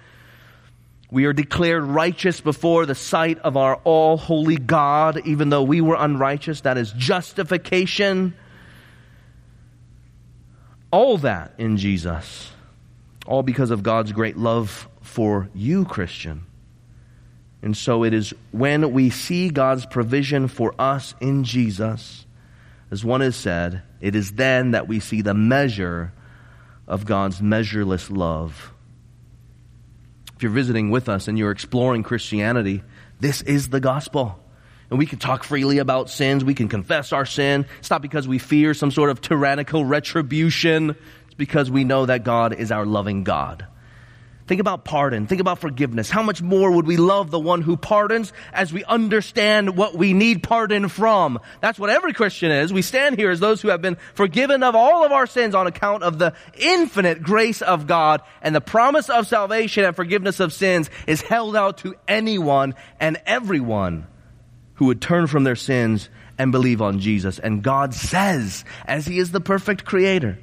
We 1.11 1.27
are 1.27 1.35
declared 1.35 1.85
righteous 1.85 2.41
before 2.41 2.87
the 2.87 2.95
sight 2.95 3.39
of 3.41 3.59
our 3.59 3.77
all 3.85 4.17
holy 4.17 4.57
God, 4.57 5.21
even 5.27 5.51
though 5.51 5.65
we 5.65 5.83
were 5.83 5.97
unrighteous. 5.99 6.63
That 6.63 6.79
is 6.79 6.91
justification. 6.93 8.35
All 10.91 11.19
that 11.19 11.53
in 11.59 11.77
Jesus. 11.77 12.51
All 13.27 13.43
because 13.43 13.71
of 13.71 13.83
God's 13.83 14.13
great 14.13 14.39
love 14.39 14.89
for 15.03 15.51
you, 15.55 15.85
Christian. 15.85 16.47
And 17.63 17.77
so 17.77 18.05
it 18.05 18.15
is 18.15 18.33
when 18.53 18.93
we 18.93 19.11
see 19.11 19.51
God's 19.51 19.85
provision 19.87 20.49
for 20.49 20.75
us 20.79 21.15
in 21.21 21.45
Jesus, 21.45 22.25
as 22.91 23.05
one 23.05 23.21
has 23.21 23.37
said, 23.37 23.83
it 24.01 24.15
is 24.15 24.33
then 24.33 24.71
that 24.73 24.89
we 24.89 25.01
see 25.01 25.23
the 25.23 25.35
measure 25.35 26.13
of 26.87 27.05
God's 27.05 27.43
measureless 27.43 28.11
love. 28.11 28.73
If 30.37 30.43
you're 30.43 30.53
visiting 30.53 30.91
with 30.91 31.09
us 31.09 31.27
and 31.27 31.37
you're 31.37 31.51
exploring 31.51 32.05
Christianity, 32.05 32.83
this 33.19 33.43
is 33.43 33.69
the 33.69 33.81
gospel. 33.81 34.39
And 34.89 34.99
we 34.99 35.05
can 35.05 35.19
talk 35.19 35.43
freely 35.43 35.79
about 35.79 36.09
sins. 36.09 36.45
We 36.45 36.55
can 36.55 36.69
confess 36.69 37.13
our 37.13 37.27
sin. 37.27 37.67
It's 37.81 37.91
not 37.91 38.01
because 38.01 38.27
we 38.27 38.39
fear 38.39 38.73
some 38.73 38.91
sort 38.91 39.11
of 39.11 39.21
tyrannical 39.21 39.85
retribution. 39.85 40.91
It's 41.27 41.35
because 41.37 41.71
we 41.71 41.85
know 41.85 42.07
that 42.07 42.25
God 42.25 42.55
is 42.55 42.73
our 42.73 42.87
loving 42.87 43.25
God. 43.25 43.67
Think 44.49 44.63
about 44.63 44.87
pardon. 44.87 45.27
Think 45.27 45.43
about 45.43 45.59
forgiveness. 45.59 46.09
How 46.09 46.23
much 46.23 46.41
more 46.41 46.71
would 46.71 46.87
we 46.87 46.97
love 46.97 47.31
the 47.31 47.39
one 47.39 47.61
who 47.61 47.77
pardons 47.77 48.33
as 48.51 48.73
we 48.73 48.83
understand 48.83 49.77
what 49.77 49.95
we 49.95 50.15
need 50.15 50.43
pardon 50.43 50.89
from? 50.89 51.39
That's 51.61 51.79
what 51.79 51.91
every 51.91 52.15
Christian 52.15 52.51
is. 52.51 52.73
We 52.73 52.81
stand 52.81 53.19
here 53.19 53.31
as 53.31 53.41
those 53.41 53.61
who 53.61 53.69
have 53.69 53.83
been 53.83 53.99
forgiven 54.15 54.63
of 54.63 54.75
all 54.75 55.05
of 55.05 55.13
our 55.13 55.27
sins 55.27 55.55
on 55.55 55.67
account 55.67 56.03
of 56.03 56.19
the 56.19 56.33
infinite 56.55 57.23
grace 57.23 57.61
of 57.61 57.87
God 57.87 58.23
and 58.41 58.55
the 58.55 58.63
promise 58.63 59.11
of 59.11 59.27
salvation 59.27 59.85
and 59.85 59.95
forgiveness 59.95 60.41
of 60.41 60.55
sins 60.55 60.89
is 61.07 61.21
held 61.21 61.55
out 61.55 61.79
to 61.79 61.95
anyone 62.09 62.75
and 62.99 63.21
everyone 63.27 64.07
who 64.77 64.87
would 64.87 65.03
turn 65.03 65.27
from 65.27 65.45
their 65.45 65.57
sins 65.57 66.09
and 66.39 66.53
believe 66.53 66.81
on 66.81 67.01
Jesus. 67.01 67.39
And 67.39 67.63
God 67.63 67.93
says, 67.93 68.65
as 68.87 69.05
He 69.05 69.19
is 69.19 69.31
the 69.31 69.43
perfect 69.43 69.85
creator, 69.85 70.39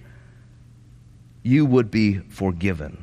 you 1.41 1.65
would 1.65 1.89
be 1.89 2.19
forgiven. 2.19 3.01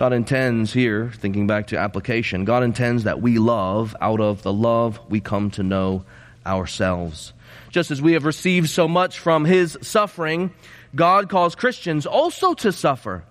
God 0.00 0.14
intends 0.14 0.72
here, 0.72 1.10
thinking 1.14 1.46
back 1.46 1.66
to 1.66 1.78
application, 1.78 2.46
God 2.46 2.62
intends 2.62 3.04
that 3.04 3.20
we 3.20 3.36
love 3.38 3.94
out 4.00 4.18
of 4.18 4.40
the 4.40 4.50
love 4.50 4.98
we 5.10 5.20
come 5.20 5.50
to 5.50 5.62
know 5.62 6.06
ourselves. 6.46 7.34
Just 7.68 7.90
as 7.90 8.00
we 8.00 8.14
have 8.14 8.24
received 8.24 8.70
so 8.70 8.88
much 8.88 9.18
from 9.18 9.44
His 9.44 9.76
suffering, 9.82 10.54
God 10.94 11.28
calls 11.28 11.54
Christians 11.54 12.06
also 12.06 12.54
to 12.54 12.72
suffer. 12.72 13.24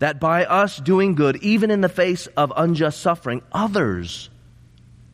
That 0.00 0.18
by 0.18 0.44
us 0.44 0.76
doing 0.76 1.14
good, 1.14 1.36
even 1.36 1.70
in 1.70 1.82
the 1.82 1.88
face 1.88 2.26
of 2.36 2.52
unjust 2.56 3.00
suffering, 3.00 3.40
others 3.52 4.30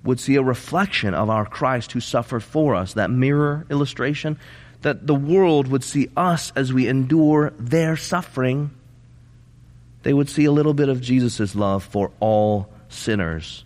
would 0.05 0.20
see 0.20 0.36
a 0.36 0.43
reflection 0.43 1.12
of 1.12 1.28
our 1.28 1.45
Christ 1.45 1.93
who 1.93 2.01
suffered 2.01 2.43
for 2.43 2.74
us. 2.74 2.95
That 2.95 3.11
mirror 3.11 3.66
illustration, 3.68 4.38
that 4.80 5.07
the 5.07 5.14
world 5.14 5.68
would 5.68 5.84
see 5.84 6.09
us 6.16 6.51
as 6.57 6.72
we 6.72 6.88
endure 6.88 7.53
their 7.59 7.99
suffering 7.99 8.70
they 10.03 10.12
would 10.12 10.28
see 10.28 10.44
a 10.44 10.53
little 10.53 10.74
bit 10.74 10.88
of 10.88 11.01
Jesus' 11.01 11.55
love 11.55 11.84
for 11.84 12.11
all 12.20 12.72
sinners. 12.88 13.64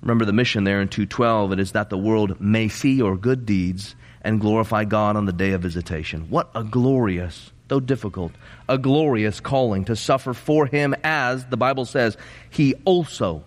Remember 0.00 0.24
the 0.24 0.32
mission 0.32 0.64
there 0.64 0.80
in 0.80 0.88
212 0.88 1.52
it 1.52 1.60
is 1.60 1.72
that 1.72 1.90
the 1.90 1.98
world 1.98 2.40
may 2.40 2.68
see 2.68 2.94
your 2.94 3.16
good 3.16 3.46
deeds 3.46 3.94
and 4.22 4.40
glorify 4.40 4.84
God 4.84 5.16
on 5.16 5.26
the 5.26 5.32
day 5.32 5.52
of 5.52 5.62
visitation. 5.62 6.26
What 6.28 6.50
a 6.54 6.64
glorious, 6.64 7.52
though 7.68 7.80
difficult, 7.80 8.32
a 8.68 8.78
glorious 8.78 9.40
calling 9.40 9.84
to 9.86 9.96
suffer 9.96 10.34
for 10.34 10.66
him 10.66 10.94
as 11.04 11.46
the 11.46 11.56
Bible 11.56 11.84
says 11.84 12.16
he 12.50 12.74
also 12.84 13.44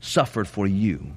suffered 0.00 0.48
for 0.48 0.66
you. 0.66 1.16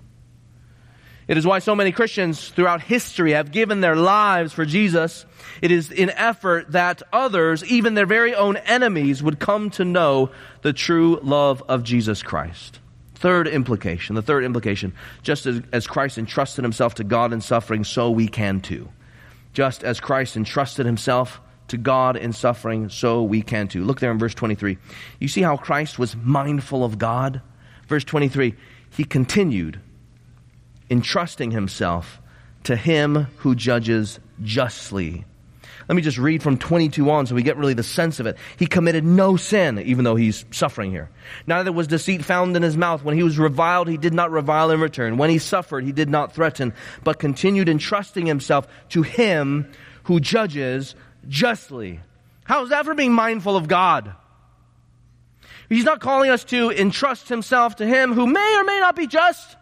It 1.32 1.38
is 1.38 1.48
why 1.48 1.60
so 1.60 1.78
many 1.78 1.94
Christians 1.94 2.50
throughout 2.50 2.82
history 2.82 3.32
have 3.32 3.54
given 3.54 3.80
their 3.80 3.96
lives 3.96 4.52
for 4.52 4.66
Jesus. 4.66 5.26
It 5.62 5.72
is 5.72 5.90
in 5.90 6.10
effort 6.10 6.74
that 6.74 7.02
others, 7.14 7.64
even 7.64 7.94
their 7.94 8.06
very 8.06 8.36
own 8.36 8.58
enemies, 8.58 9.24
would 9.24 9.40
come 9.40 9.70
to 9.72 9.86
know 9.86 10.32
the 10.62 10.74
true 10.74 11.22
love 11.24 11.64
of 11.70 11.86
Jesus 11.86 12.22
Christ. 12.22 12.82
Third 13.16 13.48
implication, 13.48 14.16
the 14.16 14.22
third 14.22 14.44
implication, 14.44 14.92
just 15.24 15.46
as, 15.46 15.62
as 15.72 15.88
Christ 15.88 16.18
entrusted 16.18 16.66
himself 16.66 16.96
to 16.96 17.06
God 17.06 17.32
in 17.32 17.40
suffering, 17.40 17.86
so 17.86 18.12
we 18.12 18.28
can 18.28 18.60
too. 18.60 18.90
Just 19.54 19.86
as 19.86 20.02
Christ 20.02 20.36
entrusted 20.36 20.86
himself 20.86 21.40
to 21.70 21.78
God 21.78 22.18
in 22.18 22.34
suffering, 22.34 22.90
so 22.90 23.24
we 23.24 23.42
can 23.42 23.70
too. 23.70 23.86
Look 23.86 24.02
there 24.02 24.12
in 24.12 24.20
verse 24.20 24.36
23. 24.36 24.78
You 25.22 25.30
see 25.30 25.44
how 25.44 25.56
Christ 25.56 25.98
was 25.98 26.14
mindful 26.14 26.84
of 26.84 26.98
God? 26.98 27.42
Verse 27.88 28.04
23 28.04 28.54
He 28.90 29.06
continued 29.06 29.80
entrusting 30.92 31.52
himself 31.52 32.22
to 32.66 32.76
him 32.76 33.28
who 33.38 33.56
judges 33.56 34.20
justly. 34.44 35.26
Let 35.88 35.96
me 35.96 36.02
just 36.02 36.18
read 36.18 36.44
from 36.44 36.58
22 36.58 37.10
on 37.10 37.26
so 37.26 37.34
we 37.34 37.44
get 37.44 37.58
really 37.58 37.74
the 37.74 37.84
sense 37.84 38.20
of 38.20 38.28
it. 38.28 38.38
He 38.58 38.68
committed 38.68 39.04
no 39.04 39.36
sin, 39.36 39.80
even 39.80 40.06
though 40.06 40.16
he's 40.16 40.46
suffering 40.52 40.92
here. 40.92 41.10
Neither 41.48 41.72
was 41.72 41.88
deceit 41.88 42.24
found 42.24 42.56
in 42.56 42.62
his 42.62 42.78
mouth. 42.78 43.04
When 43.04 43.16
he 43.16 43.24
was 43.24 43.39
reviled, 43.39 43.88
he 43.88 43.98
did 43.98 44.14
not 44.14 44.32
revile 44.32 44.70
in 44.70 44.80
return. 44.80 45.18
When 45.18 45.30
he 45.30 45.39
suffered, 45.39 45.84
he 45.84 45.92
did 45.92 46.10
not 46.10 46.34
threaten, 46.34 46.74
but 47.04 47.20
continued 47.20 47.68
entrusting 47.68 48.26
himself 48.26 48.68
to 48.89 49.02
him 49.02 49.72
who 50.04 50.20
judges 50.20 50.96
justly. 51.28 52.00
How 52.44 52.64
is 52.64 52.70
that 52.70 52.86
for 52.86 52.94
being 52.94 53.14
mindful 53.14 53.56
of 53.56 53.68
God? 53.68 54.14
He's 55.70 55.86
not 55.86 56.02
calling 56.02 56.30
us 56.30 56.44
to 56.46 56.70
entrust 56.70 57.30
himself 57.30 57.78
to 57.78 57.88
him 57.88 58.14
who 58.14 58.28
may 58.28 58.56
or 58.58 58.64
may 58.66 58.80
not 58.80 58.96
be 58.96 59.08
just 59.08 59.56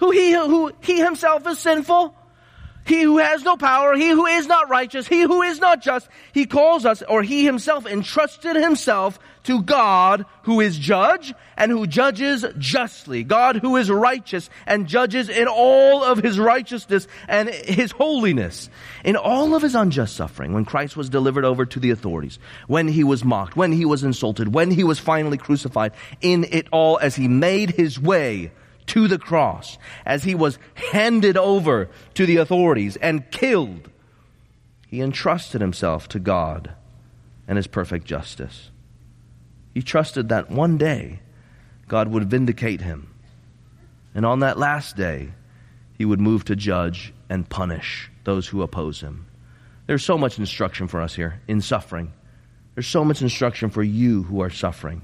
who 0.00 0.10
he, 0.10 0.32
who 0.32 0.72
he 0.80 0.98
himself 0.98 1.46
is 1.46 1.58
sinful, 1.58 2.14
he 2.86 3.02
who 3.02 3.18
has 3.18 3.44
no 3.44 3.56
power, 3.56 3.94
he 3.94 4.08
who 4.08 4.26
is 4.26 4.46
not 4.46 4.70
righteous, 4.70 5.06
he 5.06 5.20
who 5.20 5.42
is 5.42 5.60
not 5.60 5.82
just, 5.82 6.08
he 6.32 6.46
calls 6.46 6.86
us, 6.86 7.02
or 7.02 7.22
he 7.22 7.44
himself 7.44 7.86
entrusted 7.86 8.56
himself 8.56 9.18
to 9.44 9.62
God 9.62 10.24
who 10.42 10.60
is 10.60 10.78
judge 10.78 11.34
and 11.56 11.70
who 11.70 11.86
judges 11.86 12.44
justly. 12.58 13.22
God 13.22 13.56
who 13.56 13.76
is 13.76 13.90
righteous 13.90 14.48
and 14.66 14.86
judges 14.86 15.28
in 15.28 15.48
all 15.48 16.02
of 16.02 16.18
his 16.18 16.38
righteousness 16.38 17.06
and 17.28 17.50
his 17.50 17.92
holiness. 17.92 18.70
In 19.04 19.16
all 19.16 19.54
of 19.54 19.62
his 19.62 19.74
unjust 19.74 20.16
suffering, 20.16 20.54
when 20.54 20.64
Christ 20.64 20.96
was 20.96 21.10
delivered 21.10 21.44
over 21.44 21.66
to 21.66 21.78
the 21.78 21.90
authorities, 21.90 22.38
when 22.66 22.88
he 22.88 23.04
was 23.04 23.22
mocked, 23.22 23.54
when 23.54 23.72
he 23.72 23.84
was 23.84 24.02
insulted, 24.02 24.54
when 24.54 24.70
he 24.70 24.82
was 24.82 24.98
finally 24.98 25.38
crucified, 25.38 25.92
in 26.22 26.44
it 26.44 26.66
all 26.72 26.98
as 26.98 27.14
he 27.14 27.28
made 27.28 27.70
his 27.70 28.00
way 28.00 28.52
to 28.86 29.08
the 29.08 29.18
cross, 29.18 29.78
as 30.04 30.24
he 30.24 30.34
was 30.34 30.58
handed 30.92 31.36
over 31.36 31.88
to 32.14 32.26
the 32.26 32.36
authorities 32.38 32.96
and 32.96 33.30
killed, 33.30 33.90
he 34.86 35.00
entrusted 35.00 35.60
himself 35.60 36.08
to 36.08 36.18
God 36.18 36.72
and 37.46 37.56
his 37.56 37.66
perfect 37.66 38.06
justice. 38.06 38.70
He 39.74 39.82
trusted 39.82 40.28
that 40.28 40.50
one 40.50 40.78
day 40.78 41.20
God 41.86 42.08
would 42.08 42.30
vindicate 42.30 42.80
him. 42.80 43.12
And 44.14 44.26
on 44.26 44.40
that 44.40 44.58
last 44.58 44.96
day, 44.96 45.30
he 45.96 46.04
would 46.04 46.20
move 46.20 46.44
to 46.46 46.56
judge 46.56 47.12
and 47.28 47.48
punish 47.48 48.10
those 48.24 48.48
who 48.48 48.62
oppose 48.62 49.00
him. 49.00 49.26
There's 49.86 50.04
so 50.04 50.18
much 50.18 50.38
instruction 50.38 50.88
for 50.88 51.00
us 51.00 51.14
here 51.14 51.40
in 51.46 51.60
suffering. 51.60 52.12
There's 52.74 52.86
so 52.86 53.04
much 53.04 53.22
instruction 53.22 53.70
for 53.70 53.82
you 53.82 54.22
who 54.22 54.40
are 54.40 54.50
suffering. 54.50 55.02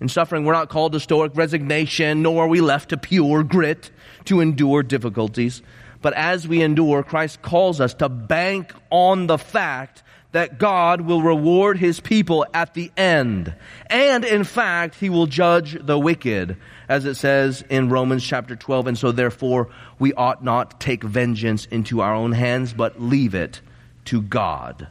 In 0.00 0.08
suffering, 0.08 0.44
we're 0.44 0.52
not 0.52 0.68
called 0.68 0.92
to 0.92 1.00
stoic 1.00 1.32
resignation, 1.34 2.22
nor 2.22 2.44
are 2.44 2.48
we 2.48 2.60
left 2.60 2.90
to 2.90 2.96
pure 2.96 3.42
grit 3.42 3.90
to 4.26 4.40
endure 4.40 4.82
difficulties. 4.82 5.62
But 6.00 6.14
as 6.14 6.46
we 6.46 6.62
endure, 6.62 7.02
Christ 7.02 7.42
calls 7.42 7.80
us 7.80 7.94
to 7.94 8.08
bank 8.08 8.72
on 8.90 9.26
the 9.26 9.38
fact 9.38 10.04
that 10.32 10.58
God 10.58 11.00
will 11.00 11.22
reward 11.22 11.78
his 11.78 12.00
people 12.00 12.46
at 12.52 12.74
the 12.74 12.92
end. 12.96 13.54
And 13.86 14.24
in 14.24 14.44
fact, 14.44 14.94
he 14.94 15.08
will 15.10 15.26
judge 15.26 15.76
the 15.80 15.98
wicked, 15.98 16.56
as 16.88 17.04
it 17.04 17.14
says 17.14 17.64
in 17.68 17.88
Romans 17.88 18.24
chapter 18.24 18.54
12. 18.54 18.88
And 18.88 18.98
so 18.98 19.10
therefore, 19.10 19.70
we 19.98 20.12
ought 20.12 20.44
not 20.44 20.80
take 20.80 21.02
vengeance 21.02 21.66
into 21.66 22.02
our 22.02 22.14
own 22.14 22.32
hands, 22.32 22.72
but 22.72 23.00
leave 23.00 23.34
it 23.34 23.60
to 24.06 24.22
God. 24.22 24.88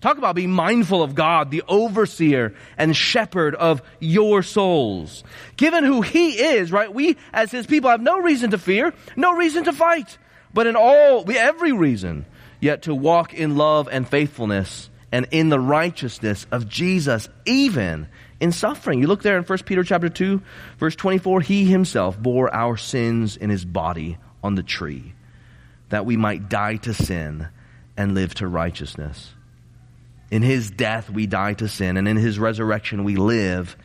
Talk 0.00 0.18
about 0.18 0.36
being 0.36 0.52
mindful 0.52 1.02
of 1.02 1.14
God, 1.14 1.50
the 1.50 1.62
overseer 1.68 2.54
and 2.76 2.94
shepherd 2.94 3.54
of 3.54 3.82
your 3.98 4.42
souls. 4.42 5.24
Given 5.56 5.84
who 5.84 6.02
He 6.02 6.38
is, 6.38 6.70
right, 6.70 6.92
we 6.92 7.16
as 7.32 7.50
His 7.50 7.66
people 7.66 7.90
have 7.90 8.02
no 8.02 8.20
reason 8.20 8.50
to 8.50 8.58
fear, 8.58 8.92
no 9.16 9.34
reason 9.34 9.64
to 9.64 9.72
fight, 9.72 10.18
but 10.52 10.66
in 10.66 10.76
all, 10.76 11.24
we 11.24 11.38
every 11.38 11.72
reason, 11.72 12.26
yet 12.60 12.82
to 12.82 12.94
walk 12.94 13.32
in 13.32 13.56
love 13.56 13.88
and 13.90 14.06
faithfulness 14.08 14.90
and 15.12 15.26
in 15.30 15.48
the 15.48 15.60
righteousness 15.60 16.46
of 16.50 16.68
Jesus, 16.68 17.28
even 17.46 18.08
in 18.38 18.52
suffering. 18.52 19.00
You 19.00 19.06
look 19.06 19.22
there 19.22 19.38
in 19.38 19.44
1 19.44 19.58
Peter 19.60 19.82
chapter 19.82 20.10
2, 20.10 20.42
verse 20.78 20.96
24, 20.96 21.40
He 21.40 21.64
Himself 21.64 22.20
bore 22.20 22.52
our 22.54 22.76
sins 22.76 23.36
in 23.36 23.48
His 23.48 23.64
body 23.64 24.18
on 24.42 24.56
the 24.56 24.62
tree, 24.62 25.14
that 25.88 26.04
we 26.04 26.18
might 26.18 26.50
die 26.50 26.76
to 26.76 26.92
sin 26.92 27.48
and 27.96 28.14
live 28.14 28.34
to 28.34 28.46
righteousness. 28.46 29.32
In 30.30 30.42
his 30.42 30.70
death, 30.70 31.08
we 31.08 31.26
die 31.26 31.54
to 31.54 31.68
sin, 31.68 31.96
and 31.96 32.08
in 32.08 32.16
his 32.16 32.38
resurrection, 32.38 33.04
we 33.04 33.16
live 33.16 33.76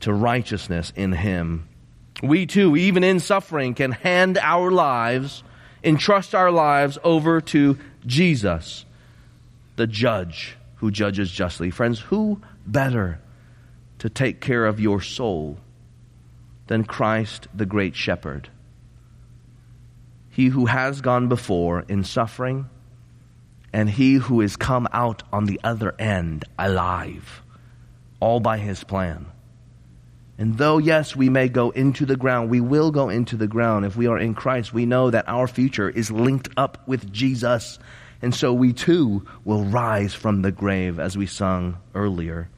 to 0.00 0.12
righteousness 0.12 0.92
in 0.96 1.12
him. 1.12 1.68
We 2.22 2.46
too, 2.46 2.76
even 2.76 3.04
in 3.04 3.20
suffering, 3.20 3.74
can 3.74 3.92
hand 3.92 4.38
our 4.38 4.70
lives, 4.70 5.42
entrust 5.84 6.34
our 6.34 6.50
lives 6.50 6.98
over 7.04 7.40
to 7.40 7.78
Jesus, 8.06 8.84
the 9.76 9.86
judge 9.86 10.56
who 10.76 10.90
judges 10.90 11.30
justly. 11.30 11.70
Friends, 11.70 12.00
who 12.00 12.40
better 12.66 13.20
to 13.98 14.08
take 14.08 14.40
care 14.40 14.66
of 14.66 14.80
your 14.80 15.00
soul 15.00 15.58
than 16.68 16.84
Christ, 16.84 17.48
the 17.54 17.66
great 17.66 17.94
shepherd? 17.94 18.48
He 20.30 20.46
who 20.46 20.66
has 20.66 21.02
gone 21.02 21.28
before 21.28 21.84
in 21.88 22.02
suffering 22.04 22.68
and 23.72 23.88
he 23.88 24.14
who 24.14 24.40
is 24.40 24.56
come 24.56 24.86
out 24.92 25.22
on 25.32 25.46
the 25.46 25.60
other 25.64 25.94
end 25.98 26.44
alive, 26.58 27.42
all 28.20 28.40
by 28.40 28.58
his 28.58 28.84
plan. 28.84 29.26
And 30.38 30.58
though, 30.58 30.78
yes, 30.78 31.14
we 31.14 31.28
may 31.28 31.48
go 31.48 31.70
into 31.70 32.04
the 32.04 32.16
ground, 32.16 32.50
we 32.50 32.60
will 32.60 32.90
go 32.90 33.08
into 33.08 33.36
the 33.36 33.46
ground. 33.46 33.84
If 33.84 33.96
we 33.96 34.08
are 34.08 34.18
in 34.18 34.34
Christ, 34.34 34.72
we 34.72 34.86
know 34.86 35.10
that 35.10 35.28
our 35.28 35.46
future 35.46 35.88
is 35.88 36.10
linked 36.10 36.48
up 36.56 36.86
with 36.88 37.12
Jesus. 37.12 37.78
And 38.20 38.34
so 38.34 38.52
we 38.52 38.72
too 38.72 39.26
will 39.44 39.64
rise 39.64 40.14
from 40.14 40.42
the 40.42 40.52
grave, 40.52 40.98
as 40.98 41.16
we 41.16 41.26
sung 41.26 41.78
earlier. 41.94 42.48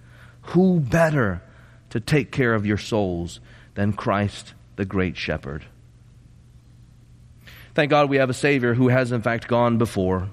Who 0.49 0.81
better 0.81 1.43
to 1.91 2.01
take 2.01 2.33
care 2.33 2.55
of 2.55 2.67
your 2.67 2.79
souls 2.79 3.41
than 3.75 3.93
Christ, 3.93 4.55
the 4.77 4.85
great 4.85 5.17
shepherd? 5.17 5.65
Thank 7.75 7.91
God 7.91 8.09
we 8.09 8.19
have 8.19 8.31
a 8.31 8.35
Savior 8.35 8.75
who 8.75 8.89
has, 8.89 9.11
in 9.11 9.23
fact, 9.23 9.49
gone 9.49 9.79
before 9.79 10.29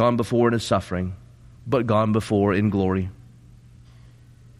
gone 0.00 0.16
before 0.16 0.48
in 0.48 0.54
his 0.54 0.64
suffering, 0.64 1.14
but 1.66 1.86
gone 1.86 2.12
before 2.12 2.54
in 2.54 2.70
glory. 2.70 3.10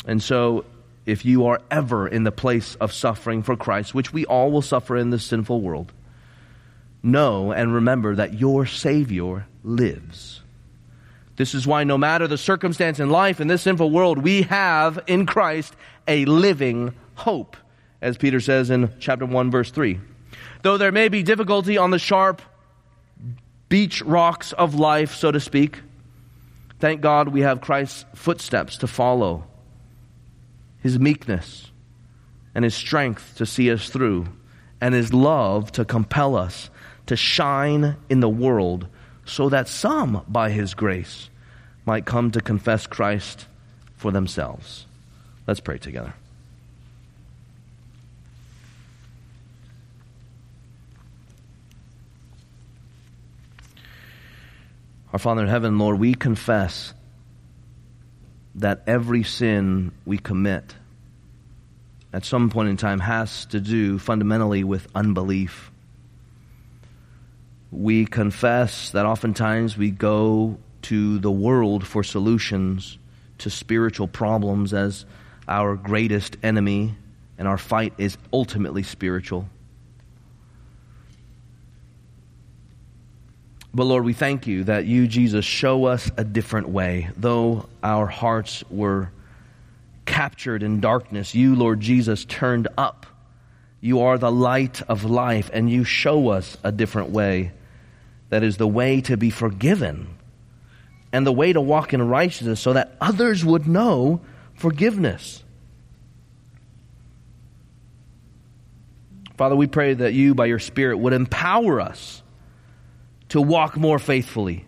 And 0.04 0.22
so, 0.22 0.66
if 1.06 1.24
you 1.24 1.46
are 1.46 1.62
ever 1.70 2.06
in 2.06 2.24
the 2.24 2.30
place 2.30 2.74
of 2.74 2.92
suffering 2.92 3.42
for 3.42 3.56
Christ, 3.56 3.94
which 3.94 4.12
we 4.12 4.26
all 4.26 4.52
will 4.52 4.60
suffer 4.60 4.98
in 4.98 5.08
this 5.08 5.24
sinful 5.24 5.62
world, 5.62 5.94
know 7.02 7.52
and 7.52 7.72
remember 7.72 8.16
that 8.16 8.34
your 8.34 8.66
Savior 8.66 9.46
lives. 9.64 10.42
This 11.36 11.54
is 11.54 11.66
why, 11.66 11.84
no 11.84 11.96
matter 11.96 12.28
the 12.28 12.36
circumstance 12.36 13.00
in 13.00 13.08
life 13.08 13.40
in 13.40 13.48
this 13.48 13.62
sinful 13.62 13.90
world, 13.90 14.18
we 14.18 14.42
have 14.42 15.02
in 15.06 15.24
Christ 15.24 15.74
a 16.06 16.26
living 16.26 16.92
hope, 17.14 17.56
as 18.02 18.18
Peter 18.18 18.40
says 18.40 18.68
in 18.68 18.92
chapter 19.00 19.24
1, 19.24 19.50
verse 19.50 19.70
3. 19.70 20.00
Though 20.60 20.76
there 20.76 20.92
may 20.92 21.08
be 21.08 21.22
difficulty 21.22 21.78
on 21.78 21.92
the 21.92 21.98
sharp 21.98 22.42
beach 23.70 24.02
rocks 24.02 24.52
of 24.52 24.74
life, 24.74 25.14
so 25.14 25.32
to 25.32 25.40
speak. 25.40 25.80
Thank 26.78 27.00
God 27.00 27.28
we 27.28 27.40
have 27.40 27.62
Christ's 27.62 28.04
footsteps 28.14 28.76
to 28.78 28.86
follow, 28.86 29.44
His 30.82 30.98
meekness 30.98 31.70
and 32.54 32.64
His 32.64 32.74
strength 32.74 33.36
to 33.36 33.46
see 33.46 33.70
us 33.70 33.88
through, 33.88 34.26
and 34.82 34.94
His 34.94 35.14
love 35.14 35.72
to 35.72 35.86
compel 35.86 36.36
us 36.36 36.68
to 37.06 37.16
shine 37.16 37.96
in 38.10 38.20
the 38.20 38.28
world 38.28 38.86
so 39.24 39.48
that 39.48 39.68
some, 39.68 40.22
by 40.28 40.50
His 40.50 40.74
grace, 40.74 41.30
might 41.86 42.04
come 42.04 42.30
to 42.32 42.40
confess 42.40 42.86
Christ 42.86 43.46
for 43.96 44.10
themselves. 44.10 44.86
Let's 45.46 45.60
pray 45.60 45.78
together. 45.78 46.14
Our 55.12 55.18
Father 55.18 55.42
in 55.42 55.48
heaven, 55.48 55.78
Lord, 55.78 55.98
we 55.98 56.14
confess 56.14 56.94
that 58.54 58.82
every 58.86 59.24
sin 59.24 59.90
we 60.04 60.18
commit 60.18 60.74
at 62.12 62.24
some 62.24 62.50
point 62.50 62.68
in 62.68 62.76
time 62.76 63.00
has 63.00 63.46
to 63.46 63.60
do 63.60 63.98
fundamentally 63.98 64.62
with 64.62 64.86
unbelief. 64.94 65.70
We 67.72 68.06
confess 68.06 68.90
that 68.90 69.06
oftentimes 69.06 69.76
we 69.76 69.90
go 69.90 70.58
to 70.82 71.18
the 71.18 71.30
world 71.30 71.86
for 71.86 72.02
solutions 72.02 72.98
to 73.38 73.50
spiritual 73.50 74.08
problems 74.08 74.72
as 74.72 75.06
our 75.48 75.74
greatest 75.74 76.36
enemy, 76.42 76.94
and 77.38 77.48
our 77.48 77.58
fight 77.58 77.94
is 77.98 78.16
ultimately 78.32 78.82
spiritual. 78.82 79.48
But 83.72 83.84
Lord, 83.84 84.04
we 84.04 84.14
thank 84.14 84.46
you 84.46 84.64
that 84.64 84.86
you, 84.86 85.06
Jesus, 85.06 85.44
show 85.44 85.84
us 85.84 86.10
a 86.16 86.24
different 86.24 86.68
way. 86.68 87.10
Though 87.16 87.68
our 87.82 88.06
hearts 88.06 88.64
were 88.68 89.10
captured 90.06 90.62
in 90.64 90.80
darkness, 90.80 91.34
you, 91.34 91.54
Lord 91.54 91.80
Jesus, 91.80 92.24
turned 92.24 92.66
up. 92.76 93.06
You 93.80 94.00
are 94.00 94.18
the 94.18 94.32
light 94.32 94.82
of 94.82 95.04
life, 95.04 95.50
and 95.52 95.70
you 95.70 95.84
show 95.84 96.30
us 96.30 96.56
a 96.64 96.72
different 96.72 97.10
way. 97.10 97.52
That 98.28 98.42
is 98.42 98.56
the 98.56 98.66
way 98.66 99.00
to 99.02 99.16
be 99.16 99.30
forgiven 99.30 100.08
and 101.12 101.26
the 101.26 101.32
way 101.32 101.52
to 101.52 101.60
walk 101.60 101.94
in 101.94 102.02
righteousness 102.02 102.60
so 102.60 102.72
that 102.72 102.96
others 103.00 103.44
would 103.44 103.66
know 103.66 104.20
forgiveness. 104.54 105.42
Father, 109.36 109.56
we 109.56 109.66
pray 109.66 109.94
that 109.94 110.12
you, 110.12 110.34
by 110.34 110.46
your 110.46 110.58
Spirit, 110.58 110.98
would 110.98 111.12
empower 111.12 111.80
us 111.80 112.19
to 113.30 113.40
walk 113.40 113.76
more 113.76 113.98
faithfully. 113.98 114.64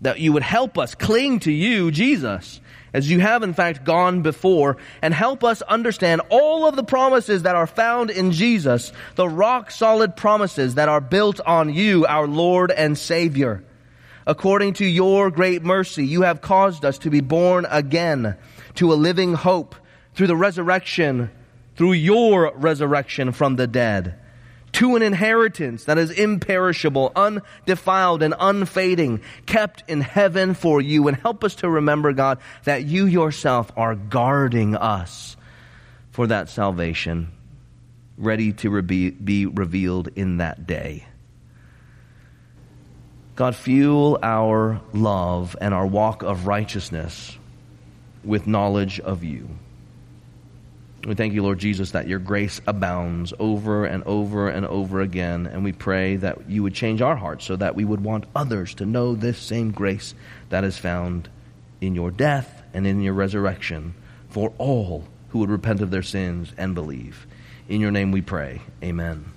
That 0.00 0.18
you 0.18 0.32
would 0.32 0.42
help 0.42 0.78
us 0.78 0.94
cling 0.94 1.40
to 1.40 1.52
you, 1.52 1.90
Jesus, 1.90 2.60
as 2.92 3.08
you 3.08 3.20
have 3.20 3.42
in 3.42 3.54
fact 3.54 3.84
gone 3.84 4.22
before, 4.22 4.78
and 5.00 5.14
help 5.14 5.44
us 5.44 5.62
understand 5.62 6.22
all 6.28 6.66
of 6.66 6.76
the 6.76 6.82
promises 6.82 7.42
that 7.42 7.54
are 7.54 7.66
found 7.66 8.10
in 8.10 8.32
Jesus, 8.32 8.92
the 9.14 9.28
rock 9.28 9.70
solid 9.70 10.16
promises 10.16 10.74
that 10.74 10.88
are 10.88 11.00
built 11.00 11.40
on 11.40 11.72
you, 11.72 12.04
our 12.06 12.26
Lord 12.26 12.70
and 12.70 12.98
Savior. 12.98 13.64
According 14.26 14.74
to 14.74 14.86
your 14.86 15.30
great 15.30 15.62
mercy, 15.62 16.06
you 16.06 16.22
have 16.22 16.40
caused 16.40 16.84
us 16.84 16.98
to 16.98 17.10
be 17.10 17.20
born 17.20 17.66
again 17.70 18.36
to 18.76 18.92
a 18.92 18.94
living 18.94 19.34
hope 19.34 19.74
through 20.14 20.28
the 20.28 20.36
resurrection, 20.36 21.30
through 21.76 21.92
your 21.92 22.52
resurrection 22.56 23.32
from 23.32 23.56
the 23.56 23.66
dead 23.66 24.21
to 24.72 24.96
an 24.96 25.02
inheritance 25.02 25.84
that 25.84 25.98
is 25.98 26.10
imperishable, 26.10 27.12
undefiled, 27.14 28.22
and 28.22 28.34
unfading, 28.38 29.20
kept 29.46 29.84
in 29.88 30.00
heaven 30.00 30.54
for 30.54 30.80
you. 30.80 31.08
And 31.08 31.16
help 31.16 31.44
us 31.44 31.56
to 31.56 31.68
remember, 31.68 32.12
God, 32.12 32.38
that 32.64 32.84
you 32.84 33.06
yourself 33.06 33.70
are 33.76 33.94
guarding 33.94 34.74
us 34.74 35.36
for 36.10 36.26
that 36.26 36.48
salvation, 36.48 37.30
ready 38.16 38.52
to 38.52 38.82
be 38.82 39.46
revealed 39.46 40.08
in 40.16 40.38
that 40.38 40.66
day. 40.66 41.06
God, 43.34 43.56
fuel 43.56 44.18
our 44.22 44.80
love 44.92 45.56
and 45.60 45.72
our 45.72 45.86
walk 45.86 46.22
of 46.22 46.46
righteousness 46.46 47.36
with 48.22 48.46
knowledge 48.46 49.00
of 49.00 49.24
you. 49.24 49.48
We 51.04 51.16
thank 51.16 51.34
you, 51.34 51.42
Lord 51.42 51.58
Jesus, 51.58 51.90
that 51.92 52.06
your 52.06 52.20
grace 52.20 52.60
abounds 52.64 53.34
over 53.40 53.84
and 53.84 54.04
over 54.04 54.48
and 54.48 54.64
over 54.64 55.00
again. 55.00 55.48
And 55.48 55.64
we 55.64 55.72
pray 55.72 56.16
that 56.16 56.48
you 56.48 56.62
would 56.62 56.74
change 56.74 57.02
our 57.02 57.16
hearts 57.16 57.44
so 57.44 57.56
that 57.56 57.74
we 57.74 57.84
would 57.84 58.04
want 58.04 58.26
others 58.36 58.74
to 58.74 58.86
know 58.86 59.14
this 59.14 59.38
same 59.38 59.72
grace 59.72 60.14
that 60.50 60.62
is 60.62 60.78
found 60.78 61.28
in 61.80 61.96
your 61.96 62.12
death 62.12 62.62
and 62.72 62.86
in 62.86 63.00
your 63.00 63.14
resurrection 63.14 63.94
for 64.30 64.52
all 64.58 65.04
who 65.30 65.40
would 65.40 65.50
repent 65.50 65.80
of 65.80 65.90
their 65.90 66.02
sins 66.02 66.52
and 66.56 66.74
believe. 66.74 67.26
In 67.68 67.80
your 67.80 67.90
name 67.90 68.12
we 68.12 68.22
pray. 68.22 68.62
Amen. 68.82 69.32